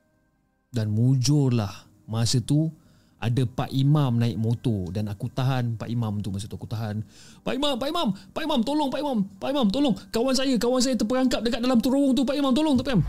[0.73, 2.73] Dan mujurlah masa tu
[3.21, 4.89] ada Pak Imam naik motor.
[4.89, 6.57] Dan aku tahan Pak Imam tu masa tu.
[6.57, 7.05] Aku tahan
[7.45, 9.93] Pak Imam Pak Imam Pak Imam tolong Pak Imam Pak Imam tolong.
[10.09, 13.05] Kawan saya kawan saya terperangkap dekat dalam terowong tu Pak Imam tolong Pak Imam.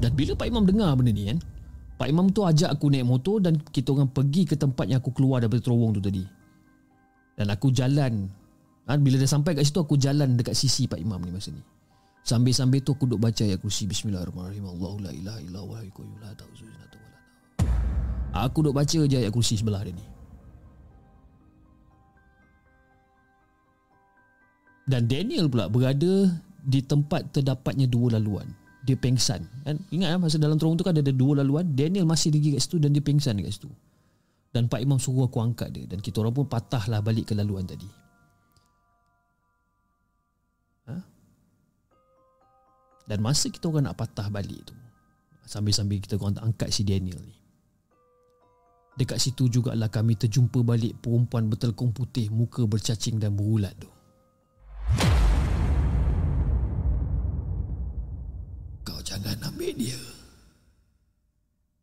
[0.00, 1.57] Dan bila Pak Imam dengar benda ni kan
[1.98, 5.10] Pak Imam tu ajak aku naik motor dan kita orang pergi ke tempat yang aku
[5.10, 6.22] keluar daripada terowong tu tadi.
[7.34, 8.30] Dan aku jalan.
[8.86, 11.58] Ha, bila dah sampai kat situ aku jalan dekat sisi Pak Imam ni masa ni.
[12.22, 14.66] Sambil-sambil tu aku duduk baca ayat kursi Bismillahirrahmanirrahim.
[14.70, 19.16] Allahu la ilaha illa huwa al-qayyum la ta'khudhuhu sinatun wa la Aku duduk baca je
[19.18, 20.06] ayat kursi sebelah dia ni.
[24.88, 26.30] Dan Daniel pula berada
[26.62, 28.48] di tempat terdapatnya dua laluan
[28.88, 29.44] dia pengsan.
[29.68, 29.76] Kan?
[29.92, 31.68] Ingat kan masa dalam terowong tu kan ada, dua laluan.
[31.76, 33.68] Daniel masih lagi kat situ dan dia pengsan kat situ.
[34.48, 35.84] Dan Pak Imam suruh aku angkat dia.
[35.84, 37.88] Dan kita orang pun patahlah balik ke laluan tadi.
[40.88, 40.96] Ha?
[43.08, 44.76] dan masa kita orang nak patah balik tu
[45.48, 47.34] sambil-sambil kita orang angkat si Daniel ni
[49.00, 53.88] dekat situ jugalah kami terjumpa balik perempuan bertelekung putih muka bercacing dan berulat tu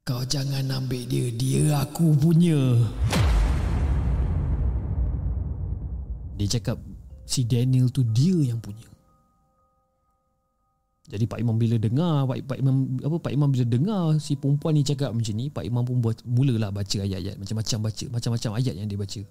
[0.05, 2.77] Kau jangan ambil dia, dia aku punya.
[6.37, 6.77] Dia cakap
[7.25, 8.85] si Daniel tu dia yang punya.
[11.09, 14.77] Jadi Pak Imam bila dengar Pak, Pak Imam apa Pak Imam bila dengar si perempuan
[14.77, 18.77] ni cakap macam ni, Pak Imam pun buat mulalah baca ayat-ayat macam-macam baca, macam-macam ayat
[18.77, 19.21] yang dia baca.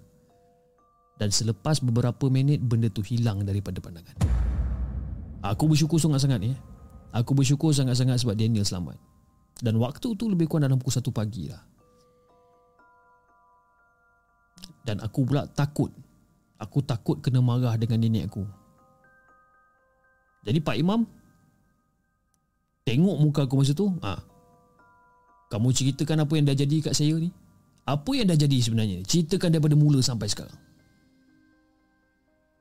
[1.15, 4.19] Dan selepas beberapa minit benda tu hilang daripada pandangan.
[5.39, 6.51] Aku bersyukur sangat-sangat ni.
[6.51, 6.59] Eh.
[7.15, 9.14] Aku bersyukur sangat-sangat sebab Daniel selamat.
[9.63, 11.63] Dan waktu tu lebih kurang dalam pukul 1 pagi lah.
[14.83, 15.89] Dan aku pula takut.
[16.59, 18.43] Aku takut kena marah dengan nenek aku.
[20.45, 21.01] Jadi Pak Imam
[22.85, 24.21] Tengok muka aku masa tu ha.
[25.49, 27.33] Kamu ceritakan apa yang dah jadi kat saya ni
[27.89, 30.57] Apa yang dah jadi sebenarnya Ceritakan daripada mula sampai sekarang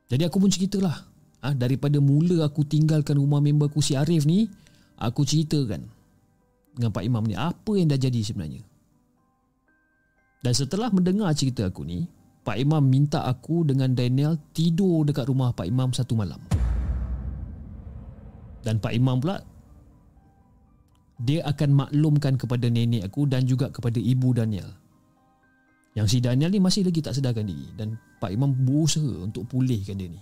[0.08, 0.96] Jadi aku pun ceritalah
[1.44, 4.48] ha, Daripada mula aku tinggalkan rumah member aku si Arif ni
[4.96, 5.84] Aku ceritakan
[6.74, 8.62] Dengan Pak Imam ni Apa yang dah jadi sebenarnya
[10.42, 12.06] Dan setelah mendengar cerita aku ni
[12.44, 16.42] Pak Imam minta aku dengan Daniel Tidur dekat rumah Pak Imam satu malam
[18.66, 19.40] Dan Pak Imam pula
[21.20, 24.66] dia akan maklumkan kepada nenek aku dan juga kepada ibu Daniel.
[25.94, 29.94] Yang si Daniel ni masih lagi tak sedarkan diri dan Pak Imam berusaha untuk pulihkan
[29.94, 30.20] dia ni.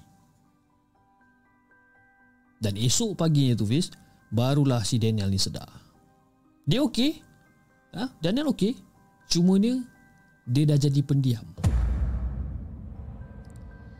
[2.63, 3.91] Dan esok paginya tu Fiz,
[4.31, 5.82] barulah si Daniel ni sedar.
[6.67, 7.19] Dia okey.
[7.97, 8.09] Ha?
[8.23, 8.79] Daniel okey.
[9.31, 9.79] Cuma dia,
[10.45, 11.45] dia dah jadi pendiam.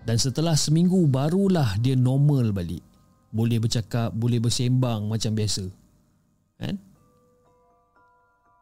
[0.03, 2.83] Dan setelah seminggu barulah dia normal balik.
[3.33, 5.83] Boleh bercakap, boleh bersembang macam biasa
[6.63, 6.77] kan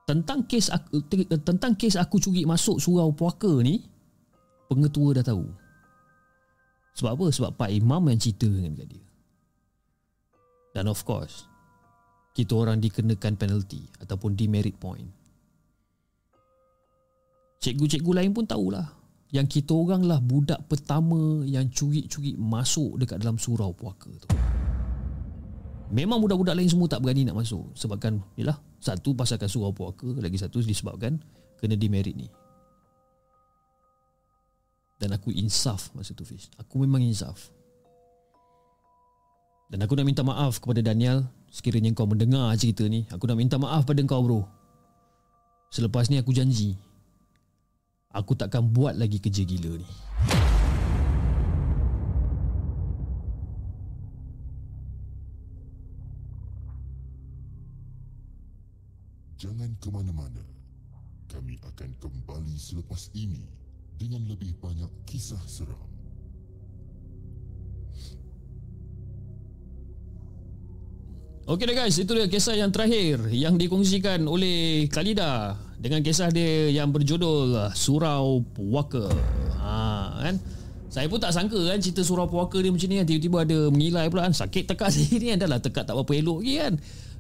[0.09, 1.05] tentang kes aku
[1.45, 3.85] tentang kes aku curi masuk surau puaka ni
[4.67, 5.47] pengetua dah tahu
[6.97, 9.05] sebab apa sebab pak imam yang cerita dengan dia
[10.75, 11.47] dan of course
[12.31, 15.07] kita orang dikenakan penalty ataupun demerit point.
[17.61, 18.87] Cikgu-cikgu lain pun tahulah.
[19.31, 24.27] Yang kita orang lah budak pertama yang curi-curi masuk dekat dalam surau puaka tu.
[25.91, 30.39] Memang budak-budak lain semua tak berani nak masuk Sebabkan Yalah Satu pasalkan surau puaka Lagi
[30.39, 31.19] satu disebabkan
[31.59, 32.31] Kena demerit ni.
[35.03, 36.47] Dan aku insaf Masa tu Fiz.
[36.63, 37.51] Aku memang insaf.
[39.67, 43.59] Dan aku nak minta maaf Kepada Daniel Sekiranya kau mendengar cerita ni Aku nak minta
[43.59, 44.43] maaf pada kau bro
[45.75, 46.79] Selepas ni aku janji
[48.15, 49.89] Aku takkan buat lagi kerja gila ni
[59.41, 60.45] jangan ke mana-mana.
[61.33, 63.49] Kami akan kembali selepas ini
[63.97, 65.90] dengan lebih banyak kisah seram.
[71.51, 76.71] Okey dah guys, itu dia kisah yang terakhir yang dikongsikan oleh Kalida dengan kisah dia
[76.71, 79.11] yang berjudul Surau Puaka.
[79.59, 80.39] Ha kan?
[80.95, 83.07] Saya pun tak sangka kan cerita Surau Puaka dia macam ni kan.
[83.11, 84.35] Tiba-tiba ada mengilai pula kan.
[84.39, 85.43] Sakit tekak saya ni kan.
[85.43, 86.75] Dah lah tekak tak apa elok lagi kan.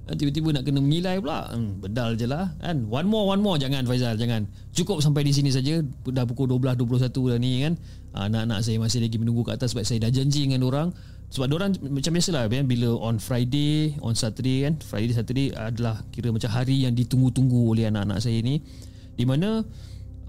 [0.07, 1.51] Ah, tiba-tiba nak kena mengilai pula.
[1.51, 2.87] Hmm, bedal je lah kan.
[2.87, 3.59] One more one more.
[3.59, 4.47] Jangan Faizal jangan.
[4.71, 5.83] Cukup sampai di sini saja.
[6.07, 7.75] Dah pukul 12.21 dah ni kan.
[8.15, 10.95] Ah, anak-anak saya masih lagi menunggu kat atas sebab saya dah janji dengan orang
[11.31, 12.67] sebab orang macam biasalah kan?
[12.67, 14.75] Bila on Friday on Saturday kan?
[14.83, 18.59] Friday Saturday adalah kira macam hari yang ditunggu-tunggu oleh anak-anak saya ni.
[19.15, 19.63] Di mana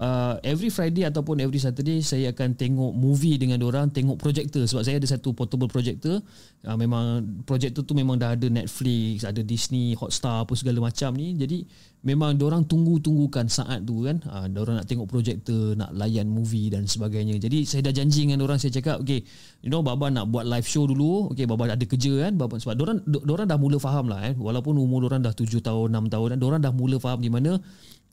[0.02, 4.66] uh, every Friday ataupun every Saturday saya akan tengok movie dengan orang tengok projector.
[4.66, 6.18] Sebab saya ada satu portable projector.
[6.66, 11.38] Uh, memang projector tu memang dah ada Netflix ada Disney Hotstar apa segala macam ni.
[11.38, 11.62] Jadi
[12.02, 14.18] memang orang tunggu-tunggukan saat tu kan.
[14.26, 17.38] Uh, orang nak tengok projector nak layan movie dan sebagainya.
[17.38, 19.22] Jadi saya dah janji dengan orang saya cakap okay
[19.62, 21.30] you know baba nak buat live show dulu.
[21.32, 22.34] Okay baba ada kerja kan.
[22.34, 24.34] Baba sebab orang orang dah mula faham lah eh.
[24.34, 27.62] Walaupun umur orang dah 7 tahun 6 tahun dan orang dah mula faham di mana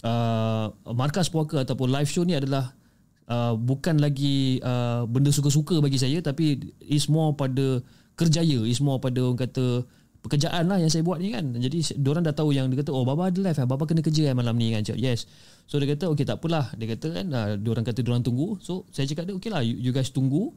[0.04, 2.76] uh, markas puaka ataupun live show ni adalah
[3.28, 7.80] uh, bukan lagi uh, benda suka-suka bagi saya tapi is more pada
[8.20, 9.88] kerjaya is more pada orang kata
[10.20, 11.56] pekerjaan lah yang saya buat ni kan.
[11.56, 13.68] Jadi orang dah tahu yang dia kata oh baba ada live eh?
[13.68, 14.84] baba kena kerja eh, malam ni kan?
[15.00, 15.24] Yes.
[15.64, 16.76] So dia kata okay tak apalah.
[16.76, 18.60] Dia kata kan uh, orang kata orang tunggu.
[18.60, 20.52] So saya cakap dia okay lah you, you guys tunggu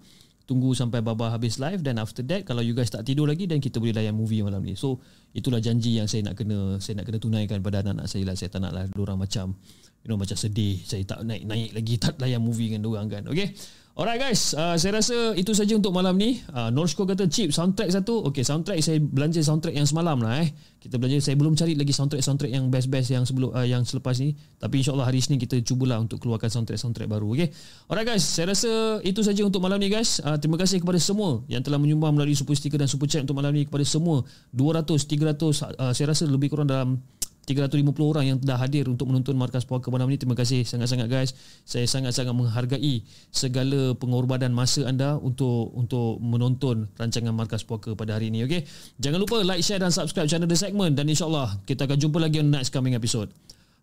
[0.45, 3.63] tunggu sampai Baba habis live dan after that kalau you guys tak tidur lagi dan
[3.63, 4.75] kita boleh layan movie malam ni.
[4.75, 4.99] So
[5.33, 8.35] itulah janji yang saya nak kena saya nak kena tunaikan pada anak-anak saya lah.
[8.35, 9.55] Saya tak naklah orang macam
[10.03, 13.23] you know macam sedih saya tak naik-naik lagi tak layan movie dengan orang kan.
[13.31, 13.55] Okay.
[13.93, 16.41] Alright guys, uh, saya rasa itu saja untuk malam ni.
[16.49, 18.25] Uh, Norsko kata chip soundtrack satu.
[18.25, 20.49] Okay, soundtrack saya belanja soundtrack yang semalam lah eh.
[20.81, 24.33] Kita belanja saya belum cari lagi soundtrack-soundtrack yang best-best yang sebelum uh, yang selepas ni.
[24.57, 27.37] Tapi insyaallah hari ini kita cubalah untuk keluarkan soundtrack-soundtrack baru.
[27.37, 27.53] Okay.
[27.85, 30.25] Alright guys, saya rasa itu saja untuk malam ni guys.
[30.25, 33.37] Uh, terima kasih kepada semua yang telah menyumbang melalui super sticker dan super chat untuk
[33.37, 34.25] malam ni kepada semua
[34.57, 36.97] 200 300 uh, saya rasa lebih kurang dalam
[37.43, 40.19] 350 orang yang dah hadir untuk menonton Markas Puaka malam ini.
[40.19, 41.35] Terima kasih sangat-sangat guys.
[41.67, 43.03] Saya sangat-sangat menghargai
[43.35, 48.47] segala pengorbanan masa anda untuk untuk menonton rancangan Markas Puaka pada hari ini.
[48.47, 48.63] Okay?
[49.03, 52.39] Jangan lupa like, share dan subscribe channel The Segment dan insyaAllah kita akan jumpa lagi
[52.39, 53.35] on next coming episode.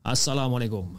[0.07, 0.95] Assalamualaikum.